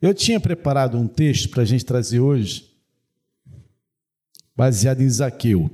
Eu 0.00 0.12
tinha 0.12 0.38
preparado 0.38 0.98
um 0.98 1.08
texto 1.08 1.48
para 1.48 1.62
a 1.62 1.64
gente 1.64 1.84
trazer 1.84 2.20
hoje, 2.20 2.70
baseado 4.54 5.00
em 5.00 5.08
Zaqueu. 5.08 5.70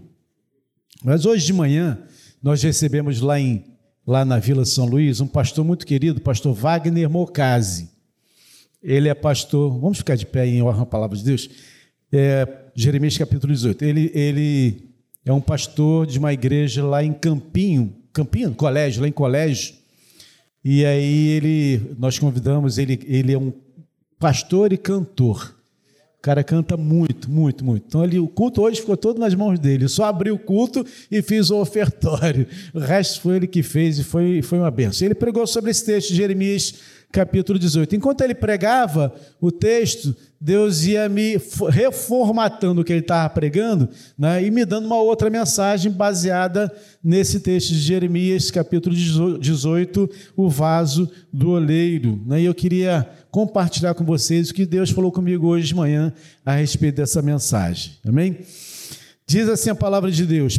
Mas 1.02 1.26
hoje 1.26 1.46
de 1.46 1.52
manhã, 1.52 1.98
nós 2.40 2.62
recebemos 2.62 3.20
lá, 3.20 3.40
em, 3.40 3.64
lá 4.06 4.24
na 4.24 4.38
Vila 4.38 4.64
São 4.64 4.86
Luís 4.86 5.20
um 5.20 5.26
pastor 5.26 5.64
muito 5.64 5.84
querido, 5.84 6.20
pastor 6.20 6.54
Wagner 6.54 7.10
Mocasi. 7.10 7.90
Ele 8.80 9.08
é 9.08 9.14
pastor, 9.14 9.76
vamos 9.78 9.98
ficar 9.98 10.14
de 10.14 10.26
pé 10.26 10.46
em 10.46 10.62
honra 10.62 10.82
à 10.82 10.86
palavra 10.86 11.16
de 11.16 11.24
Deus? 11.24 11.50
É, 12.12 12.46
Jeremias 12.76 13.18
capítulo 13.18 13.52
18. 13.52 13.84
Ele, 13.84 14.10
ele 14.14 14.88
é 15.24 15.32
um 15.32 15.40
pastor 15.40 16.06
de 16.06 16.18
uma 16.20 16.32
igreja 16.32 16.84
lá 16.84 17.02
em 17.02 17.12
Campinho, 17.12 17.92
Campinho, 18.12 18.54
colégio, 18.54 19.02
lá 19.02 19.08
em 19.08 19.12
colégio. 19.12 19.74
E 20.64 20.84
aí 20.84 21.28
ele, 21.28 21.96
nós 21.98 22.20
convidamos, 22.20 22.78
ele, 22.78 23.00
ele 23.04 23.32
é 23.32 23.38
um 23.38 23.52
pastor 24.22 24.72
e 24.72 24.78
cantor. 24.78 25.52
O 26.16 26.22
cara 26.22 26.44
canta 26.44 26.76
muito, 26.76 27.28
muito, 27.28 27.64
muito. 27.64 27.84
Então 27.88 28.02
ali, 28.02 28.20
o 28.20 28.28
culto 28.28 28.62
hoje 28.62 28.80
ficou 28.80 28.96
todo 28.96 29.18
nas 29.18 29.34
mãos 29.34 29.58
dele. 29.58 29.86
Eu 29.86 29.88
só 29.88 30.04
abri 30.04 30.30
o 30.30 30.38
culto 30.38 30.86
e 31.10 31.20
fiz 31.20 31.50
o 31.50 31.60
ofertório. 31.60 32.46
O 32.72 32.78
resto 32.78 33.20
foi 33.20 33.34
ele 33.34 33.48
que 33.48 33.64
fez 33.64 33.98
e 33.98 34.04
foi, 34.04 34.40
foi 34.40 34.58
uma 34.60 34.70
benção. 34.70 35.04
Ele 35.04 35.16
pregou 35.16 35.44
sobre 35.44 35.72
esse 35.72 35.84
texto 35.84 36.10
de 36.10 36.14
Jeremias 36.14 36.74
capítulo 37.12 37.58
18. 37.58 37.94
Enquanto 37.94 38.22
ele 38.22 38.34
pregava 38.34 39.14
o 39.38 39.52
texto, 39.52 40.16
Deus 40.40 40.82
ia 40.84 41.08
me 41.08 41.38
reformatando 41.68 42.80
o 42.80 42.84
que 42.84 42.92
ele 42.92 43.00
estava 43.00 43.28
pregando 43.28 43.88
né, 44.18 44.42
e 44.42 44.50
me 44.50 44.64
dando 44.64 44.86
uma 44.86 45.00
outra 45.00 45.28
mensagem 45.28 45.92
baseada 45.92 46.72
nesse 47.04 47.38
texto 47.38 47.68
de 47.68 47.78
Jeremias, 47.78 48.50
capítulo 48.50 48.96
18, 49.38 50.10
o 50.34 50.48
vaso 50.48 51.08
do 51.32 51.50
oleiro. 51.50 52.20
Né, 52.26 52.40
e 52.40 52.44
eu 52.46 52.54
queria 52.54 53.08
compartilhar 53.30 53.94
com 53.94 54.04
vocês 54.04 54.50
o 54.50 54.54
que 54.54 54.64
Deus 54.64 54.90
falou 54.90 55.12
comigo 55.12 55.46
hoje 55.46 55.68
de 55.68 55.74
manhã 55.74 56.12
a 56.44 56.54
respeito 56.54 56.96
dessa 56.96 57.20
mensagem. 57.20 57.92
Amém? 58.04 58.38
Diz 59.26 59.48
assim 59.48 59.70
a 59.70 59.74
palavra 59.74 60.10
de 60.10 60.26
Deus: 60.26 60.58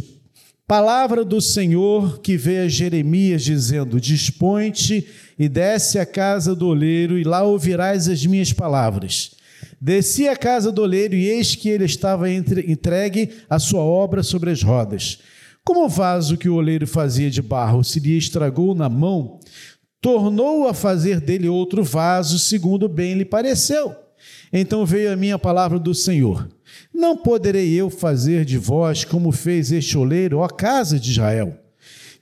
Palavra 0.66 1.26
do 1.26 1.42
Senhor 1.42 2.20
que 2.20 2.38
veio 2.38 2.64
a 2.64 2.68
Jeremias 2.68 3.44
dizendo: 3.44 4.00
Dispõe-te 4.00 5.06
e 5.38 5.48
desce 5.48 5.98
à 5.98 6.06
casa 6.06 6.54
do 6.54 6.68
oleiro, 6.68 7.18
e 7.18 7.24
lá 7.24 7.42
ouvirás 7.42 8.08
as 8.08 8.24
minhas 8.24 8.52
palavras. 8.52 9.32
Desci 9.80 10.28
à 10.28 10.36
casa 10.36 10.70
do 10.70 10.82
oleiro, 10.82 11.14
e 11.14 11.28
eis 11.28 11.54
que 11.54 11.68
ele 11.68 11.84
estava 11.84 12.30
entregue 12.30 13.30
a 13.48 13.58
sua 13.58 13.82
obra 13.82 14.22
sobre 14.22 14.50
as 14.50 14.62
rodas. 14.62 15.18
Como 15.64 15.84
o 15.84 15.88
vaso 15.88 16.36
que 16.36 16.48
o 16.48 16.56
oleiro 16.56 16.86
fazia 16.86 17.30
de 17.30 17.40
barro 17.40 17.82
se 17.82 17.98
lhe 17.98 18.16
estragou 18.16 18.74
na 18.74 18.88
mão, 18.88 19.40
tornou 20.00 20.68
a 20.68 20.74
fazer 20.74 21.20
dele 21.20 21.48
outro 21.48 21.82
vaso, 21.82 22.38
segundo 22.38 22.88
bem 22.88 23.14
lhe 23.14 23.24
pareceu. 23.24 23.96
Então 24.52 24.84
veio 24.84 25.12
a 25.12 25.16
minha 25.16 25.38
palavra 25.38 25.78
do 25.78 25.94
Senhor: 25.94 26.48
Não 26.92 27.16
poderei 27.16 27.72
eu 27.72 27.88
fazer 27.88 28.44
de 28.44 28.58
vós 28.58 29.04
como 29.04 29.32
fez 29.32 29.72
este 29.72 29.96
oleiro, 29.96 30.38
ó 30.38 30.48
casa 30.48 31.00
de 31.00 31.10
Israel? 31.10 31.58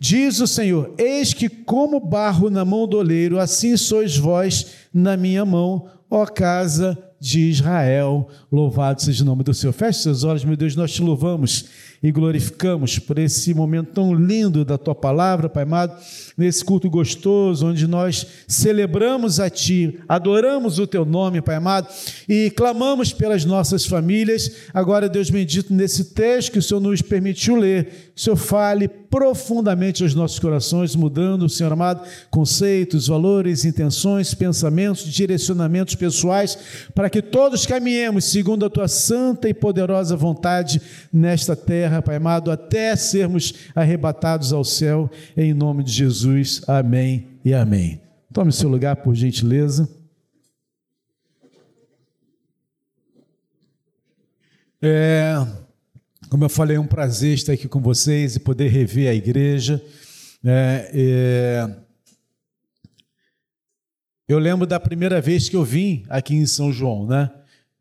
Diz 0.03 0.41
o 0.41 0.49
Senhor: 0.49 0.93
Eis 0.99 1.33
que, 1.33 1.49
como 1.49 2.01
barro 2.01 2.51
na 2.51 2.65
mão 2.65 2.89
do 2.89 2.97
oleiro, 2.97 3.39
assim 3.39 3.77
sois 3.77 4.17
vós 4.17 4.67
na 4.93 5.17
minha 5.17 5.45
mão, 5.45 5.89
ó 6.11 6.27
casa 6.27 6.99
de 7.21 7.49
Israel. 7.49 8.29
Louvado 8.51 9.01
seja 9.01 9.23
o 9.23 9.27
nome 9.27 9.45
do 9.45 9.55
Senhor. 9.55 9.73
Feche 9.73 10.01
seus 10.01 10.25
olhos, 10.25 10.45
meu 10.45 10.57
Deus, 10.57 10.75
nós 10.75 10.91
te 10.91 11.01
louvamos 11.01 11.67
e 12.03 12.11
glorificamos 12.11 12.99
por 12.99 13.17
esse 13.17 13.55
momento 13.55 13.93
tão 13.93 14.13
lindo 14.13 14.65
da 14.65 14.77
tua 14.77 14.93
palavra, 14.93 15.49
Pai 15.49 15.63
amado, 15.63 15.97
nesse 16.37 16.65
culto 16.65 16.91
gostoso, 16.91 17.69
onde 17.69 17.87
nós 17.87 18.27
celebramos 18.49 19.39
a 19.39 19.49
Ti, 19.49 20.01
adoramos 20.09 20.81
o 20.81 20.87
Teu 20.89 21.05
nome, 21.05 21.41
Pai 21.41 21.55
amado, 21.55 21.87
e 22.29 22.51
clamamos 22.51 23.13
pelas 23.13 23.45
nossas 23.45 23.87
famílias. 23.87 24.51
Agora, 24.75 25.09
Deus 25.09 25.31
bendito, 25.31 25.73
nesse 25.73 26.07
texto 26.07 26.51
que 26.51 26.59
o 26.59 26.63
Senhor 26.63 26.81
nos 26.81 27.01
permitiu 27.01 27.55
ler, 27.55 28.13
o 28.17 28.21
Senhor 28.21 28.37
fale 28.37 28.91
profundamente 29.13 30.03
aos 30.03 30.15
nossos 30.15 30.39
corações, 30.39 30.97
mudando, 30.97 31.47
Senhor 31.47 31.71
amado, 31.71 32.03
conceitos, 32.31 33.09
valores, 33.09 33.67
intenções, 33.67 34.33
pensamentos, 34.33 35.05
direcionamentos 35.05 35.95
pessoais, 35.95 36.57
para 36.95 37.11
que 37.11 37.21
todos 37.21 37.67
caminhemos 37.67 38.25
segundo 38.25 38.65
a 38.65 38.71
Tua 38.71 38.89
santa 38.89 39.51
e 39.51 39.53
poderosa 39.53 40.17
vontade 40.17 40.81
nesta 41.13 41.55
terra 41.55 42.01
Pai 42.01 42.17
amado, 42.17 42.51
até 42.51 42.97
sermos 42.97 43.53
arrebatados 43.75 44.51
ao 44.51 44.65
céu, 44.65 45.11
em 45.37 45.53
nome 45.53 45.85
de 45.85 45.93
Jesus. 45.93 46.63
Amém 46.67 47.27
e 47.45 47.53
amém. 47.53 48.01
Tome 48.33 48.51
seu 48.51 48.71
lugar, 48.71 48.97
por 48.97 49.15
gentileza. 49.15 49.87
É, 54.81 55.37
como 56.33 56.45
eu 56.45 56.49
falei, 56.49 56.79
é 56.79 56.81
um 56.81 56.87
prazer 56.87 57.35
estar 57.35 57.53
aqui 57.53 57.69
com 57.69 57.79
vocês 57.79 58.37
e 58.37 58.41
poder 58.41 58.69
rever 58.69 59.11
a 59.11 59.13
igreja. 59.13 59.85
É, 60.43 60.91
é, 60.95 61.77
eu 64.27 64.39
lembro 64.39 64.67
da 64.67 64.81
primeira 64.81 65.21
vez 65.21 65.51
que 65.51 65.57
eu 65.57 65.63
vim 65.63 66.05
aqui 66.09 66.35
em 66.35 66.47
São 66.47 66.73
João, 66.73 67.07
né? 67.07 67.31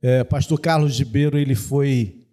É, 0.01 0.25
Pastor 0.25 0.59
Carlos 0.59 0.99
Ribeiro, 0.99 1.37
ele 1.37 1.55
foi 1.55 2.25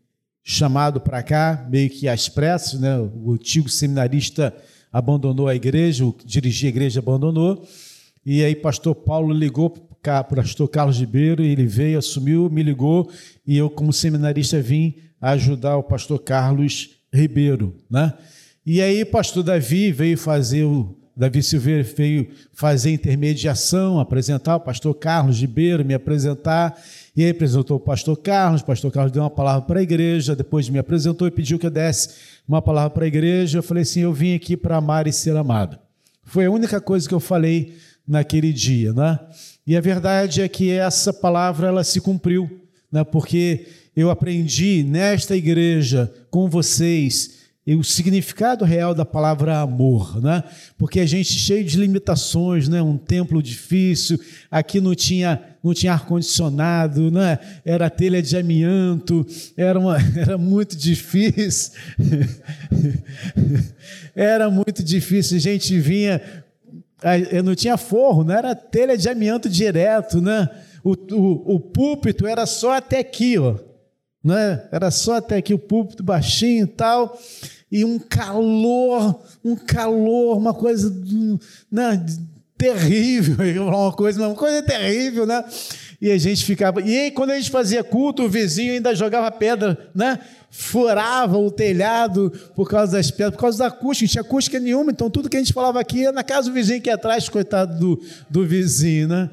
chamado 0.43 1.01
para 1.01 1.23
cá, 1.23 1.65
meio 1.71 1.89
que 1.89 2.09
às 2.09 2.29
pressas, 2.29 2.81
né? 2.81 2.99
O 2.99 3.35
antigo 3.35 3.69
seminarista 3.69 4.53
abandonou 4.93 5.47
a 5.47 5.55
igreja, 5.55 6.05
o 6.05 6.13
que 6.13 6.27
dirigia 6.27 6.69
a 6.69 6.71
igreja 6.71 6.99
abandonou, 6.99 7.65
e 8.27 8.43
aí 8.43 8.57
pastor 8.57 8.97
Paulo 8.97 9.33
ligou 9.33 9.71
pastor 10.03 10.69
Carlos 10.69 10.99
Ribeiro, 10.99 11.43
ele 11.43 11.67
veio, 11.67 11.99
assumiu, 11.99 12.49
me 12.51 12.63
ligou, 12.63 13.11
e 13.47 13.57
eu, 13.57 13.69
como 13.69 13.93
seminarista, 13.93 14.61
vim 14.61 14.95
ajudar 15.21 15.77
o 15.77 15.83
pastor 15.83 16.19
Carlos 16.21 16.91
Ribeiro, 17.13 17.75
né? 17.91 18.13
E 18.65 18.83
aí 18.83 19.05
pastor 19.05 19.43
Davi 19.43 19.91
veio 19.91 20.19
fazer 20.19 20.65
o 20.65 20.95
Davi 21.19 21.43
Silveira 21.43 21.83
veio 21.83 22.29
fazer 22.53 22.93
intermediação, 22.93 23.99
apresentar 23.99 24.55
o 24.55 24.61
pastor 24.61 24.95
Carlos 24.95 25.41
Ribeiro, 25.41 25.85
me 25.85 25.93
apresentar, 25.93 26.81
e 27.17 27.25
aí 27.25 27.31
apresentou 27.31 27.77
o 27.77 27.81
pastor 27.81 28.17
Carlos, 28.19 28.61
o 28.61 28.65
pastor 28.65 28.93
Carlos 28.93 29.11
deu 29.11 29.25
uma 29.25 29.31
palavra 29.31 29.63
para 29.63 29.81
a 29.81 29.83
igreja, 29.83 30.37
depois 30.37 30.69
me 30.69 30.79
apresentou 30.79 31.27
e 31.27 31.31
pediu 31.33 31.59
que 31.59 31.67
eu 31.67 31.71
desse 31.71 32.11
uma 32.47 32.63
palavra 32.63 32.91
para 32.91 33.05
a 33.05 33.09
igreja. 33.09 33.59
Eu 33.59 33.63
falei 33.65 33.83
assim: 33.83 34.01
eu 34.01 34.13
vim 34.13 34.33
aqui 34.37 34.57
para 34.57 34.77
amar 34.77 35.09
e 35.09 35.13
ser 35.13 35.37
amado. 35.37 35.77
Foi 36.23 36.47
a 36.47 36.51
única 36.51 36.81
coisa 36.81 37.09
que 37.09 37.15
eu 37.15 37.21
falei 37.21 37.77
naquele 38.07 38.53
dia, 38.53 38.93
né? 38.93 39.19
E 39.69 39.77
a 39.77 39.83
verdade 39.83 40.41
é 40.41 40.49
que 40.49 40.71
essa 40.71 41.13
palavra 41.13 41.69
ela 41.69 41.85
se 41.85 42.01
cumpriu, 42.01 42.49
né? 42.91 43.05
Porque 43.05 43.67
eu 43.95 44.09
aprendi 44.09 44.83
nesta 44.83 45.37
igreja 45.37 46.11
com 46.31 46.49
vocês 46.49 47.37
o 47.67 47.85
significado 47.85 48.65
real 48.65 48.95
da 48.95 49.05
palavra 49.05 49.61
amor, 49.61 50.23
né? 50.23 50.43
Porque 50.79 51.01
a 51.01 51.05
gente 51.05 51.35
cheio 51.35 51.63
de 51.67 51.77
limitações, 51.77 52.67
né? 52.67 52.81
Um 52.81 52.97
templo 52.97 53.43
difícil, 53.43 54.19
aqui 54.51 54.81
não 54.81 54.95
tinha 54.95 55.39
não 55.63 55.75
tinha 55.75 55.93
ar 55.93 56.07
condicionado, 56.07 57.11
né? 57.11 57.39
Era 57.63 57.91
telha 57.91 58.23
de 58.23 58.39
amianto, 58.39 59.27
era 59.55 59.79
uma, 59.79 59.99
era 60.17 60.39
muito 60.39 60.79
difícil. 60.79 61.75
era 64.17 64.49
muito 64.49 64.83
difícil, 64.83 65.37
a 65.37 65.41
gente 65.41 65.79
vinha 65.79 66.23
eu 67.31 67.43
não 67.43 67.55
tinha 67.55 67.77
forro, 67.77 68.25
não 68.25 68.35
era 68.35 68.55
telha 68.55 68.97
de 68.97 69.09
amianto 69.09 69.49
direto, 69.49 70.21
né? 70.21 70.49
O, 70.83 70.93
o, 70.93 71.55
o 71.57 71.61
púlpito 71.61 72.27
era 72.27 72.47
só 72.47 72.73
até 72.73 72.99
aqui, 72.99 73.39
ó, 73.39 73.57
né? 74.23 74.69
Era 74.73 74.91
só 74.91 75.17
até 75.17 75.37
aqui 75.37 75.55
o 75.55 75.59
púlpito 75.59 76.03
baixinho 76.03 76.65
e 76.65 76.69
tal 76.69 77.19
e 77.71 77.85
um 77.85 77.99
calor, 77.99 79.21
um 79.45 79.55
calor, 79.55 80.37
uma 80.37 80.55
coisa 80.55 80.91
né, 81.71 82.05
terrível, 82.59 83.37
uma 83.65 83.93
coisa, 83.93 84.27
uma 84.27 84.35
coisa 84.35 84.63
terrível, 84.63 85.25
né? 85.25 85.45
E 86.01 86.11
a 86.11 86.19
gente 86.19 86.45
ficava. 86.45 86.81
E 86.81 86.97
aí, 86.97 87.11
quando 87.11 87.31
a 87.31 87.37
gente 87.37 87.51
fazia 87.51 87.83
culto, 87.83 88.25
o 88.25 88.29
vizinho 88.29 88.73
ainda 88.73 88.95
jogava 88.95 89.31
pedra, 89.31 89.91
né? 89.95 90.19
Furava 90.51 91.39
o 91.39 91.51
telhado 91.51 92.33
por 92.55 92.69
causa 92.69 92.93
das 92.93 93.11
pedras, 93.11 93.35
por 93.35 93.41
causa 93.41 93.59
da 93.59 93.67
acústica, 93.67 94.05
não 94.07 94.11
tinha 94.11 94.23
acústica 94.23 94.59
nenhuma, 94.59 94.91
então 94.91 95.11
tudo 95.11 95.29
que 95.29 95.37
a 95.37 95.41
gente 95.41 95.53
falava 95.53 95.81
aqui 95.81 96.01
ia 96.01 96.13
na 96.13 96.25
casa 96.25 96.49
do 96.49 96.55
vizinho 96.55 96.81
que 96.81 96.91
atrás, 96.91 97.29
coitado 97.29 97.79
do, 97.79 98.03
do 98.29 98.47
vizinho, 98.47 99.09
né? 99.09 99.31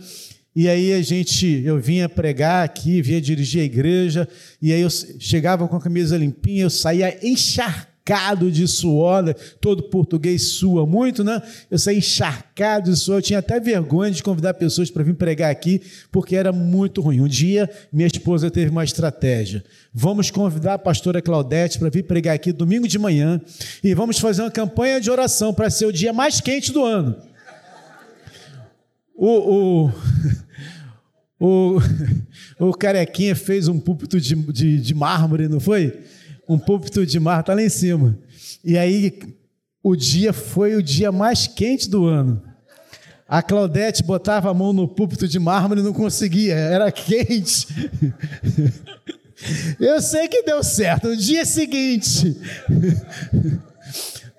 E 0.55 0.69
aí 0.69 0.93
a 0.93 1.01
gente, 1.01 1.61
eu 1.65 1.79
vinha 1.79 2.07
pregar 2.07 2.63
aqui, 2.63 3.01
vinha 3.01 3.19
dirigir 3.19 3.61
a 3.61 3.65
igreja, 3.65 4.27
e 4.61 4.71
aí 4.71 4.81
eu 4.81 4.89
chegava 4.89 5.67
com 5.67 5.75
a 5.75 5.81
camisa 5.81 6.17
limpinha, 6.17 6.63
eu 6.63 6.69
saía 6.69 7.17
encharcado 7.21 7.94
encharcado 8.05 8.51
de 8.51 8.67
suor, 8.67 9.23
né? 9.23 9.33
todo 9.59 9.83
português 9.83 10.43
sua 10.43 10.85
muito, 10.85 11.23
né? 11.23 11.41
Eu 11.71 11.79
saí 11.79 11.97
encharcado 11.97 12.91
de 12.91 12.97
suor, 12.97 13.17
eu 13.17 13.21
tinha 13.21 13.39
até 13.39 13.59
vergonha 13.59 14.11
de 14.11 14.21
convidar 14.21 14.53
pessoas 14.53 14.91
para 14.91 15.03
vir 15.03 15.15
pregar 15.15 15.51
aqui, 15.51 15.81
porque 16.11 16.35
era 16.35 16.51
muito 16.51 17.01
ruim. 17.01 17.21
Um 17.21 17.27
dia, 17.27 17.69
minha 17.91 18.07
esposa 18.07 18.51
teve 18.51 18.69
uma 18.69 18.83
estratégia. 18.83 19.63
Vamos 19.91 20.29
convidar 20.29 20.75
a 20.75 20.79
pastora 20.79 21.21
Claudete 21.21 21.79
para 21.79 21.89
vir 21.89 22.03
pregar 22.03 22.35
aqui 22.35 22.51
domingo 22.51 22.87
de 22.87 22.99
manhã 22.99 23.41
e 23.83 23.93
vamos 23.95 24.19
fazer 24.19 24.43
uma 24.43 24.51
campanha 24.51 25.01
de 25.01 25.09
oração 25.09 25.53
para 25.53 25.69
ser 25.69 25.87
o 25.87 25.91
dia 25.91 26.13
mais 26.13 26.39
quente 26.39 26.71
do 26.71 26.85
ano. 26.85 27.15
O, 29.15 29.87
o, 29.87 29.91
o, 31.39 31.79
o 32.69 32.73
Carequinha 32.73 33.35
fez 33.35 33.67
um 33.67 33.79
púlpito 33.79 34.21
de, 34.21 34.35
de, 34.35 34.79
de 34.79 34.93
mármore, 34.93 35.47
não 35.47 35.59
foi? 35.59 36.03
Um 36.47 36.57
púlpito 36.57 37.05
de 37.05 37.19
mármore, 37.19 37.41
está 37.41 37.53
lá 37.53 37.63
em 37.63 37.69
cima. 37.69 38.17
E 38.63 38.77
aí, 38.77 39.19
o 39.83 39.95
dia 39.95 40.33
foi 40.33 40.75
o 40.75 40.83
dia 40.83 41.11
mais 41.11 41.47
quente 41.47 41.89
do 41.89 42.05
ano. 42.05 42.41
A 43.27 43.41
Claudete 43.41 44.03
botava 44.03 44.51
a 44.51 44.53
mão 44.53 44.71
no 44.71 44.87
púlpito 44.87 45.27
de 45.27 45.39
mármore 45.39 45.81
e 45.81 45.83
não 45.83 45.93
conseguia, 45.93 46.53
era 46.53 46.91
quente. 46.91 47.67
Eu 49.79 50.01
sei 50.01 50.27
que 50.27 50.43
deu 50.43 50.63
certo. 50.63 51.09
No 51.09 51.17
dia 51.17 51.45
seguinte, 51.45 52.37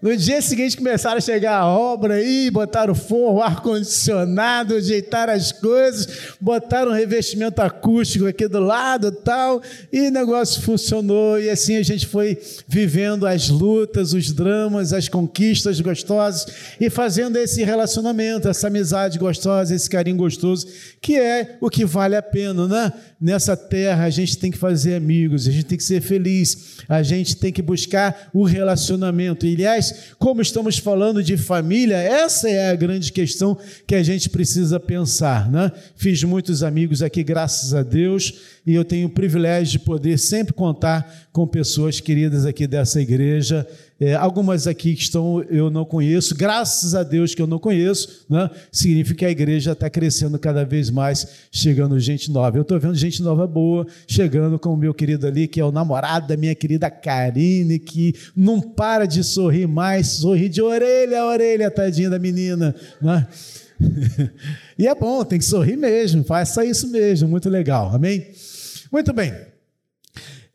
no 0.07 0.17
dia 0.17 0.41
seguinte 0.41 0.77
começaram 0.77 1.19
a 1.19 1.21
chegar 1.21 1.57
a 1.57 1.67
obra 1.67 2.15
aí, 2.15 2.49
botaram 2.49 2.95
forro, 2.95 3.43
ar-condicionado, 3.43 4.77
ajeitaram 4.77 5.33
as 5.33 5.51
coisas, 5.51 6.37
botaram 6.41 6.93
um 6.93 6.95
revestimento 6.95 7.61
acústico 7.61 8.25
aqui 8.25 8.47
do 8.47 8.61
lado 8.61 9.11
tal, 9.11 9.61
e 9.93 10.07
o 10.07 10.11
negócio 10.13 10.63
funcionou, 10.63 11.41
e 11.41 11.51
assim 11.51 11.77
a 11.77 11.83
gente 11.83 12.07
foi 12.07 12.39
vivendo 12.69 13.27
as 13.27 13.49
lutas, 13.49 14.13
os 14.13 14.31
dramas, 14.31 14.93
as 14.93 15.09
conquistas 15.09 15.81
gostosas, 15.81 16.47
e 16.81 16.89
fazendo 16.89 17.37
esse 17.37 17.65
relacionamento, 17.65 18.49
essa 18.49 18.69
amizade 18.69 19.19
gostosa, 19.19 19.75
esse 19.75 19.91
carinho 19.91 20.19
gostoso, 20.19 20.69
que 21.03 21.17
é 21.17 21.57
o 21.61 21.69
que 21.69 21.85
vale 21.85 22.15
a 22.15 22.23
pena, 22.23 22.69
né? 22.69 22.93
Nessa 23.21 23.57
terra 23.57 24.05
a 24.05 24.11
gente 24.11 24.39
tem 24.39 24.53
que 24.53 24.59
fazer 24.59 24.95
amigos, 24.95 25.49
a 25.49 25.51
gente 25.51 25.65
tem 25.65 25.79
que 25.79 25.83
ser 25.83 26.01
feliz, 26.01 26.77
a 26.89 27.03
gente 27.03 27.35
tem 27.35 27.53
que 27.53 27.63
buscar 27.63 28.29
o 28.33 28.45
relacionamento. 28.45 29.47
E, 29.47 29.55
aliás, 29.55 29.96
como 30.19 30.41
estamos 30.41 30.79
falando 30.79 31.23
de 31.23 31.37
família, 31.37 31.97
essa 31.97 32.49
é 32.49 32.71
a 32.71 32.75
grande 32.75 33.13
questão 33.13 33.57
que 33.87 33.95
a 33.95 34.03
gente 34.03 34.31
precisa 34.31 34.79
pensar. 34.81 35.51
Né? 35.51 35.71
Fiz 35.97 36.23
muitos 36.25 36.63
amigos 36.63 37.03
aqui, 37.03 37.23
graças 37.23 37.75
a 37.75 37.83
Deus, 37.83 38.35
e 38.67 38.75
eu 38.75 38.85
tenho 38.85 39.09
o 39.09 39.11
privilégio 39.11 39.79
de 39.79 39.85
poder 39.85 40.19
sempre 40.19 40.53
contar 40.53 41.29
com 41.33 41.47
pessoas 41.47 42.01
queridas 42.01 42.47
aqui 42.47 42.67
dessa 42.67 43.01
igreja. 43.01 43.67
É, 43.99 44.15
algumas 44.15 44.67
aqui 44.67 44.95
que 44.95 45.03
estão 45.03 45.43
eu 45.45 45.71
não 45.71 45.83
conheço, 45.83 46.35
graças 46.37 46.95
a 46.95 47.03
Deus 47.03 47.35
que 47.35 47.41
eu 47.41 47.47
não 47.47 47.59
conheço, 47.59 48.27
né? 48.29 48.51
significa 48.71 49.21
que 49.21 49.25
a 49.25 49.31
igreja 49.31 49.73
está 49.73 49.89
crescendo 49.89 50.39
cada 50.39 50.67
vez 50.67 50.91
mais, 50.91 51.27
chegando 51.51 51.99
gente 51.99 52.31
nova. 52.31 52.59
Eu 52.59 52.63
estou 52.63 52.79
vendo 52.79 52.95
gente 52.95 53.23
nova 53.23 53.47
boa, 53.47 53.87
chegando 54.07 54.59
com 54.59 54.75
o 54.75 54.77
meu 54.77 54.93
querido 54.93 55.27
ali, 55.27 55.49
que 55.49 55.59
é 55.59 55.65
o 55.65 55.73
namorado 55.73 56.29
da 56.29 56.37
minha 56.37 56.55
querida 56.55 56.91
Karine, 56.91 57.79
que 57.79 58.15
não 58.37 58.61
para 58.61 59.07
de 59.07 59.25
sorrir 59.25 59.67
mais, 59.67 60.09
sorri 60.09 60.51
de 60.51 60.61
orelha 60.61 61.23
a 61.23 61.27
orelha, 61.27 61.71
tadinha 61.71 62.11
da 62.11 62.19
menina. 62.19 62.75
Né? 63.01 63.27
e 64.79 64.87
é 64.87 64.95
bom, 64.95 65.25
tem 65.25 65.39
que 65.39 65.45
sorrir 65.45 65.77
mesmo, 65.77 66.23
faça 66.23 66.63
isso 66.67 66.89
mesmo, 66.89 67.29
muito 67.29 67.49
legal, 67.49 67.95
amém? 67.95 68.27
Muito 68.93 69.15
bem. 69.15 69.56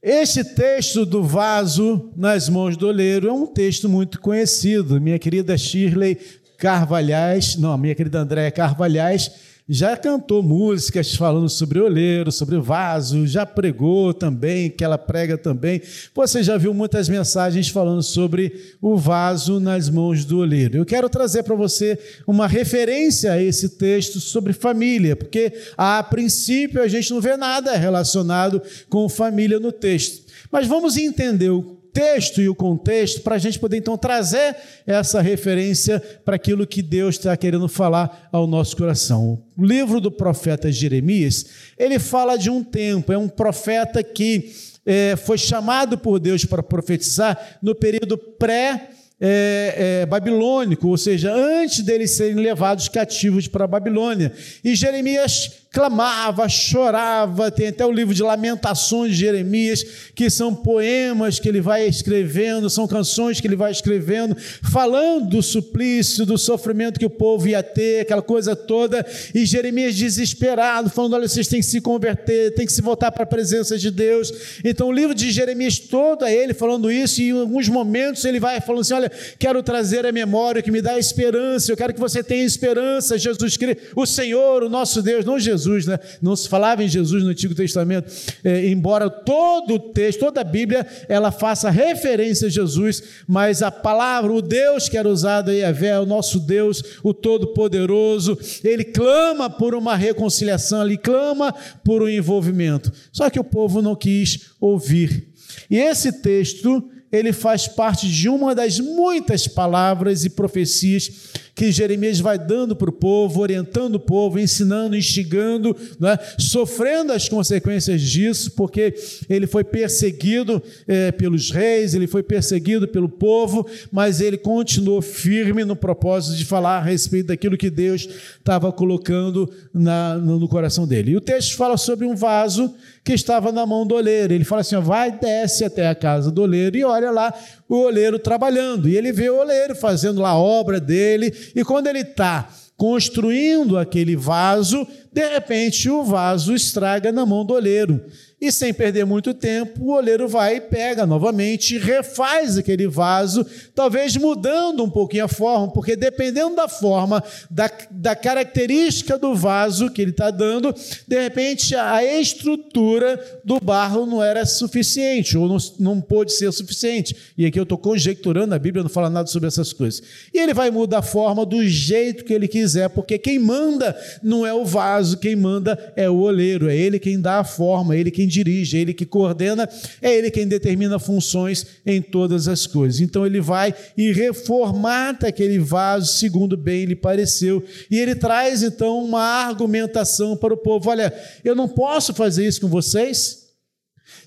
Este 0.03 0.43
texto 0.43 1.05
do 1.05 1.21
vaso 1.21 2.11
nas 2.17 2.49
mãos 2.49 2.75
do 2.75 2.87
oleiro 2.87 3.29
é 3.29 3.31
um 3.31 3.45
texto 3.45 3.87
muito 3.87 4.19
conhecido. 4.19 4.99
Minha 4.99 5.19
querida 5.19 5.55
Shirley 5.55 6.17
Carvalhais, 6.57 7.55
não, 7.55 7.77
minha 7.77 7.93
querida 7.93 8.17
Andréia 8.17 8.49
Carvalhais, 8.49 9.31
já 9.67 9.95
cantou 9.95 10.43
músicas 10.43 11.15
falando 11.15 11.49
sobre 11.49 11.79
oleiro, 11.79 12.31
sobre 12.31 12.57
vaso, 12.59 13.25
já 13.25 13.45
pregou 13.45 14.13
também, 14.13 14.69
que 14.69 14.83
ela 14.83 14.97
prega 14.97 15.37
também. 15.37 15.81
Você 16.13 16.43
já 16.43 16.57
viu 16.57 16.73
muitas 16.73 17.07
mensagens 17.07 17.69
falando 17.69 18.03
sobre 18.03 18.75
o 18.81 18.97
vaso 18.97 19.59
nas 19.59 19.89
mãos 19.89 20.25
do 20.25 20.39
oleiro. 20.39 20.77
Eu 20.77 20.85
quero 20.85 21.09
trazer 21.09 21.43
para 21.43 21.55
você 21.55 21.97
uma 22.27 22.47
referência 22.47 23.33
a 23.33 23.41
esse 23.41 23.69
texto 23.69 24.19
sobre 24.19 24.53
família, 24.53 25.15
porque 25.15 25.53
a 25.77 26.03
princípio 26.03 26.81
a 26.81 26.87
gente 26.87 27.11
não 27.11 27.21
vê 27.21 27.37
nada 27.37 27.75
relacionado 27.75 28.61
com 28.89 29.07
família 29.07 29.59
no 29.59 29.71
texto. 29.71 30.29
Mas 30.51 30.67
vamos 30.67 30.97
entender 30.97 31.49
o 31.49 31.80
texto 31.93 32.41
e 32.41 32.49
o 32.49 32.55
contexto 32.55 33.21
para 33.21 33.35
a 33.35 33.39
gente 33.39 33.59
poder 33.59 33.77
então 33.77 33.97
trazer 33.97 34.55
essa 34.85 35.21
referência 35.21 35.99
para 36.23 36.35
aquilo 36.35 36.65
que 36.65 36.81
Deus 36.81 37.15
está 37.15 37.35
querendo 37.35 37.67
falar 37.67 38.29
ao 38.31 38.47
nosso 38.47 38.75
coração. 38.77 39.43
O 39.57 39.65
livro 39.65 39.99
do 39.99 40.11
profeta 40.11 40.71
Jeremias, 40.71 41.45
ele 41.77 41.99
fala 41.99 42.37
de 42.37 42.49
um 42.49 42.63
tempo, 42.63 43.11
é 43.11 43.17
um 43.17 43.29
profeta 43.29 44.01
que 44.03 44.51
é, 44.85 45.15
foi 45.15 45.37
chamado 45.37 45.97
por 45.97 46.19
Deus 46.19 46.43
para 46.45 46.63
profetizar 46.63 47.57
no 47.61 47.75
período 47.75 48.17
pré- 48.17 48.89
é, 49.23 50.01
é, 50.01 50.05
babilônico, 50.07 50.87
ou 50.87 50.97
seja, 50.97 51.31
antes 51.31 51.83
deles 51.83 52.09
serem 52.09 52.37
levados 52.37 52.89
cativos 52.89 53.47
para 53.47 53.65
a 53.65 53.67
Babilônia. 53.67 54.33
E 54.63 54.73
Jeremias 54.73 55.67
clamava, 55.71 56.49
chorava, 56.49 57.49
tem 57.49 57.69
até 57.69 57.85
o 57.85 57.91
livro 57.91 58.13
de 58.13 58.21
Lamentações 58.21 59.13
de 59.13 59.19
Jeremias, 59.19 59.85
que 60.13 60.29
são 60.29 60.53
poemas 60.53 61.39
que 61.39 61.47
ele 61.47 61.61
vai 61.61 61.87
escrevendo, 61.87 62.69
são 62.69 62.85
canções 62.85 63.39
que 63.39 63.47
ele 63.47 63.55
vai 63.55 63.71
escrevendo, 63.71 64.35
falando 64.69 65.29
do 65.29 65.41
suplício, 65.41 66.25
do 66.25 66.37
sofrimento 66.37 66.99
que 66.99 67.05
o 67.05 67.09
povo 67.09 67.47
ia 67.47 67.63
ter, 67.63 68.01
aquela 68.01 68.21
coisa 68.21 68.53
toda, 68.53 69.05
e 69.33 69.45
Jeremias 69.45 69.95
desesperado, 69.95 70.89
falando: 70.89 71.13
olha, 71.13 71.27
vocês 71.27 71.47
têm 71.47 71.61
que 71.61 71.65
se 71.65 71.79
converter, 71.79 72.53
têm 72.53 72.65
que 72.65 72.73
se 72.73 72.81
voltar 72.81 73.09
para 73.09 73.23
a 73.23 73.27
presença 73.27 73.77
de 73.77 73.89
Deus. 73.89 74.59
Então, 74.65 74.89
o 74.89 74.91
livro 74.91 75.15
de 75.15 75.31
Jeremias 75.31 75.79
todo 75.79 76.25
é 76.25 76.35
ele 76.35 76.53
falando 76.53 76.91
isso, 76.91 77.21
e 77.21 77.29
em 77.29 77.39
alguns 77.39 77.69
momentos 77.69 78.25
ele 78.25 78.41
vai 78.41 78.59
falando 78.59 78.81
assim: 78.81 78.93
olha, 78.93 79.11
quero 79.39 79.63
trazer 79.63 80.05
a 80.05 80.11
memória 80.11 80.61
que 80.61 80.69
me 80.69 80.81
dá 80.81 80.99
esperança, 80.99 81.71
eu 81.71 81.77
quero 81.77 81.93
que 81.93 81.99
você 81.99 82.21
tenha 82.21 82.43
esperança, 82.43 83.17
Jesus 83.17 83.55
Cristo, 83.55 83.83
o 83.95 84.05
Senhor, 84.05 84.63
o 84.63 84.69
nosso 84.69 85.01
Deus, 85.01 85.23
não 85.23 85.39
Jesus 85.39 85.60
Jesus, 85.61 85.85
né? 85.85 85.99
não 86.21 86.35
se 86.35 86.49
falava 86.49 86.83
em 86.83 86.87
Jesus 86.87 87.23
no 87.23 87.29
Antigo 87.29 87.53
Testamento, 87.53 88.11
é, 88.43 88.67
embora 88.67 89.09
todo 89.09 89.75
o 89.75 89.79
texto, 89.79 90.19
toda 90.19 90.41
a 90.41 90.43
Bíblia, 90.43 90.85
ela 91.07 91.31
faça 91.31 91.69
referência 91.69 92.47
a 92.47 92.51
Jesus, 92.51 93.03
mas 93.27 93.61
a 93.61 93.69
palavra, 93.69 94.31
o 94.31 94.41
Deus 94.41 94.89
que 94.89 94.97
era 94.97 95.07
usado 95.07 95.51
aí, 95.51 95.61
é 95.61 95.99
o 95.99 96.05
nosso 96.05 96.39
Deus, 96.39 96.83
o 97.03 97.13
Todo-Poderoso, 97.13 98.37
ele 98.63 98.83
clama 98.83 99.49
por 99.49 99.75
uma 99.75 99.95
reconciliação, 99.95 100.83
ele 100.83 100.97
clama 100.97 101.53
por 101.83 102.01
um 102.01 102.09
envolvimento. 102.09 102.91
Só 103.11 103.29
que 103.29 103.39
o 103.39 103.43
povo 103.43 103.81
não 103.81 103.95
quis 103.95 104.51
ouvir. 104.59 105.29
E 105.69 105.77
esse 105.77 106.11
texto, 106.21 106.89
ele 107.11 107.33
faz 107.33 107.67
parte 107.67 108.07
de 108.07 108.29
uma 108.29 108.55
das 108.55 108.79
muitas 108.79 109.47
palavras 109.47 110.23
e 110.23 110.29
profecias 110.29 111.11
que 111.53 111.71
Jeremias 111.71 112.19
vai 112.19 112.37
dando 112.37 112.75
para 112.75 112.89
o 112.89 112.93
povo, 112.93 113.41
orientando 113.41 113.95
o 113.95 113.99
povo, 113.99 114.39
ensinando, 114.39 114.95
instigando, 114.95 115.75
é? 116.03 116.19
sofrendo 116.37 117.11
as 117.11 117.27
consequências 117.27 118.01
disso, 118.01 118.51
porque 118.51 118.93
ele 119.29 119.47
foi 119.47 119.63
perseguido 119.63 120.61
é, 120.87 121.11
pelos 121.11 121.51
reis, 121.51 121.93
ele 121.93 122.07
foi 122.07 122.23
perseguido 122.23 122.87
pelo 122.87 123.09
povo, 123.09 123.67
mas 123.91 124.21
ele 124.21 124.37
continuou 124.37 125.01
firme 125.01 125.63
no 125.63 125.75
propósito 125.75 126.37
de 126.37 126.45
falar 126.45 126.77
a 126.77 126.81
respeito 126.81 127.27
daquilo 127.27 127.57
que 127.57 127.69
Deus 127.69 128.07
estava 128.37 128.71
colocando 128.71 129.51
na, 129.73 130.15
no 130.15 130.47
coração 130.47 130.87
dele. 130.87 131.11
E 131.11 131.17
o 131.17 131.21
texto 131.21 131.55
fala 131.55 131.77
sobre 131.77 132.05
um 132.05 132.15
vaso 132.15 132.73
que 133.03 133.13
estava 133.13 133.51
na 133.51 133.65
mão 133.65 133.85
do 133.85 133.95
oleiro. 133.95 134.33
Ele 134.33 134.43
fala 134.43 134.61
assim: 134.61 134.75
ó, 134.75 134.81
vai, 134.81 135.11
desce 135.11 135.63
até 135.63 135.87
a 135.87 135.95
casa 135.95 136.31
do 136.31 136.41
oleiro 136.41 136.77
e 136.77 136.83
olha 136.83 137.11
lá 137.11 137.33
o 137.71 137.85
oleiro 137.85 138.19
trabalhando. 138.19 138.89
E 138.89 138.97
ele 138.97 139.13
vê 139.13 139.29
o 139.29 139.39
oleiro 139.39 139.73
fazendo 139.73 140.19
lá 140.21 140.31
a 140.31 140.37
obra 140.37 140.77
dele, 140.77 141.33
e 141.55 141.63
quando 141.63 141.87
ele 141.87 142.01
está 142.01 142.49
construindo 142.75 143.77
aquele 143.77 144.15
vaso, 144.15 144.85
de 145.13 145.25
repente 145.29 145.89
o 145.89 146.03
vaso 146.03 146.53
estraga 146.53 147.11
na 147.11 147.25
mão 147.25 147.45
do 147.45 147.53
oleiro. 147.53 148.03
E 148.41 148.51
sem 148.51 148.73
perder 148.73 149.05
muito 149.05 149.35
tempo, 149.35 149.83
o 149.83 149.91
oleiro 149.91 150.27
vai 150.27 150.55
e 150.55 150.61
pega 150.61 151.05
novamente 151.05 151.77
refaz 151.77 152.57
aquele 152.57 152.87
vaso, 152.87 153.45
talvez 153.75 154.17
mudando 154.17 154.83
um 154.83 154.89
pouquinho 154.89 155.25
a 155.25 155.27
forma, 155.27 155.71
porque 155.71 155.95
dependendo 155.95 156.55
da 156.55 156.67
forma, 156.67 157.23
da, 157.51 157.69
da 157.91 158.15
característica 158.15 159.15
do 159.15 159.35
vaso 159.35 159.91
que 159.91 160.01
ele 160.01 160.09
está 160.09 160.31
dando, 160.31 160.73
de 161.07 161.21
repente 161.21 161.75
a 161.75 162.03
estrutura 162.03 163.23
do 163.45 163.59
barro 163.59 164.07
não 164.07 164.23
era 164.23 164.43
suficiente, 164.43 165.37
ou 165.37 165.47
não, 165.47 165.57
não 165.77 166.01
pôde 166.01 166.33
ser 166.33 166.51
suficiente. 166.51 167.15
E 167.37 167.45
aqui 167.45 167.59
eu 167.59 167.63
estou 167.63 167.77
conjecturando, 167.77 168.55
a 168.55 168.59
Bíblia 168.59 168.81
não 168.81 168.89
fala 168.89 169.11
nada 169.11 169.27
sobre 169.27 169.49
essas 169.49 169.71
coisas. 169.71 170.01
E 170.33 170.39
ele 170.39 170.55
vai 170.55 170.71
mudar 170.71 170.99
a 170.99 171.03
forma 171.03 171.45
do 171.45 171.63
jeito 171.67 172.25
que 172.25 172.33
ele 172.33 172.47
quiser, 172.47 172.89
porque 172.89 173.19
quem 173.19 173.37
manda 173.37 173.95
não 174.23 174.43
é 174.43 174.51
o 174.51 174.65
vaso, 174.65 175.19
quem 175.19 175.35
manda 175.35 175.93
é 175.95 176.09
o 176.09 176.15
oleiro, 176.15 176.67
é 176.67 176.75
ele 176.75 176.97
quem 176.97 177.21
dá 177.21 177.37
a 177.37 177.43
forma, 177.43 177.95
é 177.95 177.99
ele 177.99 178.09
quem 178.09 178.30
dirige, 178.31 178.77
é 178.77 178.81
ele 178.81 178.93
que 178.93 179.05
coordena, 179.05 179.69
é 180.01 180.15
ele 180.15 180.31
quem 180.31 180.47
determina 180.47 180.97
funções 180.97 181.65
em 181.85 182.01
todas 182.01 182.47
as 182.47 182.65
coisas. 182.65 183.01
Então 183.01 183.25
ele 183.25 183.41
vai 183.41 183.73
e 183.97 184.11
reformata 184.11 185.27
aquele 185.27 185.59
vaso 185.59 186.13
segundo 186.13 186.57
bem 186.57 186.85
lhe 186.85 186.95
pareceu. 186.95 187.63
E 187.89 187.99
ele 187.99 188.15
traz 188.15 188.63
então 188.63 189.03
uma 189.03 189.21
argumentação 189.21 190.35
para 190.35 190.53
o 190.53 190.57
povo: 190.57 190.89
olha, 190.89 191.13
eu 191.43 191.55
não 191.55 191.67
posso 191.67 192.13
fazer 192.13 192.47
isso 192.47 192.61
com 192.61 192.67
vocês. 192.67 193.41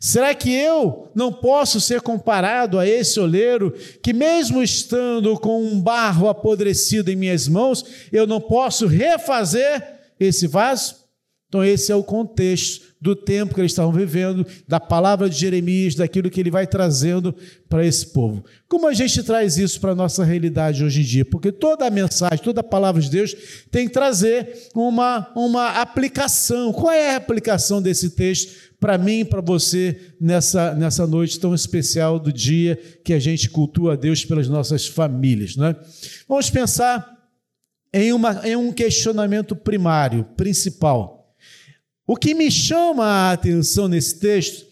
Será 0.01 0.35
que 0.35 0.53
eu 0.53 1.11
não 1.15 1.33
posso 1.33 1.81
ser 1.81 2.03
comparado 2.03 2.79
a 2.79 2.87
esse 2.87 3.19
oleiro 3.19 3.73
que, 4.03 4.13
mesmo 4.13 4.63
estando 4.63 5.39
com 5.39 5.63
um 5.65 5.81
barro 5.81 6.29
apodrecido 6.29 7.11
em 7.11 7.17
minhas 7.17 7.49
mãos, 7.49 7.85
eu 8.13 8.27
não 8.27 8.41
posso 8.41 8.87
refazer 8.87 9.83
esse 10.21 10.47
vaso? 10.47 11.04
Então, 11.55 11.65
esse 11.65 11.93
é 11.93 11.95
o 11.95 12.03
contexto 12.03 12.97
do 13.01 13.15
tempo 13.15 13.55
que 13.55 13.61
eles 13.61 13.71
estavam 13.71 13.93
vivendo, 13.93 14.45
da 14.67 14.81
palavra 14.81 15.31
de 15.31 15.39
Jeremias, 15.39 15.95
daquilo 15.95 16.29
que 16.29 16.41
ele 16.41 16.51
vai 16.51 16.67
trazendo 16.67 17.33
para 17.69 17.87
esse 17.87 18.07
povo. 18.09 18.45
Como 18.69 18.89
a 18.89 18.93
gente 18.93 19.23
traz 19.23 19.57
isso 19.57 19.81
para 19.81 19.93
a 19.93 19.95
nossa 19.95 20.25
realidade 20.25 20.83
hoje 20.83 21.03
em 21.03 21.05
dia? 21.05 21.25
Porque 21.25 21.53
toda 21.53 21.87
a 21.87 21.91
mensagem, 21.91 22.43
toda 22.43 22.61
a 22.61 22.65
palavra 22.65 23.01
de 23.01 23.09
Deus 23.09 23.37
tem 23.71 23.87
que 23.87 23.93
trazer 23.93 24.69
uma, 24.75 25.31
uma 25.37 25.81
aplicação. 25.81 26.73
Qual 26.73 26.91
é 26.91 27.15
a 27.15 27.19
aplicação 27.19 27.81
desse 27.81 28.11
texto 28.11 28.73
para 28.81 28.99
mim 28.99 29.21
e 29.21 29.25
para 29.25 29.41
você 29.41 29.97
nessa, 30.21 30.75
nessa 30.75 31.07
noite 31.07 31.39
tão 31.39 31.55
especial 31.55 32.19
do 32.19 32.33
dia 32.33 32.77
que 33.05 33.13
a 33.13 33.21
gente 33.21 33.49
cultua 33.49 33.93
a 33.93 33.97
Deus 33.97 34.25
pelas 34.25 34.49
nossas 34.49 34.89
famílias? 34.89 35.55
Né? 35.55 35.77
Vamos 36.29 36.51
pensar 36.51 37.15
em, 37.95 38.13
uma, 38.13 38.41
em 38.45 38.57
um 38.57 38.73
questionamento 38.73 39.55
primário, 39.55 40.25
principal. 40.37 41.14
O 42.07 42.17
que 42.17 42.35
me 42.35 42.51
chama 42.51 43.05
a 43.05 43.33
atenção 43.33 43.89
nesse 43.89 44.19
texto, 44.19 44.67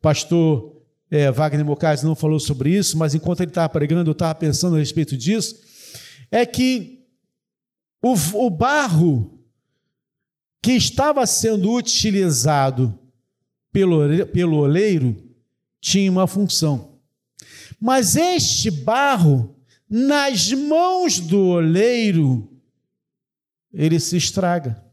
pastor 0.00 0.82
é, 1.10 1.30
Wagner 1.30 1.64
Mocasi 1.64 2.04
não 2.04 2.14
falou 2.14 2.38
sobre 2.38 2.76
isso, 2.76 2.98
mas 2.98 3.14
enquanto 3.14 3.40
ele 3.40 3.50
estava 3.50 3.68
pregando, 3.68 4.10
eu 4.10 4.12
estava 4.12 4.34
pensando 4.34 4.76
a 4.76 4.78
respeito 4.78 5.16
disso, 5.16 5.56
é 6.30 6.44
que 6.44 7.06
o, 8.02 8.14
o 8.46 8.50
barro 8.50 9.38
que 10.60 10.72
estava 10.72 11.26
sendo 11.26 11.72
utilizado 11.72 12.98
pelo, 13.72 14.26
pelo 14.26 14.58
oleiro 14.58 15.16
tinha 15.80 16.10
uma 16.10 16.26
função. 16.26 16.98
Mas 17.80 18.16
este 18.16 18.70
barro, 18.70 19.56
nas 19.88 20.52
mãos 20.52 21.18
do 21.20 21.38
oleiro, 21.48 22.50
ele 23.72 23.98
se 24.00 24.16
estraga. 24.16 24.83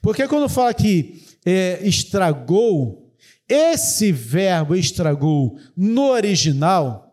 Porque 0.00 0.26
quando 0.26 0.48
fala 0.48 0.72
que 0.74 1.22
é, 1.44 1.80
estragou, 1.82 3.12
esse 3.48 4.12
verbo 4.12 4.74
estragou 4.74 5.58
no 5.76 6.10
original 6.10 7.08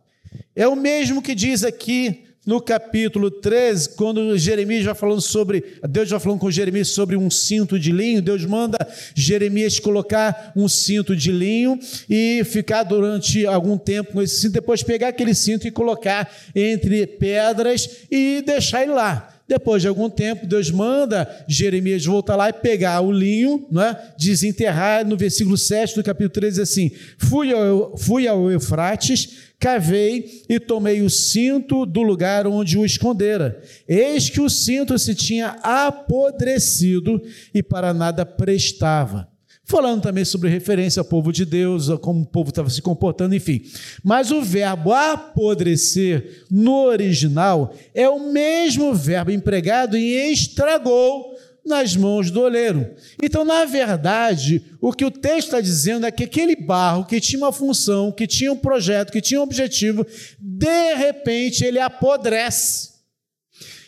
é 0.56 0.68
o 0.68 0.76
mesmo 0.76 1.22
que 1.22 1.36
diz 1.36 1.64
aqui 1.64 2.26
no 2.46 2.62
capítulo 2.62 3.32
13, 3.32 3.96
quando 3.96 4.38
Jeremias 4.38 4.86
vai 4.86 4.94
falando 4.94 5.22
sobre, 5.22 5.80
Deus 5.90 6.12
vai 6.12 6.20
falando 6.20 6.40
com 6.40 6.52
Jeremias 6.52 6.90
sobre 6.90 7.18
um 7.18 7.30
cinto 7.30 7.80
de 7.80 7.92
linho, 7.92 8.22
Deus 8.22 8.46
manda 8.46 8.78
Jeremias 9.16 9.80
colocar 9.80 10.54
um 10.56 10.70
cinto 10.70 11.16
de 11.16 11.32
linho 11.32 11.80
e 12.08 12.44
ficar 12.46 12.84
durante 12.84 13.48
algum 13.48 13.78
tempo 13.78 14.14
com 14.14 14.22
esse 14.22 14.42
cinto, 14.42 14.54
depois 14.54 14.84
pegar 14.84 15.08
aquele 15.08 15.34
cinto 15.34 15.68
e 15.68 15.72
colocar 15.72 16.32
entre 16.54 17.08
pedras 17.08 17.90
e 18.12 18.44
deixar 18.46 18.84
ele 18.84 18.94
lá. 18.94 19.35
Depois 19.48 19.82
de 19.82 19.88
algum 19.88 20.10
tempo, 20.10 20.48
Deus 20.48 20.72
manda 20.72 21.46
Jeremias 21.48 22.04
voltar 22.04 22.36
lá 22.36 22.50
e 22.50 22.54
pegar 22.54 23.02
o 23.02 23.12
linho, 23.12 23.68
não 23.70 23.82
é? 23.82 24.14
desenterrar, 24.18 25.06
no 25.06 25.16
versículo 25.16 25.56
7 25.56 25.96
do 25.96 26.04
capítulo 26.04 26.32
13, 26.32 26.62
assim: 26.62 26.92
fui 27.20 27.54
ao, 27.54 27.96
fui 27.96 28.28
ao 28.28 28.50
Eufrates, 28.50 29.54
cavei 29.60 30.44
e 30.50 30.60
tomei 30.60 31.04
o 31.04 31.10
cinto 31.10 31.86
do 31.86 32.02
lugar 32.02 32.48
onde 32.48 32.76
o 32.76 32.84
escondera. 32.84 33.62
Eis 33.88 34.32
que 34.32 34.42
o 34.42 34.50
cinto 34.50 34.98
se 34.98 35.14
tinha 35.14 35.58
apodrecido 35.62 37.22
e 37.54 37.62
para 37.62 37.94
nada 37.94 38.26
prestava 38.26 39.35
falando 39.66 40.04
também 40.04 40.24
sobre 40.24 40.50
referência 40.50 41.00
ao 41.00 41.06
povo 41.06 41.32
de 41.32 41.44
Deus, 41.44 41.90
como 42.02 42.22
o 42.22 42.26
povo 42.26 42.50
estava 42.50 42.70
se 42.70 42.82
comportando, 42.82 43.36
enfim. 43.36 43.64
Mas 44.04 44.32
o 44.32 44.42
verbo 44.42 44.94
apodrecer 44.94 46.46
no 46.50 46.84
original 46.84 47.74
é 47.94 48.08
o 48.08 48.32
mesmo 48.32 48.94
verbo 48.94 49.32
empregado 49.32 49.98
em 49.98 50.32
estragou 50.32 51.36
nas 51.66 51.96
mãos 51.96 52.30
do 52.30 52.42
oleiro. 52.42 52.94
Então, 53.22 53.44
na 53.44 53.66
verdade, 53.66 54.64
o 54.80 54.94
que 54.94 55.04
o 55.04 55.10
texto 55.10 55.48
está 55.48 55.60
dizendo 55.60 56.06
é 56.06 56.12
que 56.12 56.26
aquele 56.26 56.56
barro 56.56 57.06
que 57.06 57.20
tinha 57.20 57.40
uma 57.40 57.52
função, 57.52 58.12
que 58.12 58.28
tinha 58.28 58.54
um 58.54 58.58
projeto, 58.58 59.12
que 59.12 59.20
tinha 59.20 59.40
um 59.40 59.44
objetivo, 59.44 60.06
de 60.40 60.94
repente 60.94 61.66
ele 61.66 61.80
apodrece. 61.80 62.94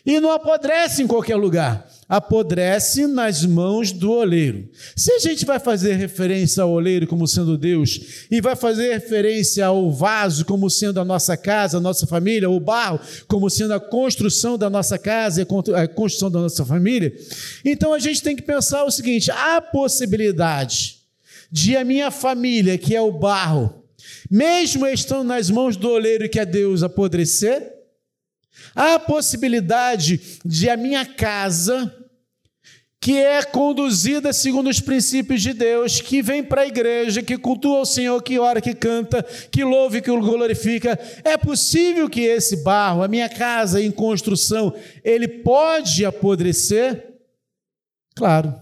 E 0.04 0.20
não 0.20 0.32
apodrece 0.32 1.04
em 1.04 1.08
qualquer 1.08 1.36
lugar 1.36 1.88
apodrece 2.08 3.06
nas 3.06 3.44
mãos 3.46 3.92
do 3.92 4.12
oleiro. 4.12 4.70
Se 4.96 5.12
a 5.12 5.20
gente 5.20 5.46
vai 5.46 5.60
fazer 5.60 5.96
referência 5.96 6.64
ao 6.64 6.72
oleiro 6.72 7.06
como 7.06 7.28
sendo 7.28 7.58
Deus, 7.58 8.26
e 8.32 8.40
vai 8.40 8.56
fazer 8.56 8.94
referência 8.94 9.66
ao 9.66 9.92
vaso 9.92 10.46
como 10.46 10.70
sendo 10.70 11.02
a 11.02 11.06
nossa 11.06 11.36
casa, 11.36 11.78
a 11.78 11.82
nossa 11.82 12.08
família, 12.08 12.50
o 12.50 12.60
barro 12.60 13.00
como 13.28 13.50
sendo 13.50 13.74
a 13.74 13.80
construção 13.80 14.58
da 14.58 14.70
nossa 14.70 14.98
casa 14.98 15.42
e 15.42 15.74
a 15.76 15.88
construção 15.88 16.32
da 16.32 16.40
nossa 16.40 16.66
família, 16.66 17.14
então 17.66 17.94
a 17.94 18.00
gente 18.00 18.24
tem 18.24 18.36
que 18.36 18.42
pensar 18.42 18.86
o 18.86 18.92
seguinte: 18.92 19.30
há 19.30 19.60
possibilidade 19.60 20.98
de 21.52 21.76
a 21.76 21.84
minha 21.84 22.10
família, 22.10 22.78
que 22.78 22.96
é 22.96 23.02
o 23.02 23.12
barro, 23.12 23.84
mesmo 24.32 24.88
estando 24.88 25.26
nas 25.26 25.50
mãos 25.50 25.76
do 25.76 25.90
oleiro 25.90 26.30
que 26.30 26.40
é 26.40 26.46
Deus, 26.46 26.84
apodrecer? 26.84 27.76
Há 28.76 28.96
a 28.96 29.00
possibilidade 29.00 30.40
de 30.46 30.70
a 30.70 30.78
minha 30.78 31.06
casa, 31.06 31.92
que 33.00 33.18
é 33.18 33.44
conduzida 33.44 34.34
segundo 34.34 34.70
os 34.70 34.80
princípios 34.80 35.42
de 35.42 35.54
Deus, 35.54 36.02
que 36.02 36.22
vem 36.22 36.44
para 36.44 36.62
a 36.62 36.68
igreja, 36.68 37.22
que 37.22 37.38
cultua 37.38 37.82
o 37.82 37.86
Senhor, 37.86 38.22
que 38.22 38.40
ora, 38.40 38.60
que 38.60 38.74
canta, 38.74 39.24
que 39.52 39.64
louve, 39.64 40.02
que 40.02 40.10
o 40.10 40.20
glorifica. 40.20 41.00
É 41.24 41.38
possível 41.38 42.10
que 42.10 42.22
esse 42.22 42.64
barro, 42.64 43.04
a 43.04 43.08
minha 43.08 43.30
casa 43.30 43.82
em 43.82 43.92
construção, 43.92 44.74
ele 45.04 45.28
pode 45.28 46.06
apodrecer? 46.06 47.16
Claro. 48.16 48.56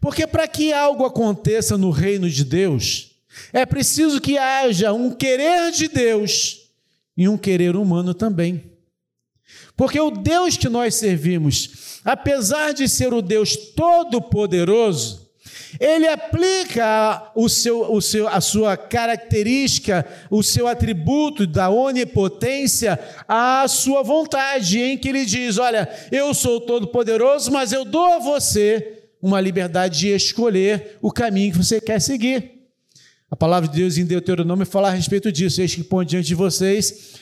Porque 0.00 0.26
para 0.26 0.46
que 0.46 0.72
algo 0.72 1.04
aconteça 1.04 1.76
no 1.76 1.90
reino 1.90 2.30
de 2.30 2.44
Deus, 2.44 3.16
é 3.52 3.66
preciso 3.66 4.20
que 4.20 4.38
haja 4.38 4.92
um 4.92 5.10
querer 5.10 5.72
de 5.72 5.88
Deus 5.88 6.70
e 7.16 7.28
um 7.28 7.36
querer 7.36 7.74
humano 7.74 8.14
também. 8.14 8.75
Porque 9.76 10.00
o 10.00 10.10
Deus 10.10 10.56
que 10.56 10.68
nós 10.68 10.94
servimos, 10.94 12.00
apesar 12.04 12.72
de 12.72 12.88
ser 12.88 13.12
o 13.12 13.20
Deus 13.20 13.56
todo-poderoso, 13.56 15.26
ele 15.78 16.08
aplica 16.08 17.30
o 17.34 17.48
seu, 17.48 17.92
o 17.92 18.00
seu, 18.00 18.26
a 18.28 18.40
sua 18.40 18.76
característica, 18.76 20.06
o 20.30 20.42
seu 20.42 20.66
atributo 20.66 21.46
da 21.46 21.68
onipotência 21.68 22.98
à 23.28 23.66
sua 23.68 24.02
vontade, 24.02 24.80
em 24.80 24.96
que 24.96 25.08
ele 25.08 25.26
diz: 25.26 25.58
Olha, 25.58 25.88
eu 26.10 26.32
sou 26.32 26.60
todo-poderoso, 26.60 27.50
mas 27.50 27.72
eu 27.72 27.84
dou 27.84 28.14
a 28.14 28.18
você 28.18 29.04
uma 29.20 29.40
liberdade 29.40 29.98
de 29.98 30.08
escolher 30.08 30.98
o 31.02 31.10
caminho 31.10 31.52
que 31.52 31.58
você 31.58 31.80
quer 31.80 32.00
seguir. 32.00 32.52
A 33.30 33.36
palavra 33.36 33.68
de 33.68 33.76
Deus 33.76 33.98
em 33.98 34.06
Deuteronômio 34.06 34.64
fala 34.64 34.88
a 34.88 34.92
respeito 34.92 35.32
disso. 35.32 35.60
Eis 35.60 35.74
que 35.74 35.82
põe 35.82 36.06
diante 36.06 36.28
de 36.28 36.34
vocês 36.34 37.16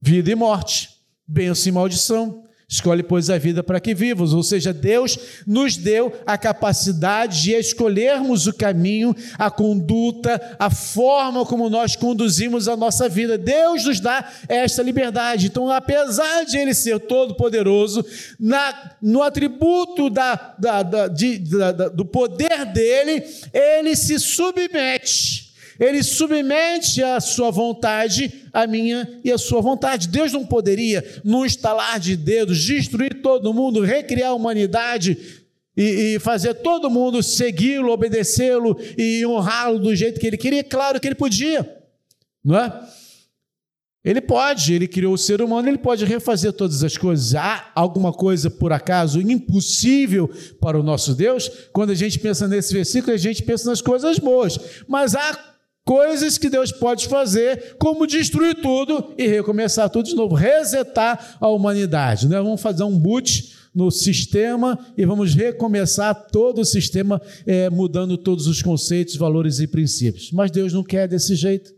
vida 0.00 0.30
e 0.30 0.34
morte, 0.34 0.90
bênção 1.26 1.70
e 1.70 1.72
maldição. 1.72 2.44
Escolhe, 2.66 3.02
pois, 3.02 3.28
a 3.28 3.36
vida 3.36 3.62
para 3.62 3.78
que 3.78 3.94
vivos. 3.94 4.32
Ou 4.32 4.42
seja, 4.42 4.72
Deus 4.72 5.18
nos 5.46 5.76
deu 5.76 6.12
a 6.26 6.38
capacidade 6.38 7.42
de 7.42 7.52
escolhermos 7.52 8.46
o 8.46 8.54
caminho, 8.54 9.14
a 9.38 9.50
conduta, 9.50 10.56
a 10.58 10.70
forma 10.70 11.44
como 11.44 11.68
nós 11.68 11.94
conduzimos 11.94 12.66
a 12.66 12.76
nossa 12.76 13.08
vida. 13.08 13.36
Deus 13.36 13.84
nos 13.84 14.00
dá 14.00 14.28
esta 14.48 14.82
liberdade. 14.82 15.46
Então, 15.46 15.70
apesar 15.70 16.44
de 16.44 16.56
Ele 16.56 16.74
ser 16.74 16.98
todo-poderoso, 17.00 18.04
no 19.00 19.22
atributo 19.22 20.08
da, 20.08 20.54
da, 20.58 20.82
da, 20.82 21.08
de, 21.08 21.38
do 21.94 22.04
poder 22.04 22.64
dele, 22.72 23.24
Ele 23.52 23.94
se 23.94 24.18
submete 24.18 25.43
ele 25.78 26.02
submete 26.02 27.02
a 27.02 27.20
sua 27.20 27.50
vontade, 27.50 28.48
a 28.52 28.66
minha 28.66 29.20
e 29.24 29.32
a 29.32 29.38
sua 29.38 29.60
vontade. 29.60 30.08
Deus 30.08 30.32
não 30.32 30.46
poderia, 30.46 31.04
num 31.24 31.44
estalar 31.44 31.98
de 31.98 32.16
dedos, 32.16 32.62
destruir 32.62 33.20
todo 33.22 33.52
mundo, 33.52 33.82
recriar 33.82 34.30
a 34.30 34.34
humanidade 34.34 35.42
e, 35.76 36.14
e 36.14 36.18
fazer 36.18 36.54
todo 36.54 36.90
mundo 36.90 37.22
segui-lo, 37.22 37.92
obedecê-lo 37.92 38.78
e 38.96 39.26
honrá-lo 39.26 39.78
do 39.78 39.94
jeito 39.94 40.20
que 40.20 40.26
ele 40.26 40.36
queria. 40.36 40.62
Claro 40.62 41.00
que 41.00 41.08
ele 41.08 41.14
podia, 41.14 41.68
não 42.44 42.56
é? 42.56 42.88
Ele 44.04 44.20
pode, 44.20 44.74
ele 44.74 44.86
criou 44.86 45.14
o 45.14 45.18
ser 45.18 45.40
humano, 45.40 45.66
ele 45.66 45.78
pode 45.78 46.04
refazer 46.04 46.52
todas 46.52 46.84
as 46.84 46.94
coisas. 46.94 47.34
Há 47.34 47.70
alguma 47.74 48.12
coisa, 48.12 48.50
por 48.50 48.70
acaso, 48.70 49.18
impossível 49.18 50.30
para 50.60 50.78
o 50.78 50.82
nosso 50.82 51.14
Deus? 51.14 51.50
Quando 51.72 51.88
a 51.90 51.94
gente 51.94 52.18
pensa 52.18 52.46
nesse 52.46 52.74
versículo, 52.74 53.14
a 53.14 53.16
gente 53.16 53.42
pensa 53.42 53.66
nas 53.68 53.80
coisas 53.80 54.18
boas. 54.18 54.58
Mas 54.86 55.14
há 55.14 55.53
coisas 55.84 56.38
que 56.38 56.48
Deus 56.48 56.72
pode 56.72 57.08
fazer, 57.08 57.76
como 57.78 58.06
destruir 58.06 58.56
tudo 58.56 59.12
e 59.18 59.26
recomeçar 59.26 59.90
tudo 59.90 60.08
de 60.08 60.14
novo, 60.14 60.34
resetar 60.34 61.36
a 61.40 61.48
humanidade. 61.48 62.26
Né? 62.26 62.36
Vamos 62.40 62.60
fazer 62.60 62.84
um 62.84 62.98
boot 62.98 63.52
no 63.74 63.90
sistema 63.90 64.78
e 64.96 65.04
vamos 65.04 65.34
recomeçar 65.34 66.14
todo 66.28 66.60
o 66.60 66.64
sistema, 66.64 67.20
é, 67.46 67.68
mudando 67.68 68.16
todos 68.16 68.46
os 68.46 68.62
conceitos, 68.62 69.16
valores 69.16 69.58
e 69.58 69.66
princípios. 69.66 70.30
Mas 70.32 70.50
Deus 70.50 70.72
não 70.72 70.82
quer 70.82 71.08
desse 71.08 71.34
jeito. 71.34 71.74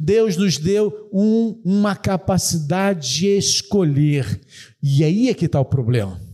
Deus 0.00 0.36
nos 0.36 0.56
deu 0.56 1.10
um, 1.12 1.60
uma 1.62 1.94
capacidade 1.94 3.16
de 3.16 3.26
escolher. 3.26 4.40
E 4.82 5.04
aí 5.04 5.28
é 5.28 5.34
que 5.34 5.44
está 5.44 5.60
o 5.60 5.64
problema. 5.64 6.27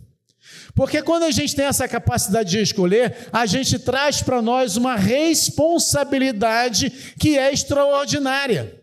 Porque 0.74 1.00
quando 1.02 1.22
a 1.22 1.30
gente 1.30 1.54
tem 1.54 1.66
essa 1.66 1.86
capacidade 1.86 2.50
de 2.50 2.60
escolher, 2.60 3.28
a 3.32 3.46
gente 3.46 3.78
traz 3.78 4.20
para 4.22 4.42
nós 4.42 4.76
uma 4.76 4.96
responsabilidade 4.96 6.90
que 7.18 7.38
é 7.38 7.52
extraordinária. 7.52 8.82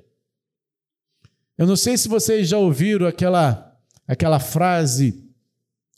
Eu 1.58 1.68
não 1.68 1.76
sei 1.76 1.98
se 1.98 2.08
vocês 2.08 2.48
já 2.48 2.58
ouviram 2.58 3.06
aquela, 3.06 3.78
aquela 4.08 4.40
frase 4.40 5.22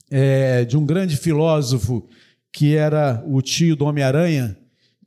é, 0.10 0.66
de 0.66 0.76
um 0.76 0.86
grande 0.86 1.16
filósofo 1.16 2.10
que 2.52 2.76
era 2.76 3.24
o 3.26 3.40
tio 3.42 3.76
do 3.76 3.86
Homem-Aranha, 3.86 4.58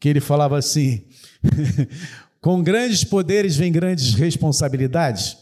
que 0.00 0.08
ele 0.08 0.20
falava 0.20 0.56
assim: 0.56 1.04
com 2.40 2.62
grandes 2.62 3.02
poderes 3.02 3.56
vem 3.56 3.72
grandes 3.72 4.14
responsabilidades. 4.14 5.36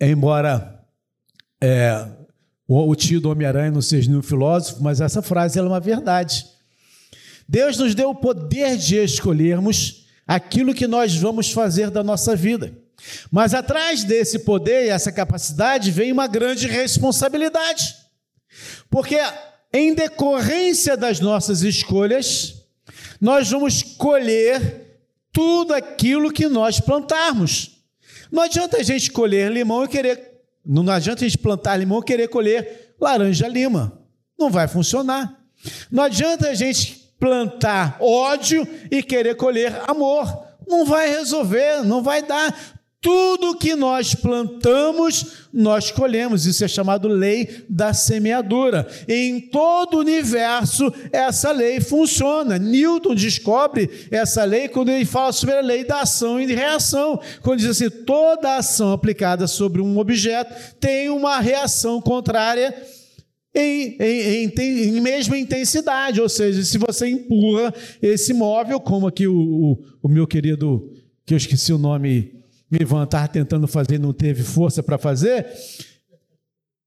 Embora 0.00 0.83
é, 1.64 2.06
o, 2.68 2.90
o, 2.90 2.94
tio 2.94 3.22
do 3.22 3.30
Homem-Aranha 3.30 3.70
não 3.70 3.80
seja 3.80 4.10
nenhum 4.10 4.22
filósofo, 4.22 4.82
mas 4.82 5.00
essa 5.00 5.22
frase 5.22 5.58
é 5.58 5.62
uma 5.62 5.80
verdade. 5.80 6.44
Deus 7.48 7.78
nos 7.78 7.94
deu 7.94 8.10
o 8.10 8.14
poder 8.14 8.76
de 8.76 8.96
escolhermos 8.96 10.06
aquilo 10.26 10.74
que 10.74 10.86
nós 10.86 11.16
vamos 11.16 11.50
fazer 11.50 11.90
da 11.90 12.02
nossa 12.02 12.36
vida. 12.36 12.76
Mas 13.30 13.54
atrás 13.54 14.04
desse 14.04 14.40
poder 14.40 14.86
e 14.86 14.90
essa 14.90 15.10
capacidade 15.10 15.90
vem 15.90 16.12
uma 16.12 16.26
grande 16.26 16.66
responsabilidade. 16.66 17.96
Porque 18.90 19.18
em 19.72 19.94
decorrência 19.94 20.98
das 20.98 21.20
nossas 21.20 21.62
escolhas, 21.62 22.62
nós 23.18 23.50
vamos 23.50 23.82
colher 23.82 25.00
tudo 25.32 25.72
aquilo 25.72 26.30
que 26.30 26.46
nós 26.46 26.78
plantarmos. 26.78 27.82
Não 28.30 28.42
adianta 28.42 28.76
a 28.76 28.82
gente 28.82 29.10
colher 29.10 29.50
limão 29.50 29.84
e 29.84 29.88
querer. 29.88 30.33
Não 30.64 30.90
adianta 30.90 31.24
a 31.24 31.28
gente 31.28 31.38
plantar 31.38 31.76
limão 31.76 31.98
e 31.98 32.04
querer 32.04 32.28
colher 32.28 32.94
laranja-lima. 33.00 34.00
Não 34.38 34.50
vai 34.50 34.66
funcionar. 34.66 35.38
Não 35.90 36.02
adianta 36.02 36.48
a 36.48 36.54
gente 36.54 37.12
plantar 37.18 37.96
ódio 38.00 38.66
e 38.90 39.02
querer 39.02 39.36
colher 39.36 39.82
amor. 39.86 40.26
Não 40.66 40.84
vai 40.84 41.08
resolver, 41.08 41.82
não 41.84 42.02
vai 42.02 42.22
dar. 42.22 42.54
Tudo 43.04 43.54
que 43.54 43.74
nós 43.74 44.14
plantamos, 44.14 45.44
nós 45.52 45.90
colhemos. 45.90 46.46
Isso 46.46 46.64
é 46.64 46.68
chamado 46.68 47.06
lei 47.06 47.66
da 47.68 47.92
semeadura. 47.92 48.88
Em 49.06 49.42
todo 49.42 49.98
o 49.98 50.00
universo, 50.00 50.90
essa 51.12 51.52
lei 51.52 51.82
funciona. 51.82 52.58
Newton 52.58 53.14
descobre 53.14 53.90
essa 54.10 54.42
lei 54.44 54.68
quando 54.68 54.88
ele 54.88 55.04
fala 55.04 55.32
sobre 55.32 55.54
a 55.54 55.60
lei 55.60 55.84
da 55.84 56.00
ação 56.00 56.40
e 56.40 56.46
de 56.46 56.54
reação. 56.54 57.20
Quando 57.42 57.58
diz 57.58 57.68
assim: 57.68 57.90
toda 57.90 58.56
ação 58.56 58.90
aplicada 58.90 59.46
sobre 59.46 59.82
um 59.82 59.98
objeto 59.98 60.54
tem 60.80 61.10
uma 61.10 61.40
reação 61.40 62.00
contrária 62.00 62.74
em, 63.54 63.98
em, 64.00 64.44
em, 64.46 64.96
em, 64.96 65.00
mesma 65.02 65.36
intensidade, 65.36 66.22
ou 66.22 66.28
seja, 66.30 66.64
se 66.64 66.78
você 66.78 67.06
empurra 67.06 67.74
esse 68.00 68.32
móvel, 68.32 68.80
como 68.80 69.06
aqui 69.06 69.26
o, 69.26 69.36
o, 69.36 69.78
o 70.04 70.08
meu 70.08 70.26
querido, 70.26 70.90
que 71.26 71.34
eu 71.34 71.38
esqueci 71.38 71.70
o 71.70 71.76
nome 71.76 72.43
Ivan 72.80 73.04
estava 73.04 73.28
tentando 73.28 73.66
fazer 73.66 73.98
não 73.98 74.12
teve 74.12 74.42
força 74.42 74.82
para 74.82 74.98
fazer. 74.98 75.46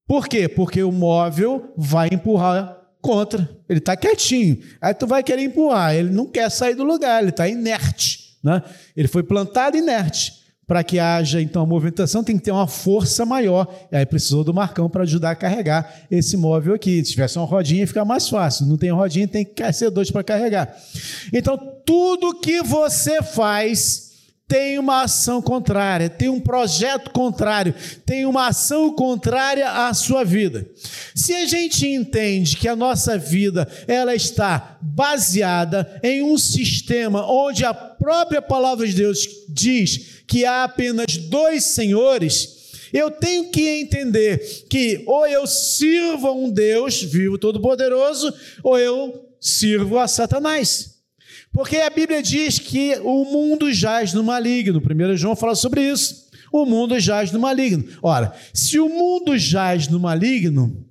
Por 0.06 0.26
quê? 0.26 0.48
Porque 0.48 0.82
o 0.82 0.90
móvel 0.90 1.72
vai 1.76 2.08
empurrar 2.10 2.78
contra. 3.00 3.48
Ele 3.68 3.78
está 3.78 3.96
quietinho. 3.96 4.58
Aí 4.80 4.94
tu 4.94 5.06
vai 5.06 5.22
querer 5.22 5.42
empurrar. 5.42 5.94
Ele 5.94 6.10
não 6.10 6.26
quer 6.26 6.50
sair 6.50 6.74
do 6.74 6.84
lugar, 6.84 7.20
ele 7.20 7.30
está 7.30 7.46
inerte. 7.46 8.36
Né? 8.42 8.62
Ele 8.96 9.08
foi 9.08 9.22
plantado 9.22 9.76
inerte. 9.76 10.38
Para 10.66 10.84
que 10.84 10.98
haja 10.98 11.40
então 11.40 11.62
a 11.62 11.66
movimentação, 11.66 12.22
tem 12.22 12.36
que 12.36 12.44
ter 12.44 12.50
uma 12.50 12.66
força 12.66 13.24
maior. 13.24 13.66
E 13.90 13.96
aí 13.96 14.04
precisou 14.04 14.44
do 14.44 14.52
Marcão 14.52 14.88
para 14.88 15.02
ajudar 15.02 15.30
a 15.30 15.34
carregar 15.34 16.04
esse 16.10 16.36
móvel 16.36 16.74
aqui. 16.74 17.02
Se 17.02 17.12
tivesse 17.12 17.38
uma 17.38 17.46
rodinha, 17.46 17.86
fica 17.86 18.04
mais 18.04 18.28
fácil. 18.28 18.66
Não 18.66 18.76
tem 18.76 18.90
rodinha, 18.90 19.26
tem 19.26 19.46
que 19.46 19.72
ser 19.72 19.88
dois 19.88 20.10
para 20.10 20.22
carregar. 20.22 20.76
Então, 21.32 21.56
tudo 21.86 22.38
que 22.38 22.62
você 22.62 23.22
faz 23.22 24.07
tem 24.48 24.78
uma 24.78 25.02
ação 25.02 25.42
contrária, 25.42 26.08
tem 26.08 26.30
um 26.30 26.40
projeto 26.40 27.10
contrário, 27.10 27.74
tem 28.06 28.24
uma 28.24 28.48
ação 28.48 28.90
contrária 28.94 29.70
à 29.70 29.92
sua 29.92 30.24
vida. 30.24 30.66
Se 31.14 31.34
a 31.34 31.44
gente 31.44 31.86
entende 31.86 32.56
que 32.56 32.66
a 32.66 32.74
nossa 32.74 33.18
vida 33.18 33.68
ela 33.86 34.14
está 34.14 34.78
baseada 34.80 36.00
em 36.02 36.22
um 36.22 36.38
sistema 36.38 37.30
onde 37.30 37.62
a 37.62 37.74
própria 37.74 38.40
palavra 38.40 38.86
de 38.86 38.94
Deus 38.94 39.28
diz 39.50 40.22
que 40.26 40.46
há 40.46 40.64
apenas 40.64 41.18
dois 41.18 41.64
senhores, 41.64 42.56
eu 42.90 43.10
tenho 43.10 43.50
que 43.50 43.68
entender 43.68 44.38
que 44.70 45.04
ou 45.06 45.26
eu 45.26 45.46
sirvo 45.46 46.26
a 46.26 46.32
um 46.32 46.48
Deus 46.50 47.02
vivo 47.02 47.36
todo-poderoso, 47.36 48.32
ou 48.62 48.78
eu 48.78 49.28
sirvo 49.38 49.98
a 49.98 50.08
Satanás. 50.08 50.97
Porque 51.52 51.76
a 51.76 51.90
Bíblia 51.90 52.22
diz 52.22 52.58
que 52.58 52.98
o 53.02 53.24
mundo 53.24 53.72
jaz 53.72 54.12
no 54.12 54.22
maligno. 54.22 54.80
1 54.80 55.16
João 55.16 55.36
fala 55.36 55.54
sobre 55.54 55.82
isso. 55.82 56.28
O 56.52 56.64
mundo 56.64 56.98
jaz 56.98 57.30
no 57.32 57.40
maligno. 57.40 57.84
Ora, 58.02 58.32
se 58.54 58.78
o 58.78 58.88
mundo 58.88 59.36
jaz 59.36 59.88
no 59.88 60.00
maligno, 60.00 60.84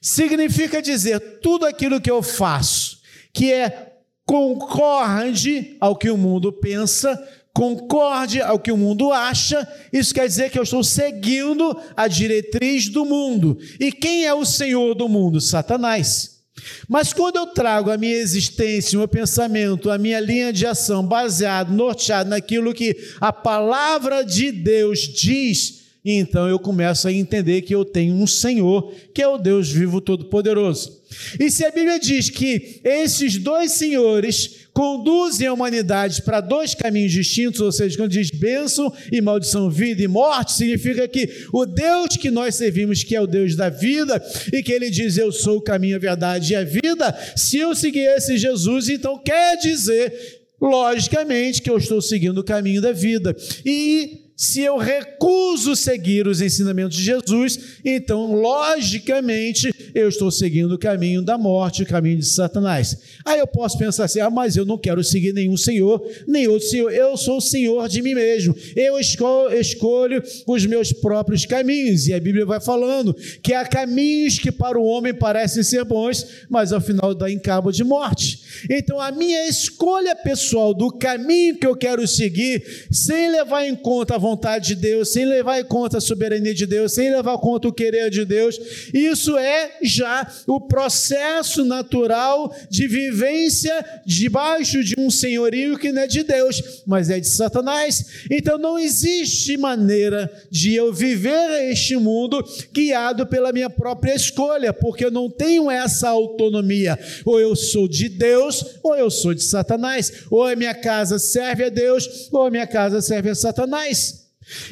significa 0.00 0.82
dizer 0.82 1.18
tudo 1.40 1.64
aquilo 1.64 2.00
que 2.00 2.10
eu 2.10 2.22
faço, 2.22 3.00
que 3.32 3.52
é 3.52 3.92
concorde 4.24 5.76
ao 5.80 5.96
que 5.96 6.10
o 6.10 6.16
mundo 6.16 6.52
pensa, 6.52 7.20
concorde 7.54 8.40
ao 8.40 8.58
que 8.58 8.72
o 8.72 8.76
mundo 8.76 9.12
acha, 9.12 9.66
isso 9.92 10.14
quer 10.14 10.26
dizer 10.26 10.50
que 10.50 10.58
eu 10.58 10.62
estou 10.62 10.82
seguindo 10.82 11.78
a 11.96 12.08
diretriz 12.08 12.88
do 12.88 13.04
mundo. 13.04 13.58
E 13.78 13.92
quem 13.92 14.24
é 14.24 14.34
o 14.34 14.44
senhor 14.44 14.94
do 14.94 15.08
mundo? 15.08 15.40
Satanás. 15.40 16.41
Mas 16.88 17.12
quando 17.12 17.36
eu 17.36 17.46
trago 17.46 17.90
a 17.90 17.96
minha 17.96 18.14
existência, 18.14 18.96
o 18.96 19.00
meu 19.00 19.08
pensamento, 19.08 19.90
a 19.90 19.98
minha 19.98 20.20
linha 20.20 20.52
de 20.52 20.66
ação 20.66 21.04
baseado, 21.06 21.72
norteado 21.72 22.30
naquilo 22.30 22.74
que 22.74 22.96
a 23.20 23.32
palavra 23.32 24.22
de 24.22 24.52
Deus 24.52 25.00
diz, 25.00 25.82
então 26.04 26.48
eu 26.48 26.58
começo 26.58 27.06
a 27.06 27.12
entender 27.12 27.62
que 27.62 27.74
eu 27.74 27.84
tenho 27.84 28.14
um 28.14 28.26
Senhor, 28.26 28.92
que 29.14 29.22
é 29.22 29.28
o 29.28 29.38
Deus 29.38 29.70
vivo 29.70 30.00
todo-poderoso. 30.00 31.00
E 31.38 31.50
se 31.50 31.64
a 31.64 31.70
Bíblia 31.70 31.98
diz 31.98 32.28
que 32.28 32.80
esses 32.82 33.38
dois 33.38 33.72
senhores 33.72 34.61
conduzem 34.72 35.46
a 35.46 35.52
humanidade 35.52 36.22
para 36.22 36.40
dois 36.40 36.74
caminhos 36.74 37.12
distintos, 37.12 37.60
ou 37.60 37.70
seja, 37.70 37.96
quando 37.96 38.10
diz 38.10 38.30
bênção 38.30 38.92
e 39.10 39.20
maldição, 39.20 39.70
vida 39.70 40.02
e 40.02 40.08
morte, 40.08 40.52
significa 40.52 41.06
que 41.06 41.46
o 41.52 41.66
Deus 41.66 42.16
que 42.16 42.30
nós 42.30 42.54
servimos, 42.54 43.04
que 43.04 43.14
é 43.14 43.20
o 43.20 43.26
Deus 43.26 43.54
da 43.54 43.68
vida, 43.68 44.22
e 44.52 44.62
que 44.62 44.72
ele 44.72 44.90
diz: 44.90 45.16
Eu 45.16 45.30
sou 45.30 45.58
o 45.58 45.62
caminho, 45.62 45.96
a 45.96 46.00
verdade 46.00 46.52
e 46.52 46.56
a 46.56 46.64
vida, 46.64 47.14
se 47.36 47.58
eu 47.58 47.74
seguir 47.74 48.06
esse 48.16 48.38
Jesus, 48.38 48.88
então 48.88 49.18
quer 49.18 49.56
dizer 49.56 50.40
logicamente 50.60 51.60
que 51.60 51.68
eu 51.68 51.76
estou 51.76 52.00
seguindo 52.00 52.38
o 52.38 52.44
caminho 52.44 52.80
da 52.80 52.92
vida. 52.92 53.36
E 53.66 54.21
se 54.36 54.60
eu 54.60 54.76
recuso 54.76 55.76
seguir 55.76 56.26
os 56.26 56.40
ensinamentos 56.40 56.96
de 56.96 57.04
Jesus, 57.04 57.58
então, 57.84 58.34
logicamente, 58.34 59.72
eu 59.94 60.08
estou 60.08 60.30
seguindo 60.30 60.72
o 60.72 60.78
caminho 60.78 61.22
da 61.22 61.38
morte, 61.38 61.82
o 61.82 61.86
caminho 61.86 62.18
de 62.18 62.26
Satanás. 62.26 62.96
Aí 63.24 63.38
eu 63.38 63.46
posso 63.46 63.78
pensar 63.78 64.04
assim: 64.04 64.20
ah, 64.20 64.30
mas 64.30 64.56
eu 64.56 64.64
não 64.64 64.76
quero 64.76 65.04
seguir 65.04 65.32
nenhum 65.32 65.56
Senhor, 65.56 66.04
nem 66.26 66.48
outro 66.48 66.66
Senhor, 66.66 66.90
eu 66.90 67.16
sou 67.16 67.36
o 67.36 67.40
Senhor 67.40 67.88
de 67.88 68.02
mim 68.02 68.14
mesmo, 68.14 68.54
eu 68.74 68.98
escolho, 68.98 69.56
escolho 69.56 70.22
os 70.46 70.66
meus 70.66 70.92
próprios 70.92 71.46
caminhos. 71.46 72.08
E 72.08 72.14
a 72.14 72.18
Bíblia 72.20 72.44
vai 72.44 72.60
falando 72.60 73.14
que 73.42 73.52
há 73.52 73.64
caminhos 73.64 74.38
que 74.38 74.50
para 74.50 74.78
o 74.78 74.84
homem 74.84 75.14
parecem 75.14 75.62
ser 75.62 75.84
bons, 75.84 76.26
mas 76.48 76.72
ao 76.72 76.80
final 76.80 77.14
dá 77.14 77.30
em 77.30 77.38
cabo 77.38 77.70
de 77.70 77.84
morte. 77.84 78.40
Então, 78.68 79.00
a 79.00 79.12
minha 79.12 79.46
escolha 79.46 80.16
pessoal 80.16 80.74
do 80.74 80.90
caminho 80.90 81.58
que 81.58 81.66
eu 81.66 81.76
quero 81.76 82.06
seguir, 82.08 82.88
sem 82.90 83.30
levar 83.30 83.64
em 83.64 83.76
conta 83.76 84.16
a 84.16 84.18
vontade 84.18 84.31
de 84.60 84.74
Deus, 84.74 85.12
sem 85.12 85.24
levar 85.24 85.60
em 85.60 85.64
conta 85.64 85.98
a 85.98 86.00
soberania 86.00 86.54
de 86.54 86.66
Deus, 86.66 86.92
sem 86.92 87.10
levar 87.10 87.34
em 87.34 87.38
conta 87.38 87.68
o 87.68 87.72
querer 87.72 88.10
de 88.10 88.24
Deus, 88.24 88.58
isso 88.92 89.36
é 89.36 89.78
já 89.82 90.26
o 90.46 90.60
processo 90.60 91.64
natural 91.64 92.54
de 92.70 92.86
vivência 92.86 93.84
debaixo 94.04 94.82
de 94.82 94.94
um 94.98 95.10
senhorio 95.10 95.78
que 95.78 95.92
não 95.92 96.02
é 96.02 96.06
de 96.06 96.22
Deus, 96.22 96.82
mas 96.86 97.10
é 97.10 97.20
de 97.20 97.28
Satanás. 97.28 98.26
Então, 98.30 98.58
não 98.58 98.78
existe 98.78 99.56
maneira 99.56 100.30
de 100.50 100.74
eu 100.74 100.92
viver 100.92 101.70
este 101.70 101.96
mundo 101.96 102.44
guiado 102.72 103.26
pela 103.26 103.52
minha 103.52 103.70
própria 103.70 104.14
escolha, 104.14 104.72
porque 104.72 105.04
eu 105.04 105.10
não 105.10 105.30
tenho 105.30 105.70
essa 105.70 106.08
autonomia. 106.08 106.98
Ou 107.24 107.40
eu 107.40 107.54
sou 107.54 107.88
de 107.88 108.08
Deus 108.08 108.78
ou 108.82 108.96
eu 108.96 109.10
sou 109.10 109.34
de 109.34 109.42
Satanás. 109.42 110.12
Ou 110.30 110.44
a 110.44 110.56
minha 110.56 110.74
casa 110.74 111.18
serve 111.18 111.64
a 111.64 111.68
Deus 111.68 112.28
ou 112.30 112.46
a 112.46 112.50
minha 112.50 112.66
casa 112.66 113.00
serve 113.00 113.30
a 113.30 113.34
Satanás. 113.34 114.21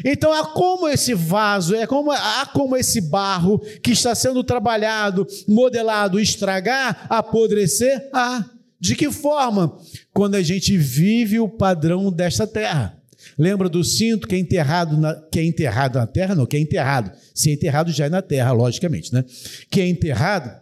Então 0.05 0.33
há 0.33 0.47
como 0.47 0.89
esse 0.89 1.15
vaso, 1.15 1.75
é 1.75 1.87
como 1.87 2.11
há 2.11 2.47
como 2.53 2.77
esse 2.77 3.01
barro 3.01 3.59
que 3.83 3.93
está 3.93 4.15
sendo 4.15 4.43
trabalhado, 4.43 5.27
modelado, 5.47 6.19
estragar, 6.19 7.07
apodrecer? 7.09 8.09
Ah, 8.13 8.45
de 8.81 8.97
que 8.97 9.11
forma? 9.11 9.77
Quando 10.13 10.37
a 10.37 10.43
gente 10.43 10.77
vive 10.77 11.39
o 11.39 11.49
padrão 11.49 12.11
desta 12.11 12.47
terra. 12.47 12.97
Lembra 13.39 13.69
do 13.69 13.85
cinto 13.85 14.27
que 14.27 14.35
é 14.35 14.39
enterrado 14.39 14.97
na, 14.97 15.15
que 15.15 15.39
é 15.39 15.45
enterrado 15.45 15.99
na 15.99 16.07
terra? 16.07 16.35
Não, 16.35 16.47
que 16.47 16.57
é 16.57 16.61
enterrado. 16.61 17.13
Se 17.35 17.51
é 17.51 17.53
enterrado 17.53 17.93
já 17.93 18.07
é 18.07 18.09
na 18.09 18.23
terra, 18.23 18.53
logicamente, 18.53 19.13
né? 19.13 19.25
Que 19.71 19.81
é 19.81 19.87
enterrado. 19.87 20.61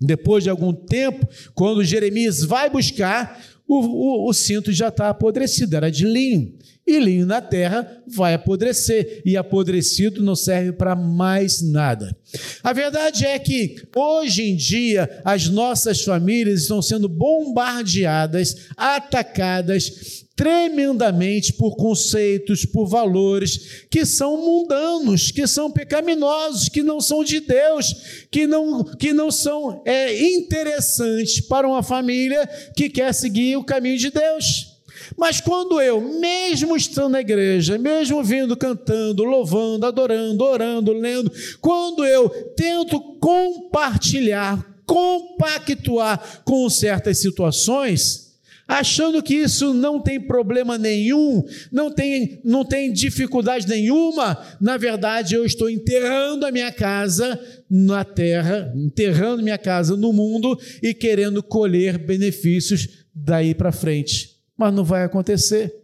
Depois 0.00 0.44
de 0.44 0.50
algum 0.50 0.72
tempo, 0.72 1.28
quando 1.54 1.84
Jeremias 1.84 2.42
vai 2.42 2.70
buscar, 2.70 3.40
o, 3.68 4.26
o, 4.26 4.28
o 4.28 4.32
cinto 4.32 4.72
já 4.72 4.88
está 4.88 5.10
apodrecido, 5.10 5.76
era 5.76 5.90
de 5.90 6.04
linho. 6.04 6.54
E 6.90 6.98
linho 6.98 7.24
na 7.24 7.40
terra 7.40 8.02
vai 8.04 8.34
apodrecer, 8.34 9.22
e 9.24 9.36
apodrecido 9.36 10.20
não 10.24 10.34
serve 10.34 10.72
para 10.72 10.96
mais 10.96 11.62
nada. 11.62 12.16
A 12.64 12.72
verdade 12.72 13.24
é 13.24 13.38
que 13.38 13.76
hoje 13.94 14.42
em 14.42 14.56
dia 14.56 15.08
as 15.24 15.46
nossas 15.46 16.02
famílias 16.02 16.62
estão 16.62 16.82
sendo 16.82 17.08
bombardeadas, 17.08 18.66
atacadas 18.76 20.26
tremendamente 20.34 21.52
por 21.52 21.76
conceitos, 21.76 22.64
por 22.64 22.88
valores 22.88 23.84
que 23.88 24.04
são 24.04 24.44
mundanos, 24.44 25.30
que 25.30 25.46
são 25.46 25.70
pecaminosos, 25.70 26.68
que 26.68 26.82
não 26.82 27.00
são 27.00 27.22
de 27.22 27.38
Deus, 27.38 27.94
que 28.32 28.48
não, 28.48 28.82
que 28.82 29.12
não 29.12 29.30
são 29.30 29.80
é, 29.84 30.20
interessantes 30.32 31.40
para 31.40 31.68
uma 31.68 31.84
família 31.84 32.48
que 32.76 32.90
quer 32.90 33.14
seguir 33.14 33.56
o 33.56 33.64
caminho 33.64 33.98
de 33.98 34.10
Deus. 34.10 34.69
Mas 35.16 35.40
quando 35.40 35.80
eu, 35.80 36.00
mesmo 36.00 36.76
estando 36.76 37.12
na 37.12 37.20
igreja, 37.20 37.78
mesmo 37.78 38.22
vindo 38.22 38.56
cantando, 38.56 39.24
louvando, 39.24 39.86
adorando, 39.86 40.44
orando, 40.44 40.92
lendo, 40.92 41.32
quando 41.60 42.04
eu 42.04 42.28
tento 42.56 43.00
compartilhar, 43.18 44.82
compactuar 44.86 46.42
com 46.44 46.68
certas 46.68 47.18
situações, 47.18 48.30
achando 48.70 49.20
que 49.20 49.34
isso 49.34 49.74
não 49.74 50.00
tem 50.00 50.20
problema 50.20 50.78
nenhum, 50.78 51.44
não 51.72 51.90
tem, 51.90 52.40
não 52.44 52.64
tem 52.64 52.92
dificuldade 52.92 53.68
nenhuma, 53.68 54.38
na 54.60 54.76
verdade 54.76 55.34
eu 55.34 55.44
estou 55.44 55.68
enterrando 55.68 56.46
a 56.46 56.52
minha 56.52 56.70
casa 56.70 57.38
na 57.68 58.04
terra, 58.04 58.72
enterrando 58.76 59.42
minha 59.42 59.58
casa 59.58 59.96
no 59.96 60.12
mundo 60.12 60.56
e 60.80 60.94
querendo 60.94 61.42
colher 61.42 61.98
benefícios 61.98 62.88
daí 63.12 63.54
para 63.54 63.72
frente. 63.72 64.29
Mas 64.60 64.74
não 64.74 64.84
vai 64.84 65.04
acontecer. 65.04 65.74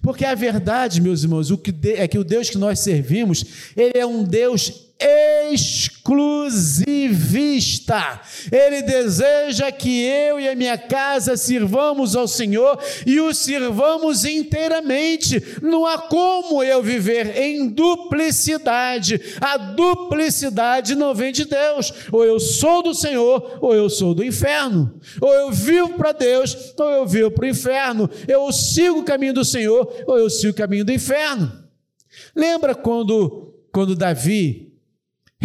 Porque 0.00 0.24
a 0.24 0.34
verdade, 0.34 0.98
meus 0.98 1.22
irmãos, 1.22 1.50
é 1.50 2.08
que 2.08 2.18
o 2.18 2.24
Deus 2.24 2.48
que 2.48 2.56
nós 2.56 2.78
servimos, 2.78 3.44
ele 3.76 3.98
é 3.98 4.06
um 4.06 4.24
Deus 4.24 4.85
exclusivista. 5.52 8.20
Ele 8.50 8.80
deseja 8.82 9.70
que 9.70 10.02
eu 10.02 10.40
e 10.40 10.48
a 10.48 10.56
minha 10.56 10.78
casa 10.78 11.36
sirvamos 11.36 12.16
ao 12.16 12.26
Senhor 12.26 12.82
e 13.04 13.20
o 13.20 13.34
sirvamos 13.34 14.24
inteiramente. 14.24 15.58
Não 15.60 15.84
há 15.84 15.98
como 15.98 16.62
eu 16.62 16.82
viver 16.82 17.36
em 17.36 17.68
duplicidade. 17.68 19.20
A 19.40 19.58
duplicidade 19.58 20.94
não 20.94 21.14
vem 21.14 21.32
de 21.32 21.44
Deus. 21.44 21.92
Ou 22.10 22.24
eu 22.24 22.40
sou 22.40 22.82
do 22.82 22.94
Senhor, 22.94 23.58
ou 23.60 23.74
eu 23.74 23.90
sou 23.90 24.14
do 24.14 24.24
inferno. 24.24 24.98
Ou 25.20 25.30
eu 25.32 25.52
vivo 25.52 25.92
para 25.94 26.12
Deus, 26.12 26.56
ou 26.78 26.88
eu 26.88 27.06
vivo 27.06 27.30
para 27.30 27.44
o 27.44 27.48
inferno. 27.48 28.08
Eu 28.26 28.50
sigo 28.52 29.00
o 29.00 29.04
caminho 29.04 29.34
do 29.34 29.44
Senhor, 29.44 29.92
ou 30.06 30.18
eu 30.18 30.30
sigo 30.30 30.52
o 30.52 30.56
caminho 30.56 30.84
do 30.84 30.92
inferno. 30.92 31.52
Lembra 32.34 32.74
quando, 32.74 33.52
quando 33.70 33.94
Davi 33.94 34.65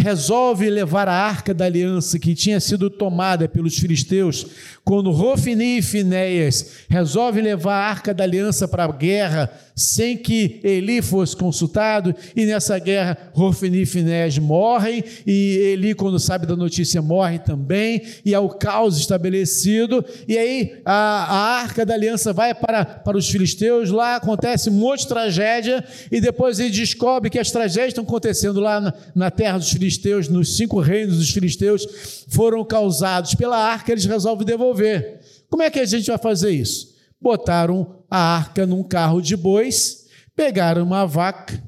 resolve 0.02 0.68
levar 0.68 1.08
a 1.08 1.14
arca 1.14 1.54
da 1.54 1.64
aliança 1.64 2.18
que 2.18 2.34
tinha 2.34 2.58
sido 2.58 2.90
tomada 2.90 3.48
pelos 3.48 3.78
filisteus, 3.78 4.46
quando 4.84 5.12
Rofini 5.12 5.78
e 5.78 5.82
Finéias 5.82 6.86
resolve 6.88 7.40
levar 7.40 7.74
a 7.74 7.88
arca 7.88 8.12
da 8.12 8.24
aliança 8.24 8.66
para 8.66 8.84
a 8.84 8.88
guerra 8.88 9.48
sem 9.74 10.16
que 10.16 10.60
Eli 10.62 11.00
fosse 11.00 11.36
consultado, 11.36 12.14
e 12.36 12.44
nessa 12.44 12.78
guerra 12.78 13.16
Rofini 13.32 13.82
e 13.82 13.86
Finés 13.86 14.38
morrem, 14.38 15.02
e 15.26 15.72
Eli, 15.72 15.94
quando 15.94 16.18
sabe 16.18 16.46
da 16.46 16.56
notícia, 16.56 17.00
morre 17.00 17.38
também, 17.38 18.02
e 18.24 18.34
há 18.34 18.40
o 18.40 18.50
caos 18.50 18.98
estabelecido, 18.98 20.04
e 20.28 20.36
aí 20.36 20.80
a, 20.84 20.92
a 20.92 21.38
arca 21.60 21.86
da 21.86 21.94
aliança 21.94 22.32
vai 22.32 22.54
para, 22.54 22.84
para 22.84 23.16
os 23.16 23.28
filisteus, 23.28 23.90
lá 23.90 24.16
acontece 24.16 24.68
um 24.68 24.74
monte 24.74 25.00
de 25.00 25.08
tragédia, 25.08 25.84
e 26.10 26.20
depois 26.20 26.58
ele 26.58 26.70
descobre 26.70 27.30
que 27.30 27.38
as 27.38 27.50
tragédias 27.50 27.88
estão 27.88 28.04
acontecendo 28.04 28.60
lá 28.60 28.80
na, 28.80 28.94
na 29.14 29.30
terra 29.30 29.58
dos 29.58 29.70
filisteus, 29.70 30.28
nos 30.28 30.56
cinco 30.56 30.80
reinos 30.80 31.16
dos 31.16 31.30
filisteus, 31.30 32.24
foram 32.28 32.64
causados 32.64 33.34
pela 33.34 33.56
arca, 33.56 33.92
eles 33.92 34.04
resolvem 34.04 34.46
devolver. 34.46 35.20
Como 35.48 35.62
é 35.62 35.70
que 35.70 35.80
a 35.80 35.84
gente 35.84 36.06
vai 36.06 36.18
fazer 36.18 36.50
isso? 36.50 36.91
Botaram 37.22 38.04
a 38.10 38.18
arca 38.18 38.66
num 38.66 38.82
carro 38.82 39.22
de 39.22 39.36
bois, 39.36 40.08
pegaram 40.34 40.82
uma 40.82 41.06
vaca 41.06 41.62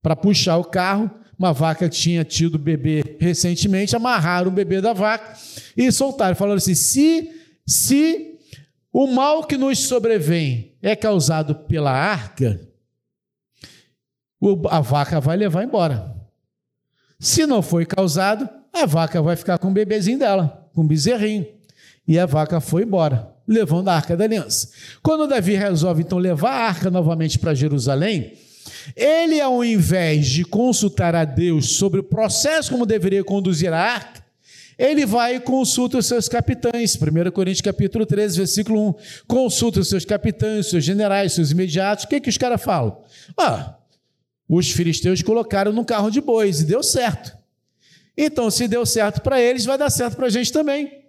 para 0.00 0.16
puxar 0.16 0.56
o 0.56 0.64
carro, 0.64 1.10
uma 1.38 1.52
vaca 1.52 1.88
tinha 1.88 2.24
tido 2.24 2.58
bebê 2.58 3.16
recentemente, 3.20 3.94
amarraram 3.94 4.48
o 4.48 4.54
bebê 4.54 4.80
da 4.80 4.92
vaca 4.92 5.36
e 5.76 5.90
soltaram, 5.92 6.34
falando 6.34 6.58
assim: 6.58 6.74
se, 6.74 7.30
se 7.66 8.38
o 8.92 9.06
mal 9.06 9.44
que 9.44 9.56
nos 9.56 9.78
sobrevém 9.80 10.76
é 10.82 10.96
causado 10.96 11.54
pela 11.54 11.92
arca, 11.92 12.60
a 14.70 14.80
vaca 14.80 15.20
vai 15.20 15.36
levar 15.36 15.62
embora. 15.62 16.16
Se 17.20 17.46
não 17.46 17.62
foi 17.62 17.86
causado, 17.86 18.48
a 18.72 18.84
vaca 18.84 19.22
vai 19.22 19.36
ficar 19.36 19.58
com 19.58 19.68
o 19.68 19.72
bebezinho 19.72 20.18
dela, 20.18 20.68
com 20.74 20.80
o 20.80 20.86
bezerrinho. 20.86 21.46
E 22.06 22.18
a 22.18 22.26
vaca 22.26 22.60
foi 22.60 22.82
embora 22.82 23.31
levando 23.46 23.88
a 23.88 23.94
arca 23.94 24.16
da 24.16 24.24
aliança. 24.24 24.70
Quando 25.02 25.26
Davi 25.26 25.54
resolve 25.54 26.02
então 26.02 26.18
levar 26.18 26.52
a 26.52 26.66
arca 26.68 26.90
novamente 26.90 27.38
para 27.38 27.54
Jerusalém, 27.54 28.34
ele, 28.96 29.40
ao 29.40 29.64
invés 29.64 30.26
de 30.26 30.44
consultar 30.44 31.14
a 31.14 31.24
Deus 31.24 31.76
sobre 31.76 32.00
o 32.00 32.04
processo 32.04 32.70
como 32.70 32.86
deveria 32.86 33.24
conduzir 33.24 33.72
a 33.72 33.80
arca, 33.80 34.22
ele 34.78 35.06
vai 35.06 35.36
e 35.36 35.40
consulta 35.40 35.98
os 35.98 36.06
seus 36.06 36.28
capitães. 36.28 36.96
1 36.96 37.30
Coríntios 37.30 37.60
capítulo 37.60 38.04
13, 38.06 38.38
versículo 38.38 38.88
1. 38.90 38.94
Consulta 39.28 39.80
os 39.80 39.88
seus 39.88 40.04
capitães, 40.04 40.70
seus 40.70 40.84
generais, 40.84 41.34
seus 41.34 41.50
imediatos. 41.50 42.04
O 42.04 42.08
que, 42.08 42.20
que 42.20 42.28
os 42.28 42.38
caras 42.38 42.62
falam? 42.62 42.98
Ah, 43.36 43.76
os 44.48 44.70
filisteus 44.70 45.22
colocaram 45.22 45.72
no 45.72 45.84
carro 45.84 46.10
de 46.10 46.20
bois 46.20 46.60
e 46.60 46.64
deu 46.64 46.82
certo. 46.82 47.32
Então, 48.16 48.50
se 48.50 48.68
deu 48.68 48.84
certo 48.84 49.22
para 49.22 49.40
eles, 49.40 49.64
vai 49.64 49.78
dar 49.78 49.90
certo 49.90 50.16
para 50.16 50.26
a 50.26 50.30
gente 50.30 50.52
também. 50.52 51.01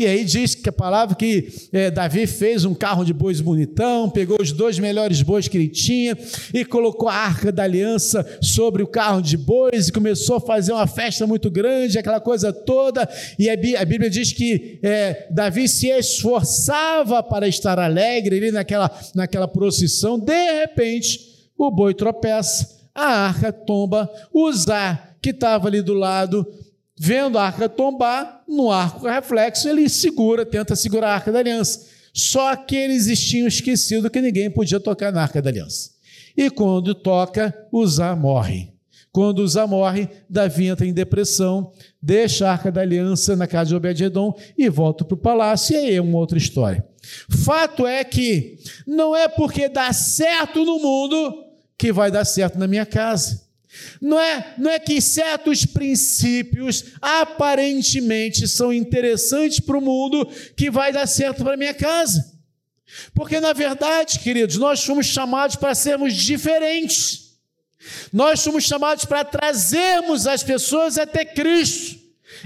E 0.00 0.06
aí 0.06 0.24
diz 0.24 0.54
que 0.54 0.66
a 0.66 0.72
palavra 0.72 1.14
que 1.14 1.52
é, 1.70 1.90
Davi 1.90 2.26
fez 2.26 2.64
um 2.64 2.72
carro 2.72 3.04
de 3.04 3.12
bois 3.12 3.42
bonitão, 3.42 4.08
pegou 4.08 4.40
os 4.40 4.50
dois 4.50 4.78
melhores 4.78 5.20
bois 5.20 5.46
que 5.46 5.58
ele 5.58 5.68
tinha 5.68 6.16
e 6.54 6.64
colocou 6.64 7.06
a 7.06 7.14
arca 7.14 7.52
da 7.52 7.64
aliança 7.64 8.26
sobre 8.40 8.82
o 8.82 8.86
carro 8.86 9.20
de 9.20 9.36
bois 9.36 9.88
e 9.88 9.92
começou 9.92 10.36
a 10.36 10.40
fazer 10.40 10.72
uma 10.72 10.86
festa 10.86 11.26
muito 11.26 11.50
grande, 11.50 11.98
aquela 11.98 12.18
coisa 12.18 12.50
toda. 12.50 13.06
E 13.38 13.50
a 13.50 13.84
Bíblia 13.84 14.08
diz 14.08 14.32
que 14.32 14.78
é, 14.82 15.28
Davi 15.30 15.68
se 15.68 15.88
esforçava 15.88 17.22
para 17.22 17.46
estar 17.46 17.78
alegre 17.78 18.38
ali 18.38 18.50
naquela, 18.50 18.90
naquela 19.14 19.46
procissão. 19.46 20.18
De 20.18 20.60
repente, 20.60 21.20
o 21.58 21.70
boi 21.70 21.92
tropeça, 21.92 22.66
a 22.94 23.26
arca 23.26 23.52
tomba, 23.52 24.10
Zá, 24.56 25.10
que 25.20 25.28
estava 25.28 25.68
ali 25.68 25.82
do 25.82 25.92
lado, 25.92 26.46
vendo 27.02 27.38
a 27.38 27.44
arca 27.44 27.66
tombar, 27.66 28.44
no 28.46 28.70
arco 28.70 29.08
reflexo, 29.08 29.66
ele 29.66 29.88
segura, 29.88 30.44
tenta 30.44 30.76
segurar 30.76 31.08
a 31.08 31.14
arca 31.14 31.32
da 31.32 31.38
aliança. 31.38 31.86
Só 32.12 32.54
que 32.54 32.76
eles 32.76 33.18
tinham 33.18 33.48
esquecido 33.48 34.10
que 34.10 34.20
ninguém 34.20 34.50
podia 34.50 34.78
tocar 34.78 35.10
na 35.10 35.22
arca 35.22 35.40
da 35.40 35.48
aliança. 35.48 35.92
E 36.36 36.50
quando 36.50 36.94
toca, 36.94 37.56
Uzá 37.72 38.14
morre. 38.14 38.74
Quando 39.10 39.38
Uzá 39.38 39.66
morre, 39.66 40.10
Davi 40.28 40.66
entra 40.66 40.86
em 40.86 40.92
depressão, 40.92 41.72
deixa 42.02 42.46
a 42.46 42.52
arca 42.52 42.70
da 42.70 42.82
aliança 42.82 43.34
na 43.34 43.46
casa 43.46 43.70
de 43.70 43.76
Obed-Edom 43.76 44.34
e 44.58 44.68
volta 44.68 45.02
para 45.02 45.14
o 45.14 45.18
palácio. 45.18 45.74
E 45.74 45.78
aí 45.78 45.94
é 45.94 46.02
uma 46.02 46.18
outra 46.18 46.36
história. 46.36 46.84
Fato 47.30 47.86
é 47.86 48.04
que 48.04 48.58
não 48.86 49.16
é 49.16 49.26
porque 49.26 49.70
dá 49.70 49.90
certo 49.94 50.66
no 50.66 50.78
mundo 50.78 51.46
que 51.78 51.94
vai 51.94 52.10
dar 52.10 52.26
certo 52.26 52.58
na 52.58 52.66
minha 52.66 52.84
casa. 52.84 53.48
Não 54.00 54.18
é, 54.18 54.54
não 54.58 54.70
é 54.70 54.78
que 54.78 55.00
certos 55.00 55.64
princípios 55.64 56.84
aparentemente 57.00 58.48
são 58.48 58.72
interessantes 58.72 59.60
para 59.60 59.78
o 59.78 59.80
mundo 59.80 60.26
que 60.56 60.70
vai 60.70 60.92
dar 60.92 61.06
certo 61.06 61.44
para 61.44 61.56
minha 61.56 61.74
casa. 61.74 62.40
Porque, 63.14 63.38
na 63.38 63.52
verdade, 63.52 64.18
queridos, 64.18 64.56
nós 64.56 64.82
fomos 64.84 65.06
chamados 65.06 65.56
para 65.56 65.74
sermos 65.74 66.14
diferentes. 66.14 67.38
Nós 68.12 68.40
somos 68.40 68.64
chamados 68.64 69.04
para 69.04 69.24
trazermos 69.24 70.26
as 70.26 70.42
pessoas 70.42 70.98
até 70.98 71.24
Cristo. 71.24 71.98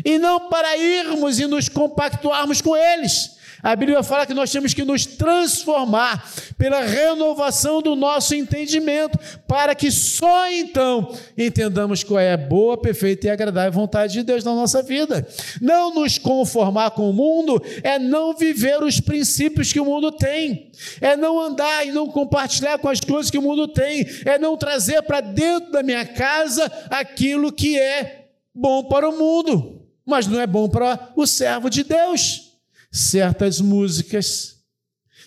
E 0.04 0.18
não 0.18 0.48
para 0.48 0.76
irmos 0.76 1.38
e 1.38 1.46
nos 1.46 1.68
compactuarmos 1.68 2.60
com 2.60 2.76
eles. 2.76 3.34
A 3.64 3.74
Bíblia 3.74 4.02
fala 4.02 4.26
que 4.26 4.34
nós 4.34 4.52
temos 4.52 4.74
que 4.74 4.84
nos 4.84 5.06
transformar 5.06 6.30
pela 6.58 6.82
renovação 6.82 7.80
do 7.80 7.96
nosso 7.96 8.34
entendimento, 8.34 9.18
para 9.48 9.74
que 9.74 9.90
só 9.90 10.52
então 10.52 11.16
entendamos 11.36 12.04
qual 12.04 12.20
é 12.20 12.34
a 12.34 12.36
boa, 12.36 12.76
perfeita 12.76 13.26
e 13.26 13.30
agradável 13.30 13.72
vontade 13.72 14.12
de 14.12 14.22
Deus 14.22 14.44
na 14.44 14.54
nossa 14.54 14.82
vida. 14.82 15.26
Não 15.62 15.94
nos 15.94 16.18
conformar 16.18 16.90
com 16.90 17.08
o 17.08 17.12
mundo 17.14 17.58
é 17.82 17.98
não 17.98 18.36
viver 18.36 18.82
os 18.82 19.00
princípios 19.00 19.72
que 19.72 19.80
o 19.80 19.86
mundo 19.86 20.12
tem, 20.12 20.70
é 21.00 21.16
não 21.16 21.40
andar 21.40 21.86
e 21.86 21.90
não 21.90 22.06
compartilhar 22.06 22.76
com 22.76 22.90
as 22.90 23.00
coisas 23.00 23.30
que 23.30 23.38
o 23.38 23.42
mundo 23.42 23.66
tem, 23.66 24.06
é 24.26 24.38
não 24.38 24.58
trazer 24.58 25.00
para 25.04 25.22
dentro 25.22 25.72
da 25.72 25.82
minha 25.82 26.04
casa 26.04 26.70
aquilo 26.90 27.50
que 27.50 27.78
é 27.78 28.23
bom 28.54 28.84
para 28.84 29.08
o 29.08 29.18
mundo, 29.18 29.82
mas 30.06 30.26
não 30.26 30.40
é 30.40 30.46
bom 30.46 30.68
para 30.68 31.12
o 31.16 31.26
servo 31.26 31.68
de 31.68 31.82
Deus 31.82 32.54
certas 32.94 33.60
músicas, 33.60 34.60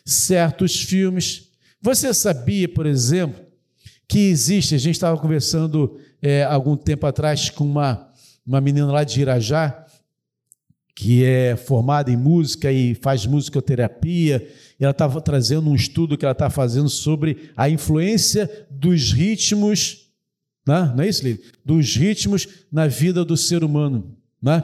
certos 0.06 0.82
filmes. 0.82 1.50
Você 1.82 2.14
sabia, 2.14 2.70
por 2.70 2.86
exemplo, 2.86 3.46
que 4.08 4.20
existe, 4.30 4.74
a 4.74 4.78
gente 4.78 4.96
estava 4.96 5.20
conversando 5.20 6.00
é, 6.22 6.46
algum 6.46 6.78
tempo 6.78 7.06
atrás 7.06 7.50
com 7.50 7.66
uma, 7.66 8.10
uma 8.46 8.62
menina 8.62 8.90
lá 8.90 9.04
de 9.04 9.20
Irajá, 9.20 9.86
que 10.96 11.26
é 11.26 11.58
formada 11.58 12.10
em 12.10 12.16
música 12.16 12.72
e 12.72 12.96
faz 12.96 13.26
musicoterapia, 13.26 14.50
e 14.80 14.84
ela 14.84 14.92
estava 14.92 15.20
trazendo 15.20 15.70
um 15.70 15.76
estudo 15.76 16.18
que 16.18 16.24
ela 16.24 16.32
está 16.32 16.50
fazendo 16.50 16.88
sobre 16.88 17.52
a 17.58 17.70
influência 17.70 18.50
dos 18.72 19.12
ritmos, 19.12 20.07
né? 20.68 20.94
não 20.96 21.04
é 21.04 21.08
isso, 21.08 21.24
Lili? 21.24 21.42
Dos 21.64 21.96
ritmos 21.96 22.48
na 22.72 22.88
vida 22.88 23.24
do 23.24 23.38
ser 23.38 23.64
humano. 23.64 24.16
Né? 24.42 24.62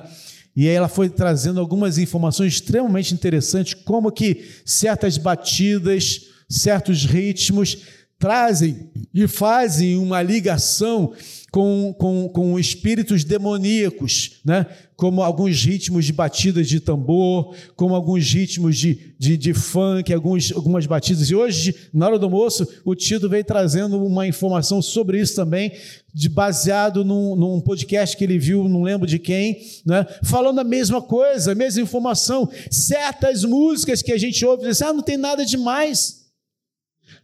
E 0.55 0.67
aí 0.67 0.75
ela 0.75 0.89
foi 0.89 1.09
trazendo 1.09 1.59
algumas 1.59 1.97
informações 1.97 2.53
extremamente 2.53 3.13
interessantes, 3.13 3.73
como 3.73 4.11
que 4.11 4.45
certas 4.65 5.17
batidas, 5.17 6.27
certos 6.49 7.05
ritmos 7.05 7.77
trazem 8.23 8.89
e 9.13 9.27
fazem 9.27 9.97
uma 9.97 10.21
ligação 10.21 11.11
com, 11.51 11.93
com, 11.99 12.29
com 12.29 12.57
espíritos 12.57 13.25
demoníacos, 13.25 14.39
né? 14.45 14.65
como 14.95 15.21
alguns 15.21 15.61
ritmos 15.61 16.05
de 16.05 16.13
batidas 16.13 16.69
de 16.69 16.79
tambor, 16.79 17.53
como 17.75 17.93
alguns 17.93 18.25
ritmos 18.31 18.77
de, 18.77 19.13
de, 19.19 19.35
de 19.35 19.53
funk, 19.53 20.13
alguns, 20.13 20.53
algumas 20.53 20.85
batidas. 20.85 21.29
E 21.29 21.35
hoje, 21.35 21.75
na 21.93 22.07
hora 22.07 22.17
do 22.17 22.27
almoço, 22.27 22.65
o 22.85 22.95
Tito 22.95 23.27
veio 23.27 23.43
trazendo 23.43 24.01
uma 24.01 24.25
informação 24.25 24.81
sobre 24.81 25.19
isso 25.19 25.35
também, 25.35 25.73
de, 26.13 26.29
baseado 26.29 27.03
num, 27.03 27.35
num 27.35 27.59
podcast 27.59 28.15
que 28.15 28.23
ele 28.23 28.39
viu, 28.39 28.69
não 28.69 28.83
lembro 28.83 29.05
de 29.05 29.19
quem, 29.19 29.59
né? 29.85 30.07
falando 30.23 30.59
a 30.59 30.63
mesma 30.63 31.01
coisa, 31.01 31.51
a 31.51 31.55
mesma 31.55 31.81
informação. 31.81 32.49
Certas 32.71 33.43
músicas 33.43 34.01
que 34.01 34.13
a 34.13 34.17
gente 34.17 34.45
ouve, 34.45 34.63
diz, 34.65 34.81
ah, 34.81 34.93
não 34.93 35.03
tem 35.03 35.17
nada 35.17 35.45
demais. 35.45 36.22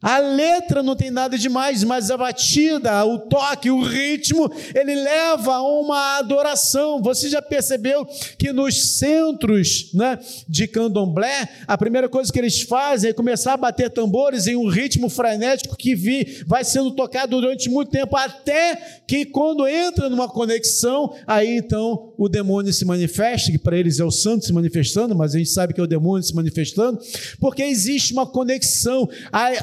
A 0.02 0.18
letra 0.18 0.82
não 0.82 0.96
tem 0.96 1.12
nada 1.12 1.38
demais, 1.38 1.84
mas 1.84 2.10
a 2.10 2.16
batida, 2.16 3.04
o 3.04 3.20
toque, 3.20 3.70
o 3.70 3.82
ritmo, 3.82 4.50
ele 4.74 4.96
leva 4.96 5.56
a 5.56 5.62
uma 5.62 6.18
adoração. 6.20 7.02
Você 7.02 7.28
já 7.28 7.42
percebeu 7.42 8.08
que 8.38 8.54
nos 8.54 8.98
centros 8.98 9.90
né, 9.94 10.18
de 10.48 10.68
candomblé, 10.68 11.50
a 11.68 11.78
primeira 11.78 12.08
coisa 12.08 12.32
que 12.32 12.40
eles 12.40 12.62
fazem 12.62 13.10
é 13.10 13.14
começar 13.14 13.54
a 13.54 13.58
bater 13.58 13.90
tambores 13.90 14.48
em 14.48 14.56
um 14.56 14.70
ritmo 14.70 15.10
frenético 15.10 15.76
que 15.76 15.94
vi, 15.96 16.44
vai 16.48 16.64
sendo 16.64 16.92
tocado 16.92 17.40
durante 17.42 17.70
muito 17.70 17.92
tempo, 17.92 18.16
até 18.16 19.02
que 19.06 19.26
quando 19.26 19.68
entra 19.68 20.10
numa 20.10 20.30
conexão, 20.30 21.14
aí 21.28 21.58
então 21.58 22.14
o 22.18 22.30
demônio 22.30 22.72
se 22.72 22.86
manifesta, 22.86 23.52
que 23.52 23.58
para 23.58 23.78
eles 23.78 24.00
é 24.00 24.06
o 24.06 24.12
santo 24.12 24.46
se 24.46 24.54
manifestando, 24.54 25.14
mas 25.14 25.36
a 25.36 25.38
gente 25.40 25.50
sabe 25.50 25.74
que 25.74 25.82
é 25.82 25.84
o 25.84 25.88
demônio 25.88 26.24
se 26.24 26.34
manifestando, 26.34 27.00
porque 27.38 27.64
existe 27.64 28.14
uma 28.14 28.26
conexão. 28.26 29.10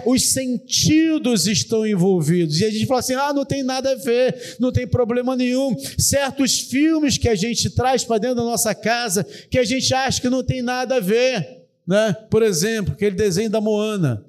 Os 0.06 0.30
sentidos 0.30 1.48
estão 1.48 1.84
envolvidos. 1.84 2.60
E 2.60 2.64
a 2.64 2.70
gente 2.70 2.86
fala 2.86 3.00
assim: 3.00 3.14
ah, 3.14 3.32
não 3.32 3.44
tem 3.44 3.64
nada 3.64 3.90
a 3.90 3.94
ver, 3.96 4.56
não 4.60 4.70
tem 4.70 4.86
problema 4.86 5.34
nenhum. 5.34 5.76
Certos 5.98 6.60
filmes 6.60 7.18
que 7.18 7.28
a 7.28 7.34
gente 7.34 7.68
traz 7.70 8.04
para 8.04 8.18
dentro 8.18 8.36
da 8.36 8.44
nossa 8.44 8.74
casa, 8.74 9.24
que 9.50 9.58
a 9.58 9.64
gente 9.64 9.92
acha 9.92 10.20
que 10.20 10.28
não 10.28 10.44
tem 10.44 10.62
nada 10.62 10.96
a 10.96 11.00
ver. 11.00 11.66
Né? 11.86 12.12
Por 12.30 12.42
exemplo, 12.42 12.94
aquele 12.94 13.16
desenho 13.16 13.50
da 13.50 13.60
Moana. 13.60 14.24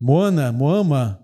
Moana, 0.00 0.52
Moama, 0.52 1.20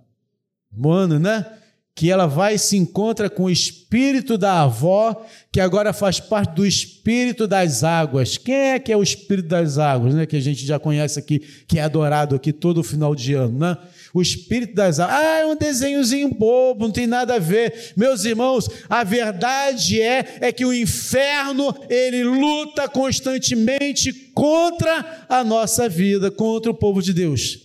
Moana, 0.70 1.18
né? 1.18 1.46
Que 1.96 2.10
ela 2.10 2.26
vai 2.26 2.54
e 2.54 2.58
se 2.58 2.76
encontra 2.76 3.30
com 3.30 3.44
o 3.44 3.50
espírito 3.50 4.36
da 4.36 4.62
avó, 4.62 5.24
que 5.52 5.60
agora 5.60 5.92
faz 5.92 6.18
parte 6.18 6.56
do 6.56 6.66
espírito 6.66 7.46
das 7.46 7.84
águas. 7.84 8.36
Quem 8.36 8.54
é 8.54 8.78
que 8.80 8.92
é 8.92 8.96
o 8.96 9.02
espírito 9.02 9.46
das 9.46 9.78
águas, 9.78 10.12
né? 10.12 10.26
Que 10.26 10.34
a 10.34 10.40
gente 10.40 10.66
já 10.66 10.76
conhece 10.76 11.20
aqui, 11.20 11.38
que 11.68 11.78
é 11.78 11.82
adorado 11.82 12.34
aqui 12.34 12.52
todo 12.52 12.82
final 12.82 13.14
de 13.14 13.34
ano, 13.34 13.60
né? 13.60 13.78
O 14.12 14.20
espírito 14.20 14.74
das 14.74 14.98
águas. 14.98 15.16
Ah, 15.16 15.38
é 15.38 15.46
um 15.46 15.54
desenhozinho 15.54 16.34
bobo, 16.34 16.86
não 16.86 16.92
tem 16.92 17.06
nada 17.06 17.36
a 17.36 17.38
ver. 17.38 17.92
Meus 17.96 18.24
irmãos, 18.24 18.68
a 18.88 19.04
verdade 19.04 20.02
é 20.02 20.38
é 20.40 20.50
que 20.50 20.64
o 20.64 20.74
inferno, 20.74 21.72
ele 21.88 22.24
luta 22.24 22.88
constantemente 22.88 24.12
contra 24.34 25.26
a 25.28 25.44
nossa 25.44 25.88
vida, 25.88 26.28
contra 26.28 26.72
o 26.72 26.74
povo 26.74 27.00
de 27.00 27.12
Deus. 27.12 27.63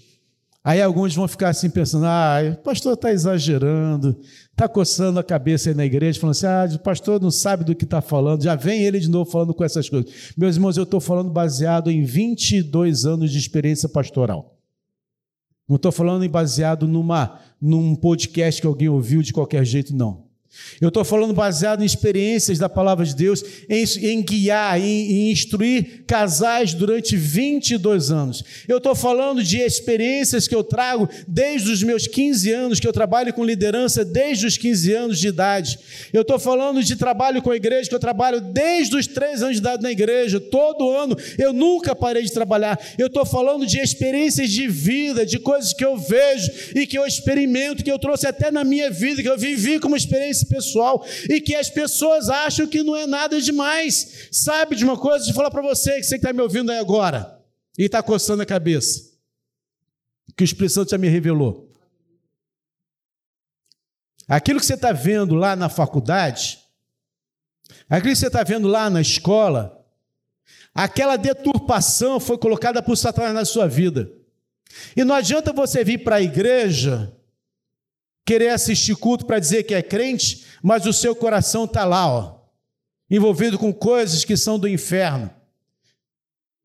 Aí 0.63 0.81
alguns 0.81 1.15
vão 1.15 1.27
ficar 1.27 1.49
assim 1.49 1.69
pensando: 1.69 2.05
ah, 2.05 2.39
o 2.53 2.63
pastor 2.63 2.93
está 2.93 3.11
exagerando, 3.11 4.19
está 4.51 4.67
coçando 4.67 5.19
a 5.19 5.23
cabeça 5.23 5.69
aí 5.69 5.75
na 5.75 5.85
igreja, 5.85 6.19
falando 6.19 6.31
assim: 6.35 6.45
ah, 6.45 6.69
o 6.75 6.79
pastor 6.79 7.21
não 7.21 7.31
sabe 7.31 7.63
do 7.63 7.75
que 7.75 7.85
está 7.85 8.01
falando, 8.01 8.43
já 8.43 8.55
vem 8.55 8.83
ele 8.83 8.99
de 8.99 9.09
novo 9.09 9.29
falando 9.29 9.53
com 9.53 9.63
essas 9.63 9.89
coisas. 9.89 10.33
Meus 10.37 10.55
irmãos, 10.55 10.77
eu 10.77 10.83
estou 10.83 10.99
falando 10.99 11.31
baseado 11.31 11.89
em 11.89 12.03
22 12.03 13.05
anos 13.05 13.31
de 13.31 13.37
experiência 13.37 13.87
pastoral. 13.87 14.57
Não 15.67 15.75
estou 15.75 15.91
falando 15.91 16.27
baseado 16.27 16.87
numa, 16.87 17.39
num 17.61 17.95
podcast 17.95 18.59
que 18.59 18.67
alguém 18.67 18.89
ouviu 18.89 19.21
de 19.21 19.31
qualquer 19.31 19.63
jeito, 19.63 19.95
não. 19.95 20.28
Eu 20.81 20.87
estou 20.87 21.03
falando 21.03 21.33
baseado 21.33 21.81
em 21.81 21.85
experiências 21.85 22.57
da 22.57 22.69
palavra 22.69 23.05
de 23.05 23.15
Deus, 23.15 23.43
em, 23.69 23.83
em 24.01 24.21
guiar, 24.21 24.79
em, 24.79 25.11
em, 25.11 25.31
instruir 25.31 26.03
casais 26.07 26.73
durante 26.73 27.15
22 27.17 28.11
anos. 28.11 28.43
Eu 28.67 28.77
estou 28.77 28.95
falando 28.95 29.43
de 29.43 29.57
experiências 29.57 30.47
que 30.47 30.55
eu 30.55 30.63
trago 30.63 31.07
desde 31.27 31.69
os 31.69 31.83
meus 31.83 32.07
15 32.07 32.51
anos, 32.51 32.79
que 32.79 32.87
eu 32.87 32.93
trabalho 32.93 33.33
com 33.33 33.43
liderança 33.43 34.05
desde 34.05 34.47
os 34.47 34.57
15 34.57 34.93
anos 34.93 35.19
de 35.19 35.27
idade. 35.27 35.77
Eu 36.13 36.21
estou 36.21 36.39
falando 36.39 36.83
de 36.83 36.95
trabalho 36.95 37.41
com 37.41 37.51
a 37.51 37.55
igreja, 37.55 37.89
que 37.89 37.95
eu 37.95 37.99
trabalho 37.99 38.39
desde 38.39 38.95
os 38.95 39.05
3 39.05 39.43
anos 39.43 39.55
de 39.55 39.61
idade 39.61 39.83
na 39.83 39.91
igreja. 39.91 40.39
Todo 40.39 40.89
ano 40.89 41.15
eu 41.37 41.51
nunca 41.51 41.93
parei 41.95 42.23
de 42.23 42.31
trabalhar. 42.31 42.79
Eu 42.97 43.07
estou 43.07 43.25
falando 43.25 43.65
de 43.65 43.79
experiências 43.79 44.49
de 44.49 44.67
vida, 44.67 45.25
de 45.25 45.39
coisas 45.39 45.73
que 45.73 45.83
eu 45.83 45.97
vejo 45.97 46.51
e 46.73 46.87
que 46.87 46.97
eu 46.97 47.05
experimento, 47.05 47.83
que 47.83 47.91
eu 47.91 47.99
trouxe 47.99 48.25
até 48.25 48.49
na 48.49 48.63
minha 48.63 48.89
vida, 48.89 49.21
que 49.21 49.29
eu 49.29 49.37
vivi 49.37 49.79
como 49.79 49.95
experiência 49.95 50.38
pessoal 50.45 51.05
e 51.29 51.41
que 51.41 51.55
as 51.55 51.69
pessoas 51.69 52.29
acham 52.29 52.67
que 52.67 52.83
não 52.83 52.95
é 52.95 53.05
nada 53.05 53.41
demais. 53.41 54.29
Sabe 54.31 54.75
de 54.75 54.83
uma 54.83 54.97
coisa? 54.97 55.25
De 55.25 55.33
falar 55.33 55.51
para 55.51 55.61
você, 55.61 55.97
que 55.97 56.03
você 56.03 56.15
está 56.15 56.31
me 56.33 56.41
ouvindo 56.41 56.71
aí 56.71 56.79
agora 56.79 57.39
e 57.77 57.83
está 57.83 58.03
coçando 58.03 58.41
a 58.43 58.45
cabeça, 58.45 59.11
que 60.35 60.43
o 60.43 60.45
Espírito 60.45 60.73
Santo 60.73 60.91
já 60.91 60.97
me 60.97 61.07
revelou. 61.07 61.69
Aquilo 64.27 64.59
que 64.59 64.65
você 64.65 64.75
está 64.75 64.91
vendo 64.91 65.33
lá 65.33 65.55
na 65.55 65.69
faculdade, 65.69 66.59
aquilo 67.89 68.13
que 68.13 68.19
você 68.19 68.27
está 68.27 68.43
vendo 68.43 68.67
lá 68.67 68.89
na 68.89 69.01
escola, 69.01 69.83
aquela 70.73 71.17
deturpação 71.17 72.19
foi 72.19 72.37
colocada 72.37 72.81
por 72.81 72.95
Satanás 72.95 73.33
na 73.33 73.45
sua 73.45 73.67
vida. 73.67 74.11
E 74.95 75.03
não 75.03 75.15
adianta 75.15 75.51
você 75.51 75.83
vir 75.83 76.03
para 76.03 76.17
a 76.17 76.21
igreja 76.21 77.15
querer 78.29 78.49
assistir 78.49 78.95
culto 78.95 79.25
para 79.25 79.39
dizer 79.39 79.63
que 79.63 79.73
é 79.73 79.81
crente, 79.81 80.45
mas 80.61 80.85
o 80.85 80.93
seu 80.93 81.15
coração 81.15 81.65
está 81.65 81.83
lá, 81.83 82.07
ó, 82.07 82.41
envolvido 83.09 83.57
com 83.57 83.73
coisas 83.73 84.23
que 84.23 84.37
são 84.37 84.59
do 84.59 84.67
inferno. 84.67 85.31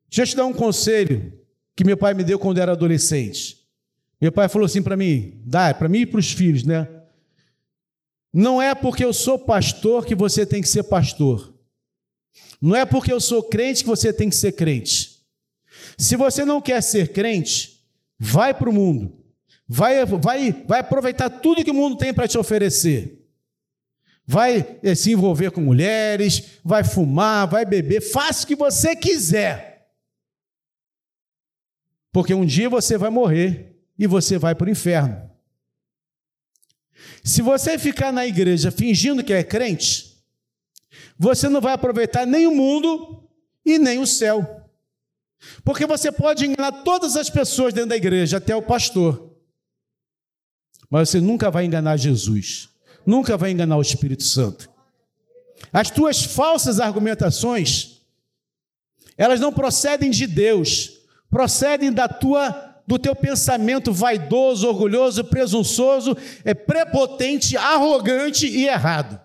Deixa 0.07 0.21
eu 0.21 0.27
te 0.27 0.35
dar 0.35 0.45
um 0.45 0.53
conselho 0.53 1.33
que 1.75 1.83
meu 1.83 1.97
pai 1.97 2.13
me 2.13 2.23
deu 2.23 2.37
quando 2.37 2.59
era 2.59 2.73
adolescente. 2.73 3.67
Meu 4.21 4.31
pai 4.31 4.47
falou 4.47 4.67
assim 4.67 4.83
para 4.83 4.95
mim, 4.95 5.41
dá, 5.43 5.73
para 5.73 5.89
mim 5.89 6.01
e 6.01 6.05
para 6.05 6.19
os 6.19 6.31
filhos, 6.31 6.63
né? 6.63 6.87
Não 8.31 8.61
é 8.61 8.75
porque 8.75 9.03
eu 9.03 9.11
sou 9.11 9.39
pastor 9.39 10.05
que 10.05 10.13
você 10.13 10.45
tem 10.45 10.61
que 10.61 10.69
ser 10.69 10.83
pastor. 10.83 11.51
Não 12.61 12.75
é 12.75 12.85
porque 12.85 13.11
eu 13.11 13.19
sou 13.19 13.41
crente 13.41 13.81
que 13.81 13.89
você 13.89 14.13
tem 14.13 14.29
que 14.29 14.35
ser 14.35 14.51
crente. 14.51 15.19
Se 15.97 16.15
você 16.15 16.45
não 16.45 16.61
quer 16.61 16.83
ser 16.83 17.11
crente, 17.11 17.83
vai 18.19 18.53
para 18.53 18.69
o 18.69 18.73
mundo 18.73 19.24
vai, 19.67 20.05
vai, 20.05 20.51
vai 20.67 20.79
aproveitar 20.79 21.29
tudo 21.29 21.63
que 21.63 21.71
o 21.71 21.75
mundo 21.75 21.97
tem 21.97 22.13
para 22.13 22.27
te 22.27 22.37
oferecer. 22.37 23.21
Vai 24.25 24.79
eh, 24.81 24.95
se 24.95 25.11
envolver 25.11 25.51
com 25.51 25.61
mulheres, 25.61 26.59
vai 26.63 26.83
fumar, 26.83 27.47
vai 27.47 27.65
beber, 27.65 28.01
faça 28.01 28.43
o 28.43 28.47
que 28.47 28.55
você 28.55 28.95
quiser. 28.95 29.91
Porque 32.11 32.33
um 32.33 32.45
dia 32.45 32.69
você 32.69 32.97
vai 32.97 33.09
morrer 33.09 33.77
e 33.99 34.07
você 34.07 34.37
vai 34.37 34.55
para 34.55 34.67
o 34.67 34.71
inferno. 34.71 35.29
Se 37.23 37.41
você 37.41 37.77
ficar 37.77 38.11
na 38.11 38.25
igreja 38.25 38.71
fingindo 38.71 39.23
que 39.23 39.33
é 39.33 39.43
crente, 39.43 40.23
você 41.17 41.49
não 41.49 41.61
vai 41.61 41.73
aproveitar 41.73 42.25
nem 42.25 42.47
o 42.47 42.55
mundo 42.55 43.27
e 43.65 43.77
nem 43.77 43.99
o 43.99 44.07
céu. 44.07 44.61
Porque 45.63 45.85
você 45.85 46.11
pode 46.11 46.45
enganar 46.45 46.83
todas 46.83 47.15
as 47.15 47.29
pessoas 47.29 47.73
dentro 47.73 47.89
da 47.89 47.97
igreja, 47.97 48.37
até 48.37 48.55
o 48.55 48.61
pastor. 48.61 49.34
Mas 50.95 51.09
você 51.09 51.19
nunca 51.19 51.51
vai 51.51 51.65
enganar 51.65 51.97
Jesus, 51.97 52.69
nunca 53.05 53.35
vai 53.35 53.51
enganar 53.51 53.75
o 53.75 53.81
Espírito 53.81 54.23
Santo. 54.23 54.69
As 55.73 55.91
tuas 55.91 56.23
falsas 56.23 56.79
argumentações, 56.79 57.99
elas 59.17 59.41
não 59.41 59.51
procedem 59.51 60.09
de 60.09 60.25
Deus, 60.25 60.93
procedem 61.29 61.91
da 61.91 62.07
tua 62.07 62.81
do 62.87 62.97
teu 62.97 63.13
pensamento 63.13 63.91
vaidoso, 63.91 64.69
orgulhoso, 64.69 65.25
presunçoso, 65.25 66.15
é 66.45 66.53
prepotente, 66.53 67.57
arrogante 67.57 68.47
e 68.47 68.65
errado. 68.65 69.19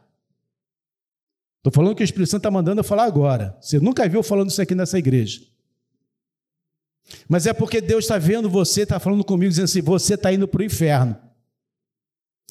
Estou 1.58 1.72
falando 1.72 1.94
que 1.94 2.02
o 2.02 2.04
Espírito 2.04 2.30
Santo 2.30 2.40
está 2.40 2.50
mandando 2.50 2.80
eu 2.80 2.84
falar 2.84 3.04
agora. 3.04 3.56
Você 3.60 3.78
nunca 3.78 4.08
viu 4.08 4.24
falando 4.24 4.50
isso 4.50 4.60
aqui 4.60 4.74
nessa 4.74 4.98
igreja. 4.98 5.40
Mas 7.28 7.46
é 7.46 7.52
porque 7.52 7.80
Deus 7.80 8.06
está 8.06 8.18
vendo 8.18 8.50
você, 8.50 8.82
está 8.82 8.98
falando 8.98 9.22
comigo, 9.22 9.50
dizendo 9.50 9.66
assim: 9.66 9.82
você 9.82 10.14
está 10.14 10.32
indo 10.32 10.48
para 10.48 10.62
o 10.62 10.64
inferno. 10.64 11.29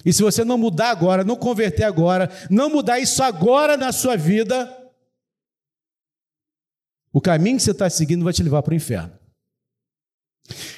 E 0.06 0.14
se 0.14 0.22
você 0.22 0.46
não 0.46 0.58
mudar 0.58 0.90
agora, 0.90 1.24
não 1.24 1.36
converter 1.36 1.84
agora, 1.84 2.30
não 2.50 2.70
mudar 2.70 3.00
isso 3.00 3.22
agora 3.22 3.76
na 3.76 3.92
sua 3.92 4.16
vida, 4.16 4.76
o 7.12 7.20
caminho 7.20 7.58
que 7.58 7.64
você 7.64 7.72
está 7.72 7.90
seguindo 7.90 8.24
vai 8.24 8.34
te 8.34 8.44
levar 8.44 8.62
para 8.62 8.74
o 8.74 8.76
inferno. 8.76 9.20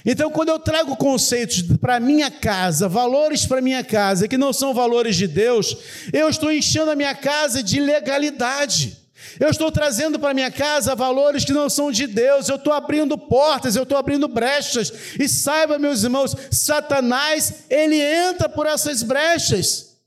Então, 0.05 0.31
quando 0.31 0.49
eu 0.49 0.59
trago 0.59 0.95
conceitos 0.97 1.61
para 1.77 1.99
minha 1.99 2.29
casa, 2.31 2.89
valores 2.89 3.45
para 3.45 3.61
minha 3.61 3.83
casa, 3.83 4.27
que 4.27 4.37
não 4.37 4.51
são 4.51 4.73
valores 4.73 5.15
de 5.15 5.27
Deus, 5.27 5.77
eu 6.11 6.27
estou 6.27 6.51
enchendo 6.51 6.91
a 6.91 6.95
minha 6.95 7.15
casa 7.15 7.61
de 7.61 7.79
legalidade. 7.79 9.00
Eu 9.39 9.49
estou 9.49 9.71
trazendo 9.71 10.19
para 10.19 10.33
minha 10.33 10.51
casa 10.51 10.95
valores 10.95 11.45
que 11.45 11.53
não 11.53 11.69
são 11.69 11.91
de 11.91 12.07
Deus, 12.07 12.49
eu 12.49 12.55
estou 12.55 12.73
abrindo 12.73 13.17
portas, 13.17 13.75
eu 13.75 13.83
estou 13.83 13.97
abrindo 13.97 14.27
brechas. 14.27 14.91
E 15.19 15.27
saiba, 15.27 15.79
meus 15.79 16.03
irmãos, 16.03 16.35
Satanás, 16.51 17.65
ele 17.69 17.99
entra 17.99 18.49
por 18.49 18.65
essas 18.65 19.03
brechas, 19.03 19.97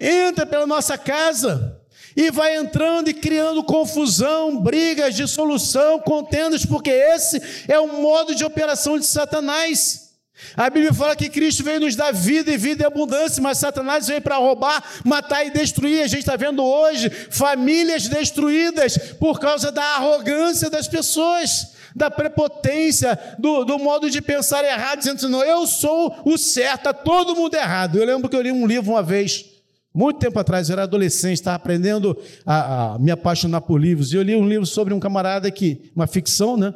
entra 0.00 0.46
pela 0.46 0.66
nossa 0.66 0.96
casa 0.96 1.80
e 2.16 2.30
vai 2.30 2.56
entrando 2.56 3.08
e 3.08 3.14
criando 3.14 3.62
confusão, 3.62 4.58
brigas, 4.58 5.14
dissolução, 5.14 6.00
contendas, 6.00 6.64
porque 6.64 6.90
esse 6.90 7.40
é 7.68 7.78
o 7.78 8.00
modo 8.00 8.34
de 8.34 8.44
operação 8.44 8.98
de 8.98 9.04
Satanás. 9.04 10.05
A 10.54 10.68
Bíblia 10.68 10.92
fala 10.92 11.16
que 11.16 11.30
Cristo 11.30 11.64
veio 11.64 11.80
nos 11.80 11.96
dar 11.96 12.12
vida 12.12 12.52
e 12.52 12.58
vida 12.58 12.82
em 12.82 12.86
abundância, 12.86 13.42
mas 13.42 13.58
Satanás 13.58 14.06
veio 14.06 14.20
para 14.20 14.36
roubar, 14.36 14.82
matar 15.04 15.46
e 15.46 15.50
destruir. 15.50 16.02
A 16.02 16.06
gente 16.06 16.20
está 16.20 16.36
vendo 16.36 16.62
hoje 16.62 17.08
famílias 17.08 18.06
destruídas 18.06 18.98
por 19.18 19.40
causa 19.40 19.72
da 19.72 19.82
arrogância 19.82 20.68
das 20.68 20.86
pessoas, 20.86 21.74
da 21.94 22.10
prepotência, 22.10 23.18
do, 23.38 23.64
do 23.64 23.78
modo 23.78 24.10
de 24.10 24.20
pensar 24.20 24.62
errado, 24.62 24.98
dizendo 24.98 25.16
assim: 25.16 25.28
não, 25.28 25.42
eu 25.42 25.66
sou 25.66 26.14
o 26.24 26.36
certo, 26.36 26.80
está 26.80 26.92
todo 26.92 27.34
mundo 27.34 27.54
errado. 27.54 27.98
Eu 27.98 28.04
lembro 28.04 28.28
que 28.28 28.36
eu 28.36 28.42
li 28.42 28.52
um 28.52 28.66
livro 28.66 28.92
uma 28.92 29.02
vez, 29.02 29.46
muito 29.92 30.18
tempo 30.18 30.38
atrás, 30.38 30.68
eu 30.68 30.74
era 30.74 30.82
adolescente, 30.82 31.36
estava 31.36 31.56
aprendendo 31.56 32.14
a, 32.44 32.94
a 32.94 32.98
me 32.98 33.10
apaixonar 33.10 33.62
por 33.62 33.80
livros, 33.80 34.12
e 34.12 34.16
eu 34.16 34.22
li 34.22 34.36
um 34.36 34.46
livro 34.46 34.66
sobre 34.66 34.92
um 34.92 35.00
camarada 35.00 35.50
que, 35.50 35.90
uma 35.96 36.06
ficção, 36.06 36.58
né? 36.58 36.74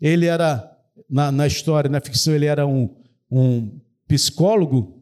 Ele 0.00 0.26
era 0.26 0.77
na, 1.08 1.32
na 1.32 1.46
história, 1.46 1.88
na 1.88 2.00
ficção, 2.00 2.34
ele 2.34 2.46
era 2.46 2.66
um, 2.66 2.94
um 3.30 3.78
psicólogo, 4.06 4.98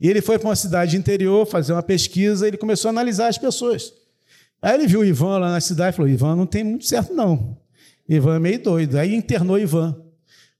e 0.00 0.08
ele 0.08 0.20
foi 0.20 0.38
para 0.38 0.48
uma 0.48 0.56
cidade 0.56 0.96
interior 0.96 1.46
fazer 1.46 1.72
uma 1.72 1.82
pesquisa, 1.82 2.46
ele 2.46 2.56
começou 2.56 2.88
a 2.88 2.92
analisar 2.92 3.28
as 3.28 3.38
pessoas. 3.38 3.92
Aí 4.62 4.74
ele 4.74 4.86
viu 4.86 5.00
o 5.00 5.04
Ivan 5.04 5.38
lá 5.38 5.52
na 5.52 5.60
cidade 5.60 5.94
e 5.94 5.96
falou: 5.96 6.10
Ivan 6.10 6.36
não 6.36 6.46
tem 6.46 6.64
muito 6.64 6.86
certo, 6.86 7.12
não. 7.14 7.56
Ivan 8.08 8.36
é 8.36 8.38
meio 8.38 8.62
doido. 8.62 8.96
Aí 8.96 9.14
internou 9.14 9.58
Ivan. 9.58 10.00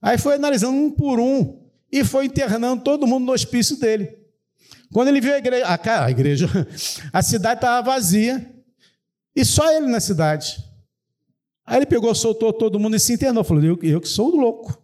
Aí 0.01 0.19
foi 0.19 0.35
analisando 0.35 0.77
um 0.77 0.91
por 0.91 1.19
um 1.19 1.61
e 1.91 2.05
foi 2.05 2.27
internando 2.27 2.83
todo 2.83 3.07
mundo 3.07 3.27
no 3.27 3.33
hospício 3.33 3.79
dele. 3.79 4.17
Quando 4.93 5.09
ele 5.09 5.21
viu 5.21 5.35
a 5.35 5.39
igreja, 5.39 5.67
a, 5.67 6.05
a, 6.05 6.11
igreja, 6.11 6.49
a 7.13 7.23
cidade 7.23 7.59
estava 7.59 7.91
vazia 7.91 8.55
e 9.35 9.45
só 9.45 9.73
ele 9.73 9.87
na 9.87 10.01
cidade. 10.01 10.57
Aí 11.69 11.77
ele 11.77 11.87
pegou, 11.87 12.15
soltou 12.15 12.51
todo 12.51 12.81
mundo 12.81 12.97
e 12.97 13.01
se 13.01 13.13
internou. 13.13 13.45
Falou: 13.45 13.63
Eu, 13.63 13.79
eu 13.83 14.01
que 14.01 14.09
sou 14.09 14.35
louco. 14.35 14.83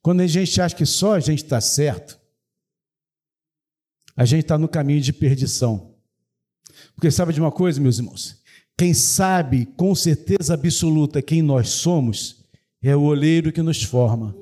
Quando 0.00 0.20
a 0.20 0.26
gente 0.26 0.60
acha 0.60 0.76
que 0.76 0.86
só 0.86 1.14
a 1.14 1.20
gente 1.20 1.42
está 1.42 1.60
certo, 1.60 2.20
a 4.16 4.24
gente 4.24 4.42
está 4.42 4.56
no 4.56 4.68
caminho 4.68 5.00
de 5.00 5.12
perdição. 5.12 5.94
Porque 6.94 7.10
sabe 7.10 7.32
de 7.32 7.40
uma 7.40 7.50
coisa, 7.50 7.80
meus 7.80 7.98
irmãos? 7.98 8.40
Quem 8.78 8.94
sabe 8.94 9.66
com 9.76 9.92
certeza 9.96 10.54
absoluta 10.54 11.20
quem 11.20 11.42
nós 11.42 11.70
somos 11.70 12.44
é 12.80 12.94
o 12.94 13.02
olheiro 13.02 13.50
que 13.50 13.62
nos 13.62 13.82
forma. 13.82 14.36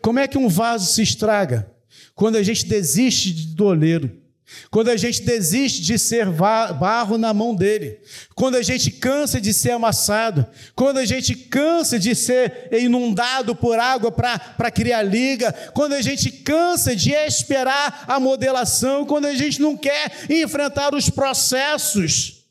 Como 0.00 0.18
é 0.18 0.26
que 0.26 0.38
um 0.38 0.48
vaso 0.48 0.90
se 0.90 1.02
estraga? 1.02 1.70
Quando 2.14 2.36
a 2.36 2.42
gente 2.42 2.64
desiste 2.64 3.48
do 3.54 3.66
olheiro. 3.66 4.23
Quando 4.70 4.90
a 4.90 4.96
gente 4.96 5.22
desiste 5.22 5.80
de 5.82 5.98
ser 5.98 6.26
barro 6.30 7.16
na 7.16 7.32
mão 7.32 7.54
dele, 7.54 7.98
quando 8.34 8.56
a 8.56 8.62
gente 8.62 8.90
cansa 8.90 9.40
de 9.40 9.54
ser 9.54 9.70
amassado, 9.70 10.46
quando 10.74 10.98
a 10.98 11.04
gente 11.06 11.34
cansa 11.34 11.98
de 11.98 12.14
ser 12.14 12.68
inundado 12.72 13.56
por 13.56 13.78
água 13.78 14.12
para 14.12 14.70
criar 14.70 15.02
liga, 15.02 15.52
quando 15.72 15.94
a 15.94 16.02
gente 16.02 16.30
cansa 16.30 16.94
de 16.94 17.12
esperar 17.12 18.04
a 18.06 18.20
modelação, 18.20 19.06
quando 19.06 19.26
a 19.26 19.34
gente 19.34 19.60
não 19.60 19.76
quer 19.76 20.12
enfrentar 20.28 20.94
os 20.94 21.08
processos 21.08 22.44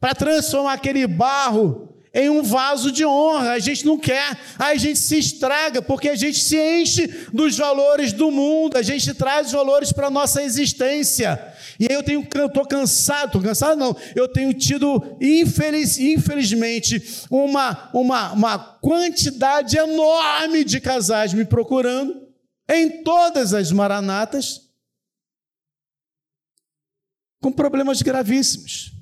para 0.00 0.14
transformar 0.14 0.72
aquele 0.72 1.06
barro 1.06 1.91
em 2.14 2.28
um 2.28 2.42
vaso 2.42 2.92
de 2.92 3.04
honra. 3.04 3.52
A 3.52 3.58
gente 3.58 3.86
não 3.86 3.98
quer, 3.98 4.38
a 4.58 4.74
gente 4.76 4.98
se 4.98 5.18
estraga, 5.18 5.80
porque 5.80 6.08
a 6.08 6.14
gente 6.14 6.38
se 6.38 6.56
enche 6.56 7.06
dos 7.32 7.56
valores 7.56 8.12
do 8.12 8.30
mundo, 8.30 8.76
a 8.76 8.82
gente 8.82 9.14
traz 9.14 9.52
valores 9.52 9.92
para 9.92 10.08
a 10.08 10.10
nossa 10.10 10.42
existência. 10.42 11.52
E 11.78 11.86
aí 11.88 11.94
eu 11.94 12.02
tenho, 12.02 12.20
estou 12.20 12.66
cansado, 12.66 13.26
estou 13.26 13.42
cansado 13.42 13.78
não, 13.78 13.96
eu 14.14 14.28
tenho 14.28 14.52
tido, 14.52 15.16
infeliz, 15.20 15.98
infelizmente, 15.98 17.26
uma, 17.30 17.90
uma, 17.92 18.32
uma 18.32 18.58
quantidade 18.58 19.76
enorme 19.76 20.64
de 20.64 20.80
casais 20.80 21.32
me 21.32 21.44
procurando, 21.44 22.20
em 22.68 23.02
todas 23.02 23.52
as 23.54 23.72
maranatas, 23.72 24.68
com 27.40 27.50
problemas 27.50 28.00
gravíssimos. 28.00 29.01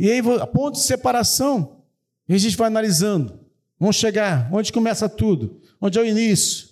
E 0.00 0.10
aí, 0.10 0.22
ponto 0.22 0.76
de 0.76 0.82
separação, 0.82 1.82
a 2.26 2.38
gente 2.38 2.56
vai 2.56 2.68
analisando. 2.68 3.38
Vamos 3.78 3.96
chegar, 3.96 4.48
onde 4.50 4.72
começa 4.72 5.10
tudo? 5.10 5.60
Onde 5.78 5.98
é 5.98 6.00
o 6.00 6.06
início? 6.06 6.70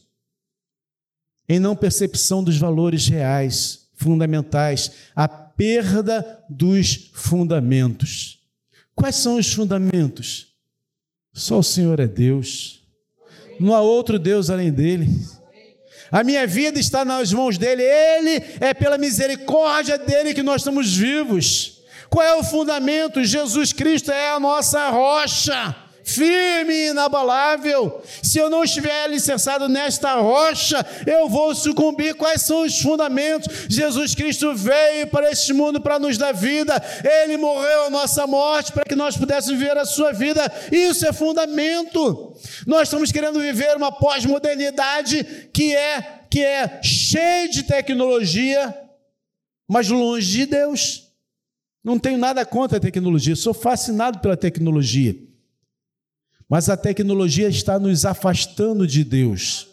Em 1.47 1.59
não 1.59 1.77
percepção 1.77 2.43
dos 2.43 2.57
valores 2.57 3.07
reais, 3.07 3.91
fundamentais, 3.97 4.93
a 5.15 5.29
perda 5.29 6.43
dos 6.49 7.11
fundamentos. 7.13 8.39
Quais 8.95 9.17
são 9.17 9.37
os 9.37 9.53
fundamentos? 9.53 10.55
Só 11.31 11.59
o 11.59 11.63
Senhor 11.63 12.01
é 12.01 12.07
Deus. 12.07 12.83
Não 13.61 13.75
há 13.75 13.83
outro 13.83 14.19
Deus 14.19 14.49
além 14.49 14.73
dele. 14.73 15.07
A 16.11 16.25
minha 16.25 16.47
vida 16.47 16.81
está 16.81 17.05
nas 17.05 17.31
mãos 17.31 17.59
dele. 17.59 17.83
Ele 17.83 18.43
é 18.59 18.73
pela 18.73 18.97
misericórdia 18.97 19.99
dele 19.99 20.33
que 20.33 20.43
nós 20.43 20.63
estamos 20.63 20.97
vivos. 20.97 21.78
Qual 22.11 22.25
é 22.25 22.35
o 22.37 22.45
fundamento? 22.45 23.25
Jesus 23.25 23.73
Cristo 23.73 24.11
é 24.11 24.31
a 24.31 24.41
nossa 24.41 24.89
rocha, 24.89 25.77
firme 26.03 26.73
e 26.73 26.89
inabalável. 26.89 28.03
Se 28.23 28.39
eu 28.39 28.49
não 28.49 28.65
estiver 28.65 29.05
alicerçado 29.05 29.69
nesta 29.69 30.15
rocha, 30.15 30.85
eu 31.07 31.29
vou 31.29 31.55
sucumbir. 31.55 32.15
Quais 32.15 32.43
são 32.43 32.63
os 32.63 32.81
fundamentos? 32.81 33.67
Jesus 33.69 34.15
Cristo 34.15 34.55
veio 34.55 35.07
para 35.09 35.31
este 35.31 35.53
mundo 35.53 35.81
para 35.81 35.99
nos 35.99 36.17
dar 36.17 36.33
vida, 36.33 36.83
ele 37.23 37.37
morreu 37.37 37.85
a 37.85 37.91
nossa 37.91 38.27
morte 38.27 38.73
para 38.73 38.85
que 38.85 38.97
nós 38.97 39.17
pudéssemos 39.17 39.59
viver 39.59 39.77
a 39.77 39.85
sua 39.85 40.13
vida. 40.13 40.51
Isso 40.73 41.07
é 41.07 41.13
fundamento. 41.13 42.35
Nós 42.67 42.89
estamos 42.89 43.13
querendo 43.13 43.39
viver 43.39 43.77
uma 43.77 43.93
pós-modernidade 43.93 45.51
que 45.53 45.75
é 45.75 46.15
que 46.31 46.43
é 46.45 46.81
cheia 46.83 47.49
de 47.49 47.63
tecnologia, 47.63 48.75
mas 49.67 49.89
longe 49.89 50.31
de 50.31 50.47
Deus. 50.47 51.08
Não 51.89 51.99
tenho 51.99 52.19
nada 52.19 52.45
contra 52.45 52.77
a 52.77 52.81
tecnologia, 52.81 53.35
sou 53.35 53.55
fascinado 53.55 54.19
pela 54.19 54.37
tecnologia. 54.37 55.17
Mas 56.47 56.69
a 56.69 56.77
tecnologia 56.77 57.49
está 57.49 57.79
nos 57.79 58.05
afastando 58.05 58.87
de 58.87 59.03
Deus. 59.03 59.67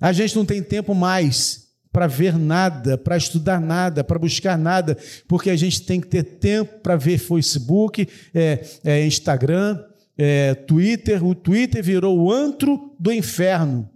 A 0.00 0.12
gente 0.12 0.36
não 0.36 0.46
tem 0.46 0.62
tempo 0.62 0.94
mais 0.94 1.74
para 1.90 2.06
ver 2.06 2.38
nada, 2.38 2.96
para 2.96 3.16
estudar 3.16 3.60
nada, 3.60 4.04
para 4.04 4.20
buscar 4.20 4.56
nada, 4.56 4.96
porque 5.26 5.50
a 5.50 5.56
gente 5.56 5.82
tem 5.82 6.00
que 6.00 6.06
ter 6.06 6.22
tempo 6.22 6.78
para 6.78 6.94
ver 6.94 7.18
Facebook, 7.18 8.08
é, 8.32 8.64
é, 8.84 9.04
Instagram, 9.04 9.84
é, 10.16 10.54
Twitter. 10.54 11.26
O 11.26 11.34
Twitter 11.34 11.82
virou 11.82 12.16
o 12.16 12.32
antro 12.32 12.94
do 13.00 13.12
inferno. 13.12 13.90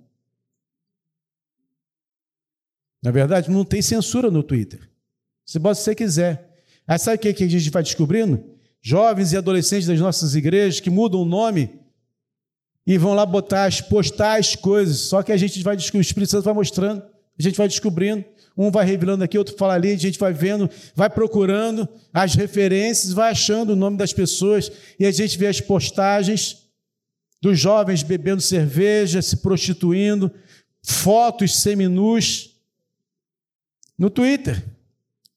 Na 3.00 3.12
verdade, 3.12 3.52
não 3.52 3.64
tem 3.64 3.80
censura 3.80 4.32
no 4.32 4.42
Twitter. 4.42 4.90
Você 5.46 5.60
pode 5.60 5.78
se 5.78 5.84
você 5.84 5.94
quiser. 5.94 6.47
Aí 6.88 6.98
sabe 6.98 7.16
o 7.16 7.34
que 7.34 7.44
a 7.44 7.48
gente 7.48 7.68
vai 7.68 7.82
descobrindo? 7.82 8.42
Jovens 8.80 9.34
e 9.34 9.36
adolescentes 9.36 9.86
das 9.86 10.00
nossas 10.00 10.34
igrejas 10.34 10.80
que 10.80 10.88
mudam 10.88 11.20
o 11.20 11.26
nome 11.26 11.78
e 12.86 12.96
vão 12.96 13.12
lá 13.12 13.26
botar, 13.26 13.70
postar 13.90 14.38
as 14.38 14.56
coisas. 14.56 15.00
Só 15.00 15.22
que 15.22 15.30
a 15.30 15.36
gente 15.36 15.62
vai 15.62 15.76
o 15.76 16.00
Espírito 16.00 16.30
Santo 16.30 16.44
vai 16.44 16.54
mostrando, 16.54 17.02
a 17.38 17.42
gente 17.42 17.58
vai 17.58 17.68
descobrindo. 17.68 18.24
Um 18.56 18.72
vai 18.72 18.84
revelando 18.84 19.22
aqui, 19.22 19.38
outro 19.38 19.54
fala 19.56 19.74
ali, 19.74 19.92
a 19.92 19.96
gente 19.96 20.18
vai 20.18 20.32
vendo, 20.32 20.68
vai 20.92 21.08
procurando 21.08 21.86
as 22.12 22.34
referências, 22.34 23.12
vai 23.12 23.30
achando 23.30 23.74
o 23.74 23.76
nome 23.76 23.96
das 23.96 24.12
pessoas 24.12 24.72
e 24.98 25.06
a 25.06 25.12
gente 25.12 25.38
vê 25.38 25.46
as 25.46 25.60
postagens 25.60 26.66
dos 27.40 27.56
jovens 27.56 28.02
bebendo 28.02 28.40
cerveja, 28.40 29.22
se 29.22 29.36
prostituindo, 29.36 30.32
fotos 30.82 31.60
seminus 31.60 32.56
no 33.96 34.10
Twitter. 34.10 34.77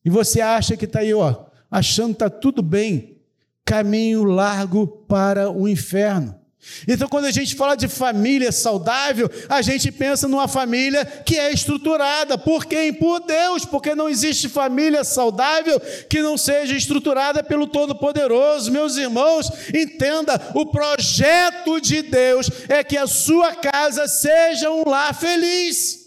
E 0.03 0.09
você 0.09 0.41
acha 0.41 0.75
que 0.75 0.85
está 0.85 0.99
aí, 0.99 1.13
ó, 1.13 1.45
achando 1.69 2.15
que 2.15 2.23
está 2.23 2.29
tudo 2.29 2.61
bem, 2.61 3.17
caminho 3.63 4.23
largo 4.23 4.87
para 4.87 5.49
o 5.49 5.67
inferno. 5.67 6.41
Então, 6.87 7.09
quando 7.09 7.25
a 7.25 7.31
gente 7.31 7.55
fala 7.55 7.75
de 7.75 7.87
família 7.87 8.51
saudável, 8.51 9.29
a 9.49 9.63
gente 9.63 9.91
pensa 9.91 10.27
numa 10.27 10.47
família 10.47 11.03
que 11.05 11.35
é 11.35 11.51
estruturada. 11.51 12.37
Por 12.37 12.65
quem? 12.65 12.93
Por 12.93 13.19
Deus, 13.21 13.65
porque 13.65 13.95
não 13.95 14.07
existe 14.07 14.47
família 14.47 15.03
saudável 15.03 15.79
que 16.07 16.21
não 16.21 16.37
seja 16.37 16.75
estruturada 16.75 17.43
pelo 17.43 17.65
Todo-Poderoso. 17.65 18.71
Meus 18.71 18.95
irmãos, 18.95 19.51
entenda: 19.73 20.39
o 20.53 20.67
projeto 20.67 21.81
de 21.81 22.03
Deus 22.03 22.49
é 22.69 22.83
que 22.83 22.97
a 22.97 23.07
sua 23.07 23.55
casa 23.55 24.07
seja 24.07 24.69
um 24.69 24.87
lar 24.87 25.15
feliz. 25.15 26.00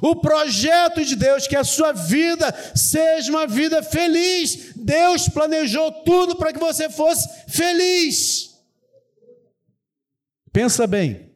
O 0.00 0.16
projeto 0.16 1.04
de 1.04 1.16
Deus, 1.16 1.46
que 1.46 1.56
a 1.56 1.64
sua 1.64 1.92
vida 1.92 2.52
seja 2.74 3.30
uma 3.30 3.46
vida 3.46 3.82
feliz. 3.82 4.72
Deus 4.76 5.28
planejou 5.28 5.90
tudo 6.04 6.36
para 6.36 6.52
que 6.52 6.58
você 6.58 6.88
fosse 6.88 7.28
feliz. 7.48 8.54
Pensa 10.52 10.86
bem. 10.86 11.34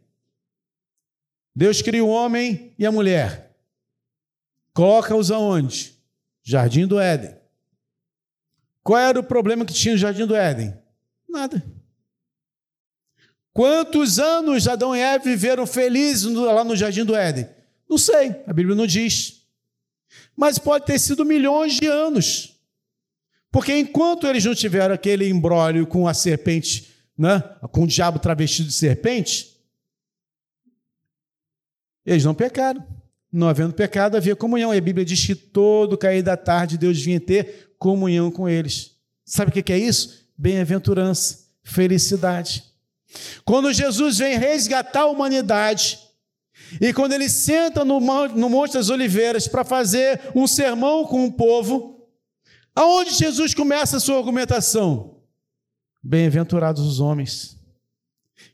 Deus 1.55 1.83
cria 1.83 2.05
o 2.05 2.09
homem 2.09 2.73
e 2.79 2.87
a 2.87 2.93
mulher. 2.93 3.57
Coloca-os 4.73 5.31
aonde? 5.31 5.99
Jardim 6.43 6.87
do 6.87 7.01
Éden. 7.01 7.37
Qual 8.83 8.99
era 8.99 9.19
o 9.19 9.25
problema 9.25 9.67
que 9.67 9.75
tinha 9.75 9.95
no 9.95 9.99
Jardim 9.99 10.25
do 10.25 10.37
Éden? 10.37 10.73
Nada. 11.29 11.63
Quantos 13.53 14.21
anos 14.21 14.69
Adão 14.69 14.95
e 14.95 15.01
Eva 15.01 15.25
viveram 15.25 15.67
felizes 15.67 16.33
lá 16.33 16.63
no 16.63 16.77
Jardim 16.77 17.05
do 17.05 17.17
Éden? 17.17 17.49
Não 17.89 17.99
sei, 17.99 18.43
a 18.47 18.53
Bíblia 18.53 18.76
não 18.76 18.86
diz. 18.86 19.43
Mas 20.36 20.59
pode 20.59 20.86
ter 20.86 20.99
sido 20.99 21.24
milhões 21.24 21.74
de 21.74 21.86
anos. 21.86 22.57
Porque 23.51 23.76
enquanto 23.76 24.26
eles 24.26 24.45
não 24.45 24.55
tiveram 24.55 24.95
aquele 24.95 25.28
embrólio 25.28 25.86
com 25.86 26.07
a 26.07 26.14
serpente 26.14 26.89
né, 27.18 27.43
com 27.72 27.82
o 27.82 27.86
diabo 27.86 28.20
travestido 28.20 28.68
de 28.68 28.74
serpente, 28.74 29.59
eles 32.07 32.24
não 32.24 32.34
pecaram. 32.34 32.86
Não 33.30 33.49
havendo 33.49 33.74
pecado, 33.74 34.16
havia 34.16 34.36
comunhão. 34.36 34.72
E 34.72 34.78
a 34.78 34.80
Bíblia 34.80 35.05
diz 35.05 35.26
que 35.26 35.34
todo 35.34 35.99
cair 35.99 36.22
da 36.22 36.36
tarde 36.36 36.78
Deus 36.78 36.99
vinha 36.99 37.20
ter 37.20 37.74
comunhão 37.78 38.30
com 38.30 38.49
eles. 38.49 38.97
Sabe 39.24 39.51
o 39.51 39.62
que 39.62 39.72
é 39.72 39.78
isso? 39.78 40.26
Bem-aventurança, 40.36 41.47
felicidade. 41.62 42.64
Quando 43.45 43.72
Jesus 43.72 44.18
vem 44.18 44.39
resgatar 44.39 45.01
a 45.01 45.07
humanidade, 45.07 45.99
e 46.81 46.93
quando 46.93 47.12
ele 47.12 47.29
senta 47.29 47.85
no 47.85 48.01
Monte 48.01 48.75
das 48.75 48.91
Oliveiras 48.91 49.49
para 49.49 49.64
fazer 49.64 50.21
um 50.35 50.47
sermão 50.47 51.05
com 51.05 51.25
o 51.25 51.33
povo, 51.33 52.07
aonde 52.75 53.12
Jesus 53.14 53.55
começa 53.55 53.97
a 53.97 54.01
sua 54.01 54.19
argumentação? 54.19 55.16
Bem-aventurados 56.03 56.87
os 56.87 57.01
homens 57.01 57.57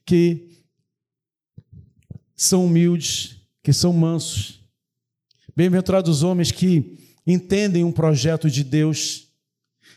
que 0.05 0.49
são 2.35 2.67
humildes, 2.67 3.37
que 3.63 3.73
são 3.73 3.93
mansos. 3.93 4.61
Bem-aventurados 5.55 6.11
os 6.11 6.23
homens 6.23 6.51
que 6.51 6.99
entendem 7.27 7.85
um 7.85 7.93
projeto 7.93 8.51
de 8.51 8.65
Deus 8.65 9.29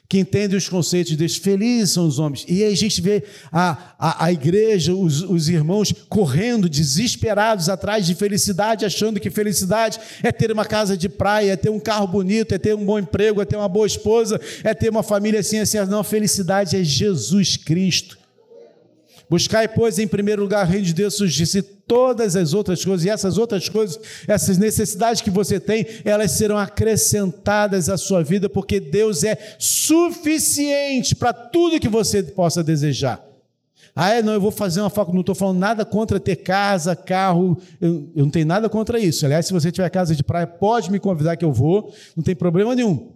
que 0.10 0.20
entendem 0.20 0.58
os 0.58 0.70
conceitos 0.70 1.12
de 1.12 1.18
Deus. 1.18 1.36
Felizes 1.36 1.92
são 1.92 2.08
os 2.08 2.18
homens. 2.18 2.46
E 2.48 2.64
aí 2.64 2.72
a 2.72 2.76
gente 2.76 3.02
vê 3.02 3.24
a, 3.52 3.96
a, 4.00 4.26
a 4.26 4.32
igreja, 4.32 4.94
os, 4.94 5.22
os 5.22 5.50
irmãos 5.50 5.94
correndo, 6.08 6.70
desesperados 6.70 7.68
atrás 7.68 8.06
de 8.06 8.16
felicidade, 8.16 8.86
achando 8.86 9.20
que 9.20 9.30
felicidade 9.30 10.00
é 10.24 10.32
ter 10.32 10.52
uma 10.52 10.66
casa 10.66 10.96
de 10.96 11.10
praia, 11.10 11.52
é 11.52 11.56
ter 11.56 11.70
um 11.70 11.80
carro 11.80 12.08
bonito, 12.08 12.54
é 12.54 12.58
ter 12.58 12.76
um 12.76 12.86
bom 12.86 13.00
emprego, 13.00 13.42
é 13.42 13.46
ter 13.46 13.58
uma 13.58 13.68
boa 13.68 13.88
esposa, 13.88 14.40
é 14.64 14.74
ter 14.74 14.90
uma 14.90 15.04
família 15.04 15.42
assim, 15.42 15.60
assim. 15.60 15.78
Não, 15.86 16.04
felicidade 16.04 16.78
é 16.78 16.84
Jesus 16.84 17.58
Cristo. 17.58 18.18
Buscai, 19.30 19.68
pois, 19.68 20.00
em 20.00 20.08
primeiro 20.08 20.42
lugar 20.42 20.66
o 20.66 20.70
reino 20.70 20.86
de 20.86 20.94
Deus, 20.94 21.18
justiça 21.18 21.62
todas 21.86 22.36
as 22.36 22.54
outras 22.54 22.84
coisas, 22.84 23.06
e 23.06 23.10
essas 23.10 23.38
outras 23.38 23.68
coisas, 23.68 24.00
essas 24.26 24.58
necessidades 24.58 25.22
que 25.22 25.30
você 25.30 25.60
tem, 25.60 25.86
elas 26.06 26.32
serão 26.32 26.58
acrescentadas 26.58 27.90
à 27.90 27.98
sua 27.98 28.24
vida, 28.24 28.48
porque 28.48 28.80
Deus 28.80 29.26
é 29.26 29.38
suficiente 29.60 31.14
para 31.14 31.34
tudo 31.34 31.80
que 31.80 31.90
você 31.90 32.24
possa 32.24 32.64
desejar. 32.64 33.22
Ah, 33.94 34.14
é, 34.14 34.22
não, 34.22 34.32
eu 34.32 34.40
vou 34.40 34.52
fazer 34.52 34.80
uma 34.80 34.90
faculdade, 34.90 35.16
não 35.16 35.22
estou 35.22 35.36
falando 35.36 35.58
nada 35.58 35.84
contra 35.84 36.20
ter 36.20 36.38
casa, 36.38 36.96
carro, 36.96 37.58
eu, 37.82 38.10
eu 38.16 38.24
não 38.24 38.32
tenho 38.32 38.46
nada 38.46 38.70
contra 38.70 39.00
isso. 39.00 39.26
Aliás, 39.26 39.46
se 39.46 39.54
você 39.54 39.72
tiver 39.72 39.90
casa 39.90 40.16
de 40.16 40.24
praia, 40.24 40.48
pode 40.48 40.90
me 40.92 41.00
convidar 41.00 41.36
que 41.36 41.44
eu 41.44 41.52
vou, 41.52 41.94
não 42.16 42.24
tem 42.24 42.36
problema 42.36 42.76
nenhum. 42.76 43.12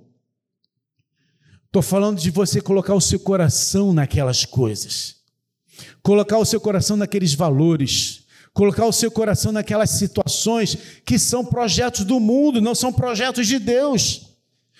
Estou 1.68 1.82
falando 1.82 2.20
de 2.20 2.32
você 2.32 2.60
colocar 2.60 2.96
o 2.96 3.02
seu 3.02 3.20
coração 3.20 3.94
naquelas 3.94 4.44
coisas 4.44 5.21
colocar 6.02 6.38
o 6.38 6.46
seu 6.46 6.60
coração 6.60 6.98
naqueles 6.98 7.34
valores, 7.34 8.24
colocar 8.54 8.86
o 8.86 8.92
seu 8.92 9.12
coração 9.12 9.52
naquelas 9.52 9.92
situações 9.92 10.78
que 11.06 11.18
são 11.20 11.46
projetos 11.46 12.06
do 12.06 12.20
mundo, 12.20 12.62
não 12.62 12.76
são 12.76 12.92
projetos 12.92 13.48
de 13.48 13.60
Deus. 13.60 14.31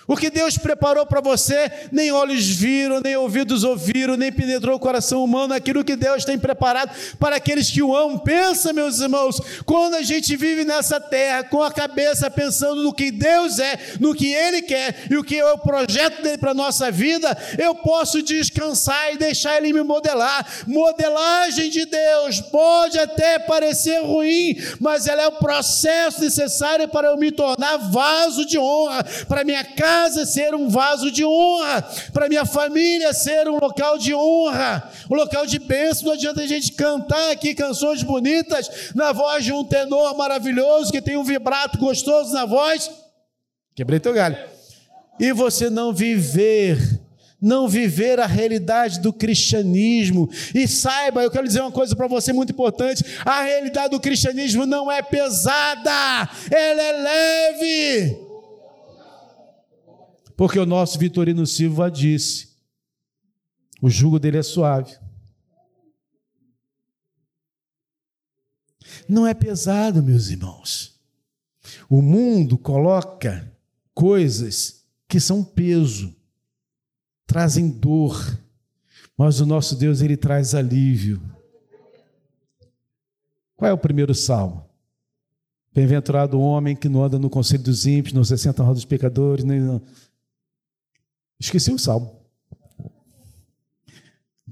O 0.08 0.18
que 0.18 0.32
Deus 0.32 0.58
preparou 0.58 1.06
para 1.06 1.22
você, 1.22 1.72
nem 1.92 2.12
olhos 2.12 2.48
viram, 2.48 3.00
nem 3.00 3.16
ouvidos 3.16 3.64
ouviram, 3.64 4.18
nem 4.18 4.32
penetrou 4.32 4.76
o 4.76 4.80
coração 4.80 5.24
humano, 5.24 5.54
aquilo 5.54 5.84
que 5.84 5.96
Deus 5.96 6.26
tem 6.26 6.40
preparado 6.40 6.92
para 7.20 7.36
aqueles 7.36 7.70
que 7.70 7.84
o 7.84 7.96
amam. 7.96 8.18
Pensa, 8.18 8.74
meus 8.74 9.00
irmãos, 9.00 9.40
quando 9.64 9.96
a 9.96 10.02
gente 10.02 10.36
vive 10.36 10.66
nessa 10.66 11.00
terra 11.00 11.44
com 11.44 11.62
a 11.62 11.72
cabeça 11.72 12.32
pensando 12.32 12.82
no 12.82 12.94
que 12.94 13.12
Deus 13.12 13.60
é, 13.60 13.78
no 14.00 14.16
que 14.16 14.34
Ele 14.34 14.64
quer 14.64 15.06
e 15.10 15.18
o 15.18 15.24
que 15.24 15.38
é 15.38 15.52
o 15.52 15.60
projeto 15.60 16.24
dele 16.24 16.38
para 16.40 16.52
a 16.52 16.56
nossa 16.56 16.90
vida, 16.90 17.38
eu 17.60 17.76
posso 17.76 18.24
descansar 18.24 19.14
e 19.14 19.18
deixar 19.18 19.58
Ele 19.58 19.72
me 19.72 19.84
modelar. 19.84 20.46
Modelagem 20.66 21.70
de 21.70 21.86
Deus 21.86 22.42
pode 22.42 22.98
até 22.98 23.38
parecer 23.38 24.02
ruim, 24.02 24.58
mas 24.80 25.06
ela 25.06 25.22
é 25.22 25.28
o 25.28 25.34
processo 25.34 26.22
necessário 26.22 26.88
para 26.88 27.10
eu 27.10 27.18
me 27.18 27.32
tornar 27.32 27.78
vaso 27.78 28.46
de 28.46 28.58
honra 28.58 29.06
para 29.28 29.44
minha 29.44 29.64
casa 29.64 29.91
casa 29.92 30.26
ser 30.26 30.56
um 30.56 30.70
vaso 30.70 31.12
de 31.12 31.26
honra, 31.26 31.82
para 32.14 32.30
minha 32.30 32.46
família 32.46 33.12
ser 33.12 33.50
um 33.50 33.60
local 33.60 33.98
de 33.98 34.16
honra, 34.16 34.90
um 35.10 35.16
local 35.16 35.46
de 35.46 35.60
bênção. 35.60 36.06
Não 36.06 36.14
adianta 36.14 36.42
a 36.42 36.48
gente 36.48 36.72
cantar 36.72 37.32
aqui 37.32 37.54
canções 37.54 38.02
bonitas 38.02 38.94
na 38.96 39.12
voz 39.12 39.44
de 39.44 39.52
um 39.52 39.66
tenor 39.66 40.16
maravilhoso 40.16 40.92
que 40.92 41.02
tem 41.02 41.18
um 41.18 41.24
vibrato 41.24 41.78
gostoso 41.78 42.34
na 42.34 42.46
voz. 42.46 42.90
Quebrei 43.76 44.00
teu 44.00 44.14
galho. 44.14 44.38
E 45.20 45.34
você 45.34 45.70
não 45.70 45.94
viver 45.94 47.02
não 47.42 47.68
viver 47.68 48.20
a 48.20 48.28
realidade 48.28 49.00
do 49.00 49.12
cristianismo. 49.12 50.30
E 50.54 50.68
saiba, 50.68 51.24
eu 51.24 51.32
quero 51.32 51.48
dizer 51.48 51.62
uma 51.62 51.72
coisa 51.72 51.96
para 51.96 52.06
você 52.06 52.32
muito 52.32 52.52
importante: 52.52 53.04
a 53.26 53.42
realidade 53.42 53.90
do 53.90 54.00
cristianismo 54.00 54.68
não 54.68 54.92
é 54.92 55.02
pesada, 55.02 56.30
ela 56.52 56.82
é 56.82 56.92
leve. 57.02 58.21
Porque 60.42 60.58
o 60.58 60.66
nosso 60.66 60.98
Vitorino 60.98 61.46
Silva 61.46 61.92
disse: 61.92 62.48
o 63.80 63.92
jugo 63.92 64.18
dele 64.18 64.40
é 64.40 64.42
suave. 64.42 64.98
Não 69.08 69.28
é 69.28 69.36
pesado, 69.36 70.02
meus 70.02 70.30
irmãos. 70.30 71.00
O 71.88 72.02
mundo 72.02 72.58
coloca 72.58 73.56
coisas 73.94 74.84
que 75.08 75.20
são 75.20 75.44
peso, 75.44 76.12
trazem 77.28 77.70
dor, 77.70 78.18
mas 79.16 79.40
o 79.42 79.46
nosso 79.46 79.76
Deus 79.76 80.02
ele 80.02 80.18
traz 80.18 80.56
alívio. 80.56 81.22
Qual 83.56 83.70
é 83.70 83.74
o 83.74 83.78
primeiro 83.78 84.16
salmo? 84.16 84.66
Bem-aventurado 85.72 86.40
o 86.40 86.42
homem 86.42 86.76
que 86.76 86.90
não 86.90 87.04
anda 87.04 87.20
no 87.20 87.30
conselho 87.30 87.62
dos 87.62 87.86
ímpios, 87.86 88.16
não 88.16 88.24
se 88.24 88.36
senta 88.40 88.64
roda 88.64 88.74
dos 88.74 88.86
pecadores, 88.86 89.46
nem 89.46 89.80
Esqueci 91.42 91.72
o 91.72 91.80
salmo. 91.80 92.22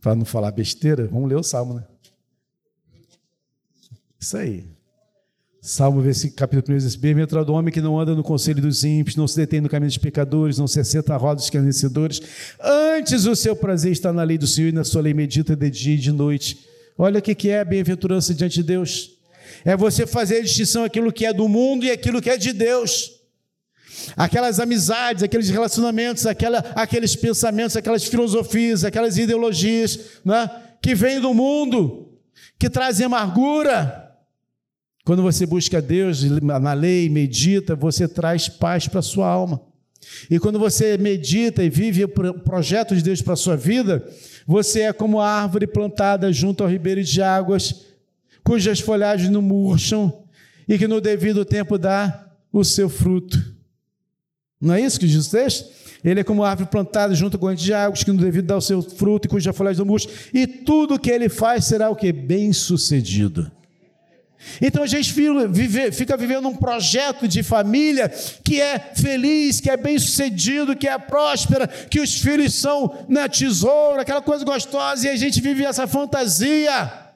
Para 0.02 0.16
não 0.16 0.26
falar 0.26 0.52
besteira, 0.52 1.08
vamos 1.08 1.30
ler 1.30 1.36
o 1.36 1.44
salmo, 1.44 1.76
né? 1.76 1.84
Isso 4.20 4.36
aí. 4.36 4.66
Salmo 5.62 6.02
capítulo 6.36 6.76
1, 6.76 6.98
bem-aventurado 7.00 7.52
o 7.52 7.56
homem 7.56 7.72
que 7.72 7.80
não 7.80 8.00
anda 8.00 8.16
no 8.16 8.24
conselho 8.24 8.60
dos 8.60 8.84
ímpios, 8.84 9.16
não 9.16 9.28
se 9.28 9.36
detém 9.36 9.62
no 9.62 9.70
caminho 9.70 9.90
dos 9.90 10.00
pecadores, 10.00 10.58
não 10.58 10.68
se 10.68 10.80
assenta 10.80 11.14
a 11.14 11.18
roda 11.18 11.36
dos 11.36 11.44
escarnecedores. 11.44 12.22
Antes 12.60 13.26
o 13.26 13.36
seu 13.36 13.56
prazer 13.56 13.92
está 13.92 14.12
na 14.12 14.24
lei 14.24 14.40
do 14.40 14.48
Senhor 14.48 14.70
e 14.70 14.72
na 14.72 14.84
sua 14.84 15.02
lei 15.02 15.14
medita 15.14 15.56
de 15.56 15.70
dia 15.70 15.94
e 15.94 16.00
de 16.00 16.12
noite. 16.12 16.66
Olha 16.98 17.20
o 17.20 17.22
que 17.22 17.50
é 17.50 17.60
a 17.60 17.66
bem-aventurança 17.66 18.34
diante 18.34 18.56
de 18.56 18.64
Deus. 18.64 19.12
É 19.64 19.78
você 19.78 20.08
fazer 20.08 20.38
a 20.38 20.42
distinção 20.42 20.84
aquilo 20.84 21.14
que 21.14 21.26
é 21.26 21.34
do 21.34 21.48
mundo 21.48 21.86
e 21.86 21.92
aquilo 21.92 22.20
que 22.20 22.32
é 22.32 22.38
de 22.38 22.52
Deus. 22.52 23.19
Aquelas 24.16 24.60
amizades, 24.60 25.24
aqueles 25.24 25.50
relacionamentos, 25.50 26.26
aquela, 26.26 26.60
aqueles 26.76 27.16
pensamentos, 27.16 27.76
aquelas 27.76 28.04
filosofias, 28.04 28.84
aquelas 28.84 29.18
ideologias 29.18 30.00
né, 30.24 30.50
que 30.82 30.94
vêm 30.96 31.20
do 31.20 31.34
mundo, 31.34 32.14
que 32.58 32.70
trazem 32.70 33.06
amargura 33.06 34.10
quando 35.10 35.24
você 35.24 35.44
busca 35.44 35.82
Deus 35.82 36.22
na 36.40 36.74
lei, 36.74 37.10
medita, 37.10 37.76
você 37.76 38.08
traz 38.08 38.48
paz 38.48 38.88
para 38.88 39.00
a 39.00 39.02
sua 39.02 39.28
alma. 39.28 39.60
E 40.30 40.38
quando 40.38 40.60
você 40.60 41.00
medita 41.00 41.64
e 41.64 41.70
vive 41.70 42.04
o 42.04 42.10
projeto 42.10 42.96
de 42.96 43.02
Deus 43.02 43.20
para 43.20 43.34
a 43.34 43.36
sua 43.36 43.58
vida, 43.58 44.08
você 44.46 44.82
é 44.82 44.94
como 44.94 45.20
a 45.20 45.28
árvore 45.28 45.66
plantada 45.66 46.32
junto 46.32 46.64
ao 46.64 46.70
ribeiro 46.70 47.04
de 47.04 47.24
águas, 47.24 47.88
cujas 48.44 48.80
folhagens 48.80 49.32
não 49.32 49.42
murcham 49.42 50.26
e 50.68 50.78
que 50.78 50.88
no 50.88 51.02
devido 51.02 51.44
tempo 51.44 51.80
dá 51.80 52.32
o 52.54 52.64
seu 52.64 52.88
fruto. 52.88 53.56
Não 54.62 54.74
é 54.74 54.82
isso 54.82 55.00
que 55.00 55.08
diz 55.08 55.28
o 55.28 55.32
texto? 55.32 55.70
Ele 56.04 56.20
é 56.22 56.24
como 56.24 56.44
árvore 56.44 56.70
plantada 56.70 57.14
junto 57.14 57.38
com 57.38 57.46
corrente 57.46 57.64
de 57.64 57.74
águas, 57.74 58.04
que 58.04 58.12
no 58.12 58.18
devido 58.18 58.46
dá 58.46 58.58
o 58.58 58.62
seu 58.62 58.82
fruto 58.82 59.28
e 59.28 59.30
cuja 59.30 59.54
folhagem 59.54 59.80
não 59.80 59.86
murcha. 59.86 60.10
E 60.34 60.48
tudo 60.48 61.00
que 61.00 61.10
ele 61.10 61.30
faz 61.30 61.66
será 61.66 61.90
o 61.90 61.96
que? 61.96 62.12
Bem 62.12 62.54
sucedido. 62.54 63.52
Então 64.62 64.84
a 64.84 64.88
gente 64.88 65.14
fica 65.92 66.16
vivendo 66.16 66.48
um 66.48 66.56
projeto 66.56 67.28
de 67.28 67.44
família 67.44 68.08
que 68.42 68.62
é 68.62 68.80
feliz, 68.96 69.60
que 69.60 69.70
é 69.70 69.76
bem 69.76 70.00
sucedido, 70.00 70.78
que 70.78 70.88
é 70.88 70.98
próspera, 70.98 71.68
que 71.68 72.00
os 72.00 72.22
filhos 72.22 72.54
são 72.54 73.06
na 73.10 73.28
tesouro, 73.28 74.00
aquela 74.00 74.22
coisa 74.22 74.46
gostosa, 74.46 75.08
e 75.08 75.10
a 75.10 75.16
gente 75.18 75.42
vive 75.42 75.66
essa 75.66 75.86
fantasia. 75.88 77.09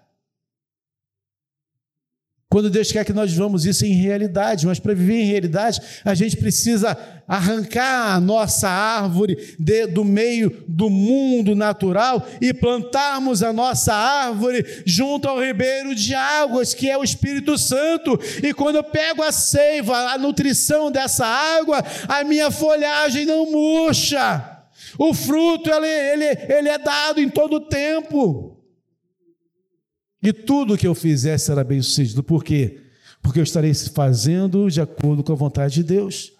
Quando 2.54 2.70
Deus 2.70 2.92
quer 2.92 3.04
que 3.04 3.12
nós 3.12 3.32
vivamos 3.32 3.66
isso 3.66 3.84
em 3.84 3.94
realidade, 3.94 4.68
mas 4.68 4.78
para 4.78 4.94
viver 4.94 5.22
em 5.22 5.26
realidade, 5.26 5.82
a 6.06 6.14
gente 6.14 6.38
precisa 6.38 6.96
arrancar 7.28 8.14
a 8.14 8.20
nossa 8.20 8.70
árvore 8.70 9.56
de, 9.58 9.88
do 9.88 10.06
meio 10.06 10.64
do 10.68 10.88
mundo 10.88 11.56
natural 11.56 12.24
e 12.40 12.54
plantarmos 12.54 13.42
a 13.42 13.52
nossa 13.52 13.92
árvore 13.92 14.84
junto 14.86 15.28
ao 15.28 15.44
ribeiro 15.44 15.96
de 15.96 16.14
águas, 16.14 16.76
que 16.76 16.88
é 16.88 16.96
o 16.96 17.04
Espírito 17.04 17.58
Santo. 17.58 18.20
E 18.44 18.54
quando 18.54 18.76
eu 18.76 18.84
pego 18.84 19.24
a 19.24 19.32
seiva, 19.32 20.12
a 20.12 20.18
nutrição 20.20 20.92
dessa 20.92 21.26
água, 21.26 21.84
a 22.08 22.24
minha 22.24 22.52
folhagem 22.52 23.26
não 23.26 23.50
murcha. 23.50 24.60
O 25.00 25.12
fruto 25.12 25.72
ele, 25.72 25.88
ele, 25.88 26.54
ele 26.54 26.70
é 26.70 26.78
dado 26.78 27.20
em 27.20 27.30
todo 27.30 27.56
o 27.56 27.62
tempo. 27.62 28.53
E 30.24 30.32
tudo 30.32 30.78
que 30.78 30.88
eu 30.88 30.96
fizer 30.96 31.38
será 31.38 31.66
bem 31.66 31.82
sucedido. 31.82 32.24
Por 32.24 32.44
quê? 32.44 32.80
Porque 33.22 33.40
eu 33.40 33.44
estarei 33.44 33.74
fazendo 33.74 34.72
de 34.72 34.80
acordo 34.80 35.22
com 35.22 35.34
a 35.34 35.36
vontade 35.36 35.76
de 35.76 35.84
Deus. 35.84 36.32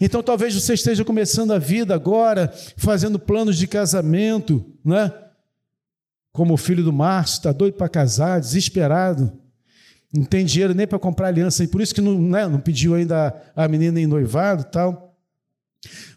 Então 0.00 0.22
talvez 0.22 0.54
você 0.54 0.72
esteja 0.72 1.04
começando 1.04 1.52
a 1.52 1.58
vida 1.58 1.94
agora, 1.94 2.52
fazendo 2.76 3.18
planos 3.18 3.58
de 3.58 3.66
casamento, 3.66 4.64
né? 4.82 5.12
Como 6.32 6.54
o 6.54 6.56
filho 6.56 6.82
do 6.82 6.92
Márcio, 6.92 7.36
está 7.36 7.52
doido 7.52 7.74
para 7.74 7.88
casar, 7.88 8.40
desesperado, 8.40 9.32
não 10.12 10.24
tem 10.24 10.44
dinheiro 10.44 10.74
nem 10.74 10.86
para 10.86 10.98
comprar 10.98 11.28
aliança, 11.28 11.62
e 11.62 11.68
por 11.68 11.80
isso 11.80 11.94
que 11.94 12.00
não, 12.00 12.20
né, 12.20 12.46
não 12.48 12.60
pediu 12.60 12.94
ainda 12.94 13.34
a 13.54 13.68
menina 13.68 14.00
em 14.00 14.06
noivado 14.06 14.64
tal. 14.64 15.16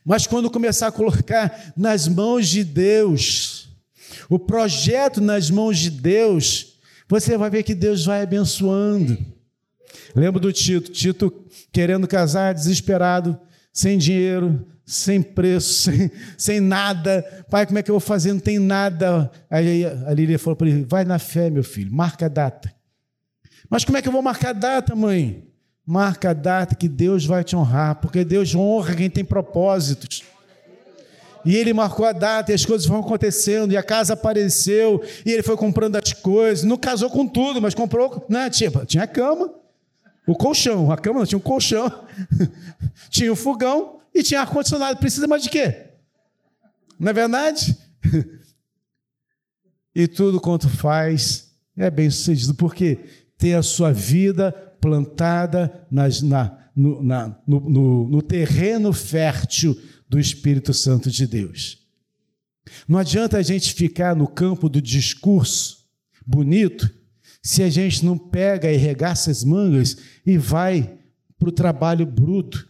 Mas 0.05 0.25
quando 0.25 0.49
começar 0.49 0.87
a 0.87 0.91
colocar 0.91 1.73
nas 1.75 2.07
mãos 2.07 2.47
de 2.47 2.63
Deus, 2.63 3.69
o 4.29 4.39
projeto 4.39 5.19
nas 5.19 5.49
mãos 5.49 5.77
de 5.77 5.89
Deus, 5.89 6.76
você 7.07 7.37
vai 7.37 7.49
ver 7.49 7.63
que 7.63 7.73
Deus 7.73 8.05
vai 8.05 8.21
abençoando. 8.21 9.17
Lembro 10.15 10.39
do 10.39 10.51
Tito, 10.51 10.91
Tito 10.91 11.33
querendo 11.71 12.07
casar, 12.07 12.53
desesperado, 12.53 13.39
sem 13.71 13.97
dinheiro, 13.97 14.65
sem 14.85 15.21
preço, 15.21 15.83
sem, 15.91 16.11
sem 16.37 16.59
nada. 16.59 17.23
Pai, 17.49 17.65
como 17.65 17.79
é 17.79 17.83
que 17.83 17.91
eu 17.91 17.93
vou 17.93 17.99
fazer? 17.99 18.33
Não 18.33 18.39
tem 18.39 18.59
nada. 18.59 19.31
Aí 19.49 19.85
a 19.85 20.13
Lília 20.13 20.39
falou 20.39 20.55
para 20.55 20.67
ele: 20.67 20.85
vai 20.87 21.05
na 21.05 21.19
fé, 21.19 21.49
meu 21.49 21.63
filho, 21.63 21.93
marca 21.93 22.25
a 22.25 22.29
data. 22.29 22.73
Mas 23.69 23.83
como 23.83 23.97
é 23.97 24.01
que 24.01 24.07
eu 24.07 24.13
vou 24.13 24.21
marcar 24.21 24.49
a 24.49 24.53
data, 24.53 24.95
mãe? 24.95 25.45
Marca 25.85 26.31
a 26.31 26.33
data 26.33 26.75
que 26.75 26.87
Deus 26.87 27.25
vai 27.25 27.43
te 27.43 27.55
honrar, 27.55 27.95
porque 27.95 28.23
Deus 28.25 28.53
honra 28.55 28.95
quem 28.95 29.09
tem 29.09 29.23
propósitos. 29.23 30.23
E 31.47 31.55
ele 31.55 31.71
marcou 31.71 32.05
a 32.05 32.11
data 32.11 32.51
e 32.51 32.55
as 32.55 32.65
coisas 32.65 32.85
foram 32.85 32.99
acontecendo, 32.99 33.71
e 33.71 33.77
a 33.77 33.81
casa 33.81 34.15
apareceu, 34.15 35.01
e 35.25 35.31
ele 35.31 35.41
foi 35.41 35.55
comprando 35.55 35.95
as 35.95 36.11
coisas. 36.11 36.65
Não 36.65 36.75
casou 36.75 37.09
com 37.09 37.25
tudo, 37.25 37.61
mas 37.61 37.73
comprou, 37.73 38.25
né? 38.27 38.49
Tinha, 38.49 38.69
tinha 38.85 39.03
a 39.03 39.07
cama, 39.07 39.53
o 40.27 40.35
colchão. 40.35 40.91
A 40.91 40.97
cama 40.97 41.19
não 41.19 41.25
tinha 41.25 41.37
um 41.37 41.41
colchão, 41.41 41.89
tinha 43.09 43.29
o 43.29 43.33
um 43.33 43.35
fogão 43.37 44.01
e 44.13 44.21
tinha 44.21 44.41
ar-condicionado. 44.41 44.99
Precisa 44.99 45.25
mais 45.25 45.41
de 45.41 45.49
quê? 45.49 45.85
Não 46.99 47.11
é 47.11 47.13
verdade? 47.13 47.77
e 49.95 50.05
tudo 50.05 50.41
quanto 50.41 50.67
faz 50.67 51.49
é 51.77 51.89
bem 51.89 52.09
sucedido, 52.09 52.55
porque 52.55 52.99
tem 53.37 53.53
a 53.53 53.63
sua 53.63 53.93
vida 53.93 54.51
plantada 54.81 55.87
nas, 55.89 56.21
na, 56.21 56.57
no, 56.75 57.01
na, 57.01 57.39
no, 57.47 57.59
no, 57.61 58.07
no 58.09 58.21
terreno 58.21 58.91
fértil 58.91 59.79
do 60.09 60.19
Espírito 60.19 60.73
Santo 60.73 61.11
de 61.11 61.27
Deus. 61.27 61.85
Não 62.87 62.99
adianta 62.99 63.37
a 63.37 63.41
gente 63.41 63.73
ficar 63.73 64.15
no 64.15 64.27
campo 64.27 64.67
do 64.69 64.81
discurso 64.81 65.85
bonito 66.25 66.89
se 67.41 67.63
a 67.63 67.69
gente 67.69 68.03
não 68.03 68.17
pega 68.17 68.71
e 68.71 68.75
regaça 68.75 69.31
as 69.31 69.43
mangas 69.43 69.97
e 70.25 70.37
vai 70.37 70.97
para 71.39 71.49
o 71.49 71.51
trabalho 71.51 72.05
bruto, 72.05 72.67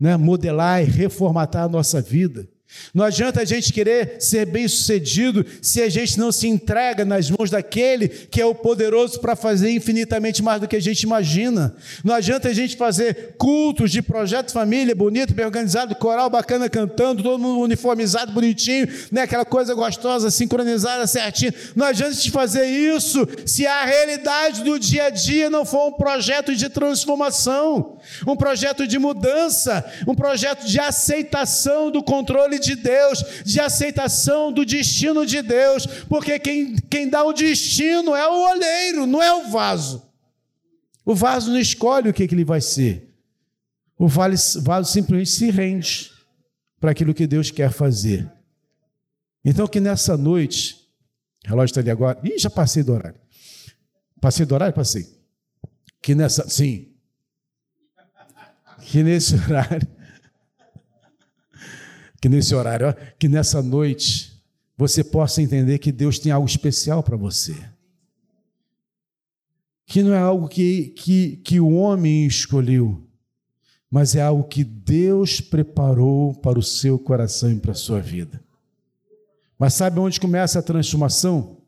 né? 0.00 0.16
modelar 0.16 0.82
e 0.82 0.86
reformatar 0.86 1.64
a 1.64 1.68
nossa 1.68 2.00
vida. 2.00 2.48
Não 2.92 3.04
adianta 3.04 3.40
a 3.40 3.44
gente 3.44 3.72
querer 3.72 4.16
ser 4.20 4.46
bem-sucedido 4.46 5.44
se 5.60 5.82
a 5.82 5.88
gente 5.88 6.18
não 6.18 6.30
se 6.30 6.46
entrega 6.46 7.04
nas 7.04 7.30
mãos 7.30 7.50
daquele 7.50 8.08
que 8.08 8.40
é 8.40 8.46
o 8.46 8.54
poderoso 8.54 9.20
para 9.20 9.34
fazer 9.34 9.70
infinitamente 9.70 10.42
mais 10.42 10.60
do 10.60 10.68
que 10.68 10.76
a 10.76 10.80
gente 10.80 11.02
imagina. 11.02 11.74
Não 12.04 12.14
adianta 12.14 12.48
a 12.48 12.52
gente 12.52 12.76
fazer 12.76 13.34
cultos 13.36 13.90
de 13.90 14.00
projeto 14.00 14.52
família 14.52 14.94
bonito, 14.94 15.34
bem 15.34 15.44
organizado, 15.44 15.94
coral 15.96 16.30
bacana 16.30 16.68
cantando, 16.68 17.22
todo 17.22 17.38
mundo 17.38 17.60
uniformizado, 17.60 18.32
bonitinho, 18.32 18.88
né? 19.10 19.22
aquela 19.22 19.44
coisa 19.44 19.74
gostosa, 19.74 20.30
sincronizada, 20.30 21.06
certinho. 21.06 21.52
Não 21.74 21.86
adianta 21.86 22.12
a 22.12 22.14
gente 22.14 22.30
fazer 22.30 22.66
isso 22.66 23.26
se 23.44 23.66
a 23.66 23.84
realidade 23.84 24.62
do 24.62 24.78
dia 24.78 25.04
a 25.04 25.10
dia 25.10 25.50
não 25.50 25.64
for 25.64 25.88
um 25.88 25.92
projeto 25.92 26.54
de 26.54 26.68
transformação, 26.68 27.98
um 28.26 28.36
projeto 28.36 28.86
de 28.86 28.98
mudança, 28.98 29.84
um 30.06 30.14
projeto 30.14 30.64
de 30.66 30.78
aceitação 30.78 31.90
do 31.90 32.02
controle 32.02 32.58
de 32.64 32.76
Deus, 32.76 33.24
de 33.44 33.60
aceitação 33.60 34.52
do 34.52 34.64
destino 34.64 35.24
de 35.26 35.42
Deus, 35.42 35.86
porque 36.08 36.38
quem, 36.38 36.76
quem 36.76 37.08
dá 37.08 37.22
o 37.22 37.32
destino 37.32 38.14
é 38.14 38.28
o 38.28 38.50
olheiro, 38.50 39.06
não 39.06 39.22
é 39.22 39.32
o 39.32 39.50
vaso. 39.50 40.02
O 41.04 41.14
vaso 41.14 41.50
não 41.50 41.58
escolhe 41.58 42.08
o 42.08 42.14
que, 42.14 42.26
que 42.26 42.34
ele 42.34 42.44
vai 42.44 42.60
ser. 42.60 43.14
O 43.98 44.08
vaso 44.08 44.90
simplesmente 44.90 45.30
se 45.30 45.50
rende 45.50 46.10
para 46.80 46.90
aquilo 46.90 47.14
que 47.14 47.26
Deus 47.26 47.50
quer 47.50 47.70
fazer. 47.70 48.30
Então, 49.44 49.66
que 49.66 49.78
nessa 49.78 50.16
noite, 50.16 50.76
o 51.44 51.48
relógio 51.48 51.72
está 51.72 51.80
ali 51.80 51.90
agora. 51.90 52.18
Ih, 52.24 52.38
já 52.38 52.48
passei 52.48 52.82
do 52.82 52.92
horário. 52.92 53.20
Passei 54.20 54.46
do 54.46 54.54
horário? 54.54 54.74
Passei. 54.74 55.06
Que 56.00 56.14
nessa. 56.14 56.48
Sim. 56.48 56.88
Que 58.82 59.02
nesse 59.02 59.34
horário 59.44 59.86
que 62.24 62.28
nesse 62.30 62.54
horário, 62.54 62.86
que 63.18 63.28
nessa 63.28 63.60
noite, 63.60 64.42
você 64.78 65.04
possa 65.04 65.42
entender 65.42 65.78
que 65.78 65.92
Deus 65.92 66.18
tem 66.18 66.32
algo 66.32 66.48
especial 66.48 67.02
para 67.02 67.18
você. 67.18 67.54
Que 69.84 70.02
não 70.02 70.14
é 70.14 70.18
algo 70.18 70.48
que, 70.48 70.86
que, 70.96 71.36
que 71.44 71.60
o 71.60 71.74
homem 71.74 72.24
escolheu, 72.24 73.06
mas 73.90 74.14
é 74.14 74.22
algo 74.22 74.44
que 74.44 74.64
Deus 74.64 75.38
preparou 75.38 76.34
para 76.36 76.58
o 76.58 76.62
seu 76.62 76.98
coração 76.98 77.52
e 77.52 77.60
para 77.60 77.72
a 77.72 77.74
sua 77.74 78.00
vida. 78.00 78.42
Mas 79.58 79.74
sabe 79.74 80.00
onde 80.00 80.18
começa 80.18 80.58
a 80.58 80.62
transformação? 80.62 81.58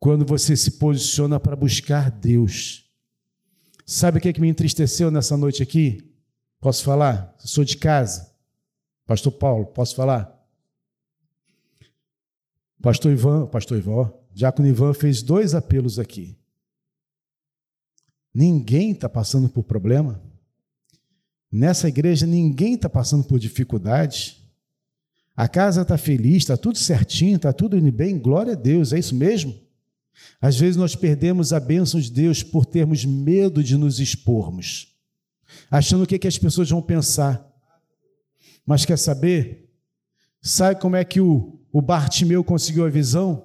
Quando 0.00 0.24
você 0.24 0.56
se 0.56 0.78
posiciona 0.78 1.38
para 1.38 1.54
buscar 1.54 2.10
Deus. 2.10 2.86
Sabe 3.84 4.16
o 4.16 4.20
que, 4.22 4.30
é 4.30 4.32
que 4.32 4.40
me 4.40 4.48
entristeceu 4.48 5.10
nessa 5.10 5.36
noite 5.36 5.62
aqui? 5.62 6.10
Posso 6.58 6.82
falar? 6.82 7.36
Eu 7.38 7.46
sou 7.46 7.64
de 7.64 7.76
casa. 7.76 8.34
Pastor 9.06 9.32
Paulo, 9.32 9.66
posso 9.66 9.94
falar? 9.94 10.36
Pastor 12.82 13.12
Ivan, 13.12 13.46
Pastor 13.46 13.78
Ivan, 13.78 14.12
Diácono 14.32 14.68
Ivan 14.68 14.92
fez 14.92 15.22
dois 15.22 15.54
apelos 15.54 15.98
aqui. 15.98 16.36
ninguém 18.34 18.90
está 18.90 19.08
passando 19.08 19.48
por 19.48 19.64
problema. 19.64 20.20
Nessa 21.50 21.88
igreja, 21.88 22.26
ninguém 22.26 22.74
está 22.74 22.88
passando 22.88 23.24
por 23.24 23.38
dificuldade. 23.38 24.36
A 25.34 25.48
casa 25.48 25.82
está 25.82 25.96
feliz, 25.96 26.38
está 26.38 26.56
tudo 26.56 26.76
certinho, 26.76 27.36
está 27.36 27.52
tudo 27.52 27.78
indo 27.78 27.90
bem, 27.90 28.18
glória 28.18 28.52
a 28.52 28.56
Deus, 28.56 28.92
é 28.92 28.98
isso 28.98 29.14
mesmo? 29.14 29.54
Às 30.40 30.58
vezes 30.58 30.76
nós 30.76 30.94
perdemos 30.94 31.52
a 31.52 31.60
bênção 31.60 32.00
de 32.00 32.10
Deus 32.10 32.42
por 32.42 32.66
termos 32.66 33.04
medo 33.04 33.62
de 33.62 33.76
nos 33.76 34.00
expormos, 34.00 34.94
achando 35.70 36.04
o 36.04 36.06
que, 36.06 36.18
que 36.18 36.28
as 36.28 36.38
pessoas 36.38 36.68
vão 36.68 36.82
pensar. 36.82 37.55
Mas 38.66 38.84
quer 38.84 38.98
saber? 38.98 39.70
Sabe 40.42 40.80
como 40.80 40.96
é 40.96 41.04
que 41.04 41.20
o, 41.20 41.58
o 41.72 41.80
Bartimeu 41.80 42.42
conseguiu 42.44 42.84
a 42.84 42.90
visão? 42.90 43.44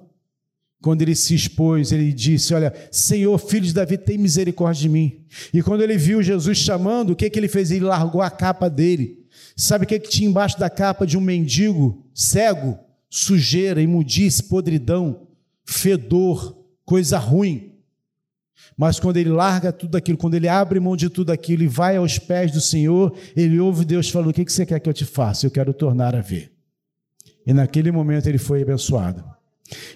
Quando 0.82 1.02
ele 1.02 1.14
se 1.14 1.34
expôs, 1.34 1.92
ele 1.92 2.12
disse: 2.12 2.52
Olha, 2.52 2.74
Senhor, 2.90 3.38
filho 3.38 3.64
de 3.64 3.72
Davi, 3.72 3.96
tem 3.96 4.18
misericórdia 4.18 4.82
de 4.82 4.88
mim. 4.88 5.24
E 5.54 5.62
quando 5.62 5.82
ele 5.82 5.96
viu 5.96 6.22
Jesus 6.22 6.58
chamando, 6.58 7.10
o 7.10 7.16
que, 7.16 7.30
que 7.30 7.38
ele 7.38 7.48
fez? 7.48 7.70
Ele 7.70 7.84
largou 7.84 8.20
a 8.20 8.30
capa 8.30 8.68
dele 8.68 9.22
Sabe 9.56 9.84
o 9.84 9.88
que, 9.88 9.98
que 9.98 10.08
tinha 10.08 10.28
embaixo 10.28 10.58
da 10.58 10.70
capa 10.70 11.06
de 11.06 11.16
um 11.16 11.20
mendigo 11.20 12.04
cego? 12.14 12.78
Sujeira, 13.08 13.82
imundice, 13.82 14.42
podridão, 14.44 15.26
fedor, 15.64 16.56
coisa 16.84 17.18
ruim. 17.18 17.71
Mas 18.76 18.98
quando 18.98 19.16
ele 19.16 19.30
larga 19.30 19.72
tudo 19.72 19.96
aquilo, 19.96 20.18
quando 20.18 20.34
ele 20.34 20.48
abre 20.48 20.80
mão 20.80 20.96
de 20.96 21.08
tudo 21.08 21.30
aquilo 21.30 21.62
e 21.62 21.68
vai 21.68 21.96
aos 21.96 22.18
pés 22.18 22.50
do 22.50 22.60
Senhor, 22.60 23.14
ele 23.36 23.60
ouve 23.60 23.84
Deus 23.84 24.08
falando: 24.08 24.30
O 24.30 24.32
que 24.32 24.50
você 24.50 24.64
quer 24.64 24.80
que 24.80 24.88
eu 24.88 24.94
te 24.94 25.04
faça? 25.04 25.46
Eu 25.46 25.50
quero 25.50 25.72
tornar 25.72 26.14
a 26.14 26.20
ver. 26.20 26.52
E 27.46 27.52
naquele 27.52 27.90
momento 27.90 28.28
ele 28.28 28.38
foi 28.38 28.62
abençoado. 28.62 29.24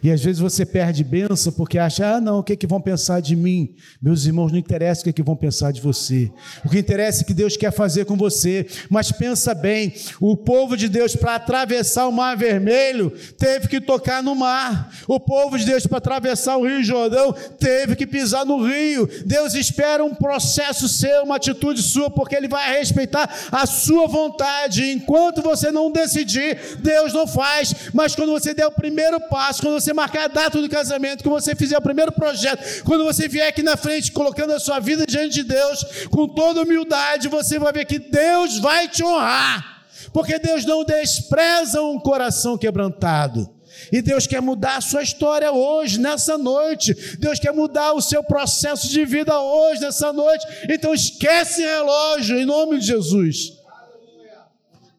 E 0.02 0.10
às 0.10 0.22
vezes 0.22 0.40
você 0.40 0.64
perde 0.64 1.02
bênção 1.02 1.52
porque 1.52 1.78
acha, 1.78 2.16
ah, 2.16 2.20
não, 2.20 2.38
o 2.38 2.42
que, 2.42 2.52
é 2.52 2.56
que 2.56 2.66
vão 2.66 2.80
pensar 2.80 3.20
de 3.20 3.34
mim? 3.34 3.74
Meus 4.00 4.26
irmãos, 4.26 4.52
não 4.52 4.58
interessa 4.58 5.00
o 5.00 5.04
que, 5.04 5.10
é 5.10 5.12
que 5.12 5.22
vão 5.22 5.36
pensar 5.36 5.72
de 5.72 5.80
você. 5.80 6.30
O 6.64 6.68
que 6.68 6.78
interessa 6.78 7.22
é 7.22 7.24
que 7.24 7.34
Deus 7.34 7.56
quer 7.56 7.72
fazer 7.72 8.04
com 8.04 8.16
você. 8.16 8.66
Mas 8.90 9.12
pensa 9.12 9.54
bem: 9.54 9.92
o 10.20 10.36
povo 10.36 10.76
de 10.76 10.88
Deus, 10.88 11.14
para 11.16 11.36
atravessar 11.36 12.06
o 12.06 12.12
Mar 12.12 12.36
Vermelho, 12.36 13.10
teve 13.38 13.68
que 13.68 13.80
tocar 13.80 14.22
no 14.22 14.34
mar. 14.34 14.90
O 15.06 15.18
povo 15.18 15.58
de 15.58 15.64
Deus, 15.64 15.86
para 15.86 15.98
atravessar 15.98 16.56
o 16.56 16.66
Rio 16.66 16.82
Jordão, 16.82 17.32
teve 17.58 17.96
que 17.96 18.06
pisar 18.06 18.44
no 18.44 18.64
rio. 18.64 19.08
Deus 19.24 19.54
espera 19.54 20.04
um 20.04 20.14
processo 20.14 20.88
seu, 20.88 21.24
uma 21.24 21.36
atitude 21.36 21.82
sua, 21.82 22.10
porque 22.10 22.34
Ele 22.34 22.48
vai 22.48 22.78
respeitar 22.78 23.28
a 23.50 23.66
sua 23.66 24.06
vontade. 24.06 24.90
Enquanto 24.90 25.42
você 25.42 25.70
não 25.70 25.90
decidir, 25.90 26.78
Deus 26.78 27.12
não 27.12 27.26
faz. 27.26 27.74
Mas 27.92 28.14
quando 28.14 28.32
você 28.32 28.54
der 28.54 28.66
o 28.66 28.72
primeiro 28.72 29.20
passo, 29.28 29.62
quando 29.66 29.80
você 29.80 29.92
marcar 29.92 30.24
a 30.24 30.28
data 30.28 30.62
do 30.62 30.68
casamento, 30.68 31.24
quando 31.24 31.42
você 31.42 31.56
fizer 31.56 31.76
o 31.76 31.82
primeiro 31.82 32.12
projeto, 32.12 32.84
quando 32.84 33.04
você 33.04 33.26
vier 33.26 33.48
aqui 33.48 33.64
na 33.64 33.76
frente 33.76 34.12
colocando 34.12 34.52
a 34.52 34.60
sua 34.60 34.78
vida 34.78 35.04
diante 35.04 35.34
de 35.34 35.42
Deus, 35.42 36.06
com 36.08 36.28
toda 36.28 36.62
humildade, 36.62 37.26
você 37.26 37.58
vai 37.58 37.72
ver 37.72 37.84
que 37.84 37.98
Deus 37.98 38.58
vai 38.58 38.88
te 38.88 39.02
honrar, 39.02 39.84
porque 40.12 40.38
Deus 40.38 40.64
não 40.64 40.84
despreza 40.84 41.82
um 41.82 41.98
coração 41.98 42.56
quebrantado. 42.56 43.50
E 43.92 44.00
Deus 44.00 44.26
quer 44.26 44.40
mudar 44.40 44.76
a 44.76 44.80
sua 44.80 45.02
história 45.02 45.52
hoje, 45.52 46.00
nessa 46.00 46.38
noite. 46.38 46.94
Deus 47.18 47.38
quer 47.38 47.52
mudar 47.52 47.92
o 47.92 48.00
seu 48.00 48.22
processo 48.22 48.88
de 48.88 49.04
vida 49.04 49.38
hoje, 49.38 49.80
nessa 49.80 50.12
noite. 50.12 50.46
Então 50.70 50.94
esquece 50.94 51.60
relógio, 51.60 52.38
em 52.38 52.46
nome 52.46 52.78
de 52.78 52.86
Jesus. 52.86 53.52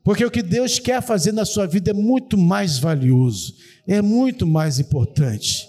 Porque 0.03 0.23
o 0.23 0.31
que 0.31 0.43
Deus 0.43 0.77
quer 0.77 1.01
fazer 1.01 1.31
na 1.31 1.43
sua 1.43 1.65
vida 1.65 1.89
é 1.89 1.93
muito 1.93 2.37
mais 2.37 2.77
valioso 2.77 3.55
é 3.87 4.01
muito 4.01 4.45
mais 4.45 4.79
importante. 4.79 5.67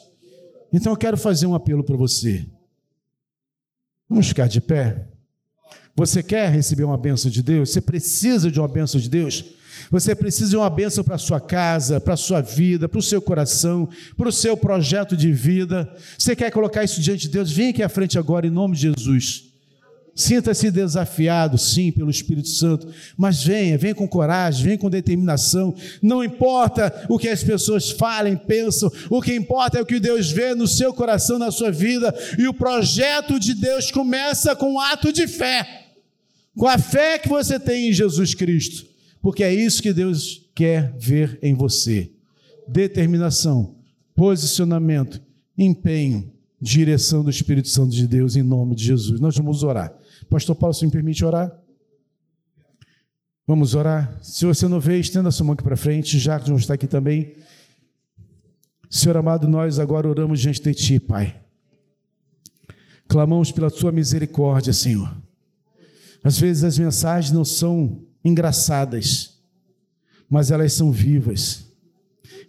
Então 0.72 0.92
eu 0.92 0.96
quero 0.96 1.16
fazer 1.16 1.46
um 1.46 1.54
apelo 1.54 1.84
para 1.84 1.96
você. 1.96 2.44
Vamos 4.08 4.28
ficar 4.28 4.48
de 4.48 4.60
pé? 4.60 5.06
Você 5.94 6.22
quer 6.22 6.50
receber 6.50 6.84
uma 6.84 6.98
bênção 6.98 7.30
de 7.30 7.42
Deus? 7.42 7.70
Você 7.70 7.80
precisa 7.80 8.50
de 8.50 8.58
uma 8.58 8.68
bênção 8.68 9.00
de 9.00 9.08
Deus? 9.08 9.44
Você 9.90 10.14
precisa 10.14 10.50
de 10.50 10.56
uma 10.56 10.68
bênção 10.68 11.04
para 11.04 11.14
a 11.14 11.18
sua 11.18 11.40
casa, 11.40 12.00
para 12.00 12.14
a 12.14 12.16
sua 12.16 12.40
vida, 12.40 12.88
para 12.88 12.98
o 12.98 13.02
seu 13.02 13.22
coração, 13.22 13.88
para 14.16 14.28
o 14.28 14.32
seu 14.32 14.56
projeto 14.56 15.16
de 15.16 15.32
vida. 15.32 15.92
Você 16.18 16.34
quer 16.34 16.50
colocar 16.50 16.84
isso 16.84 17.00
diante 17.00 17.22
de 17.22 17.28
Deus? 17.28 17.50
Vem 17.50 17.70
aqui 17.70 17.82
à 17.82 17.88
frente 17.88 18.18
agora, 18.18 18.46
em 18.46 18.50
nome 18.50 18.74
de 18.74 18.82
Jesus. 18.82 19.47
Sinta-se 20.18 20.72
desafiado, 20.72 21.56
sim, 21.56 21.92
pelo 21.92 22.10
Espírito 22.10 22.48
Santo, 22.48 22.88
mas 23.16 23.44
venha, 23.44 23.78
venha 23.78 23.94
com 23.94 24.08
coragem, 24.08 24.64
venha 24.64 24.76
com 24.76 24.90
determinação. 24.90 25.72
Não 26.02 26.24
importa 26.24 27.06
o 27.08 27.16
que 27.16 27.28
as 27.28 27.44
pessoas 27.44 27.92
falem, 27.92 28.36
pensam, 28.36 28.90
o 29.08 29.22
que 29.22 29.32
importa 29.32 29.78
é 29.78 29.80
o 29.80 29.86
que 29.86 30.00
Deus 30.00 30.28
vê 30.28 30.56
no 30.56 30.66
seu 30.66 30.92
coração, 30.92 31.38
na 31.38 31.52
sua 31.52 31.70
vida. 31.70 32.12
E 32.36 32.48
o 32.48 32.52
projeto 32.52 33.38
de 33.38 33.54
Deus 33.54 33.92
começa 33.92 34.56
com 34.56 34.72
um 34.72 34.80
ato 34.80 35.12
de 35.12 35.28
fé, 35.28 35.86
com 36.56 36.66
a 36.66 36.78
fé 36.78 37.20
que 37.20 37.28
você 37.28 37.60
tem 37.60 37.88
em 37.88 37.92
Jesus 37.92 38.34
Cristo, 38.34 38.86
porque 39.22 39.44
é 39.44 39.54
isso 39.54 39.80
que 39.80 39.92
Deus 39.92 40.50
quer 40.52 40.92
ver 40.98 41.38
em 41.40 41.54
você: 41.54 42.10
determinação, 42.66 43.76
posicionamento, 44.16 45.22
empenho, 45.56 46.28
direção 46.60 47.22
do 47.22 47.30
Espírito 47.30 47.68
Santo 47.68 47.94
de 47.94 48.04
Deus, 48.08 48.34
em 48.34 48.42
nome 48.42 48.74
de 48.74 48.82
Jesus. 48.82 49.20
Nós 49.20 49.36
vamos 49.36 49.62
orar. 49.62 49.96
Pastor 50.28 50.54
Paulo, 50.54 50.74
se 50.74 50.84
me 50.84 50.92
permite 50.92 51.24
orar? 51.24 51.56
Vamos 53.46 53.74
orar. 53.74 54.18
Se 54.22 54.44
você 54.44 54.68
não 54.68 54.78
vê, 54.78 54.98
estenda 54.98 55.30
a 55.30 55.32
sua 55.32 55.46
mão 55.46 55.54
aqui 55.54 55.62
para 55.62 55.76
frente. 55.76 56.18
Jacques 56.18 56.50
está 56.50 56.74
aqui 56.74 56.86
também. 56.86 57.34
Senhor 58.90 59.16
amado, 59.16 59.48
nós 59.48 59.78
agora 59.78 60.06
oramos 60.06 60.40
diante 60.40 60.60
de 60.60 60.74
Ti, 60.74 61.00
Pai. 61.00 61.34
Clamamos 63.08 63.50
pela 63.50 63.70
Tua 63.70 63.90
misericórdia, 63.90 64.72
Senhor. 64.74 65.16
Às 66.22 66.38
vezes 66.38 66.62
as 66.62 66.78
mensagens 66.78 67.32
não 67.32 67.44
são 67.44 68.02
engraçadas, 68.22 69.38
mas 70.28 70.50
elas 70.50 70.74
são 70.74 70.92
vivas. 70.92 71.66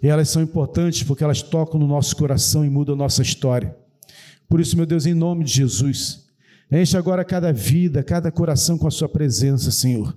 E 0.04 0.08
elas 0.08 0.30
são 0.30 0.42
importantes 0.42 1.04
porque 1.04 1.24
elas 1.24 1.42
tocam 1.42 1.80
no 1.80 1.88
nosso 1.88 2.14
coração 2.16 2.66
e 2.66 2.70
mudam 2.70 2.96
a 2.96 2.98
nossa 2.98 3.22
história. 3.22 3.76
Por 4.50 4.60
isso, 4.60 4.76
meu 4.76 4.86
Deus, 4.86 5.06
em 5.06 5.14
nome 5.14 5.46
de 5.46 5.54
Jesus, 5.54 6.29
Enche 6.72 6.98
agora 6.98 7.26
cada 7.26 7.52
vida, 7.52 8.04
cada 8.04 8.32
coração 8.32 8.78
com 8.78 8.88
a 8.88 8.92
sua 8.92 9.10
presença, 9.10 9.72
Senhor. 9.72 10.16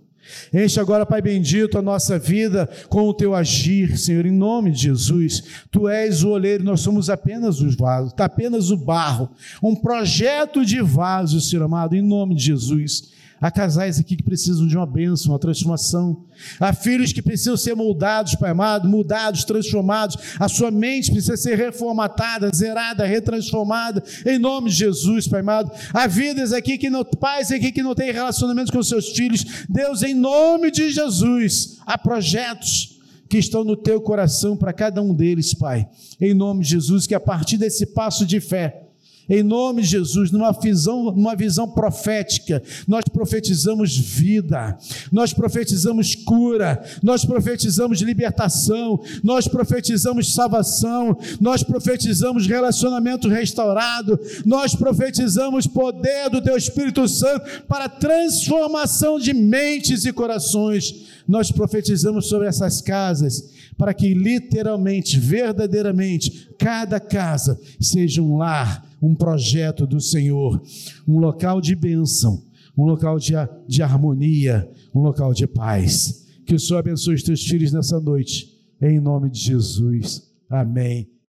Enche 0.53 0.79
agora, 0.79 1.05
Pai 1.05 1.21
bendito, 1.21 1.77
a 1.77 1.83
nossa 1.83 2.19
vida 2.19 2.69
com 2.89 3.09
o 3.09 3.15
teu 3.15 3.35
agir, 3.35 3.99
Senhor, 3.99 4.25
em 4.25 4.31
nome 4.31 4.71
de 4.71 4.83
Jesus. 4.83 5.43
Tu 5.71 5.89
és 5.89 6.23
o 6.23 6.31
oleiro, 6.31 6.63
nós 6.63 6.81
somos 6.81 7.11
apenas 7.11 7.61
os 7.61 7.75
vasos, 7.75 8.13
está 8.13 8.27
apenas 8.27 8.71
o 8.71 8.77
barro, 8.77 9.31
um 9.63 9.75
projeto 9.75 10.65
de 10.65 10.81
vaso, 10.81 11.41
Senhor 11.41 11.65
amado, 11.65 11.97
em 11.97 12.03
nome 12.03 12.35
de 12.35 12.45
Jesus. 12.45 13.11
Há 13.43 13.51
casais 13.51 13.99
aqui 13.99 14.15
que 14.15 14.23
precisam 14.23 14.69
de 14.69 14.77
uma 14.77 14.87
bênção, 14.87 15.33
uma 15.33 15.39
transformação. 15.39 16.25
Há 16.61 16.73
filhos 16.73 17.13
que 17.13 17.21
precisam 17.21 17.57
ser 17.57 17.75
moldados, 17.75 18.37
Pai 18.37 18.53
amado, 18.53 18.89
mudados, 18.89 19.43
transformados. 19.43 20.17
A 20.39 20.49
sua 20.49 20.71
mente 20.71 21.11
precisa 21.11 21.37
ser 21.37 21.57
reformatada, 21.57 22.49
zerada, 22.55 23.05
retransformada. 23.05 24.01
Em 24.25 24.39
nome 24.39 24.71
de 24.71 24.77
Jesus, 24.77 25.27
Pai 25.27 25.41
amado. 25.41 25.73
Há 25.93 26.07
vidas 26.07 26.53
aqui 26.53 26.79
que 26.79 26.89
não, 26.89 27.05
pais 27.05 27.51
aqui 27.51 27.73
que 27.73 27.83
não 27.83 27.97
têm 27.97 28.13
relacionamentos 28.13 28.71
com 28.71 28.81
seus 28.81 29.09
filhos. 29.09 29.45
Deus, 29.69 30.05
em 30.05 30.15
nome 30.15 30.71
de 30.71 30.93
Jesus, 30.93 31.79
há 31.85 31.99
projetos 31.99 33.01
que 33.29 33.39
estão 33.39 33.65
no 33.65 33.77
teu 33.77 34.01
coração 34.01 34.57
para 34.57 34.73
cada 34.73 35.03
um 35.03 35.13
deles, 35.13 35.53
Pai. 35.53 35.89
Em 36.21 36.33
nome 36.33 36.63
de 36.63 36.71
Jesus, 36.71 37.09
que 37.09 37.15
a 37.15 37.19
partir 37.19 37.57
desse 37.57 37.87
passo 37.87 38.25
de 38.25 38.39
fé, 38.39 38.82
em 39.29 39.43
nome 39.43 39.83
de 39.83 39.89
Jesus, 39.89 40.31
numa 40.31 40.53
visão, 40.53 41.05
numa 41.05 41.37
visão 41.37 41.69
profética, 41.69 42.63
nós 42.89 43.05
profetizamos 43.11 43.97
vida, 43.97 44.77
nós 45.11 45.33
profetizamos 45.33 46.15
cura, 46.15 46.83
nós 47.03 47.25
profetizamos 47.25 48.01
libertação, 48.01 49.01
nós 49.23 49.47
profetizamos 49.47 50.35
salvação, 50.35 51.17
nós 51.41 51.63
profetizamos 51.63 52.47
relacionamento 52.47 53.29
restaurado, 53.29 54.19
nós 54.45 54.75
profetizamos 54.75 55.67
poder 55.67 56.29
do 56.29 56.43
Teu 56.43 56.57
Espírito 56.57 57.07
Santo 57.07 57.63
para 57.69 57.89
transformação 57.89 59.19
de 59.19 59.33
mentes 59.33 60.05
e 60.05 60.13
corações. 60.13 61.07
Nós 61.27 61.53
profetizamos 61.53 62.29
sobre 62.29 62.49
essas 62.49 62.81
casas 62.81 63.51
para 63.79 63.95
que 63.95 64.13
literalmente, 64.13 65.19
verdadeiramente, 65.19 66.51
cada 66.59 66.99
casa 66.99 67.59
seja 67.81 68.21
um 68.21 68.37
lar 68.37 68.92
um 69.03 69.15
projeto 69.15 69.87
do 69.87 70.01
Senhor, 70.01 70.63
um 71.07 71.19
local 71.19 71.61
de 71.61 71.75
bênção, 71.75 72.45
um 72.79 72.85
local 72.85 73.19
de, 73.19 73.33
de 73.67 73.83
harmonia, 73.83 74.71
um 74.95 75.01
local 75.01 75.35
de 75.35 75.47
paz. 75.47 76.27
Que 76.47 76.55
o 76.55 76.61
Senhor 76.61 76.79
abençoe 76.79 77.15
os 77.15 77.23
teus 77.23 77.43
filhos 77.45 77.73
nessa 77.73 78.01
noite, 78.01 78.49
em 78.81 79.01
nome 79.01 79.29
de 79.29 79.41
Jesus. 79.41 80.31
Amém. 80.49 81.12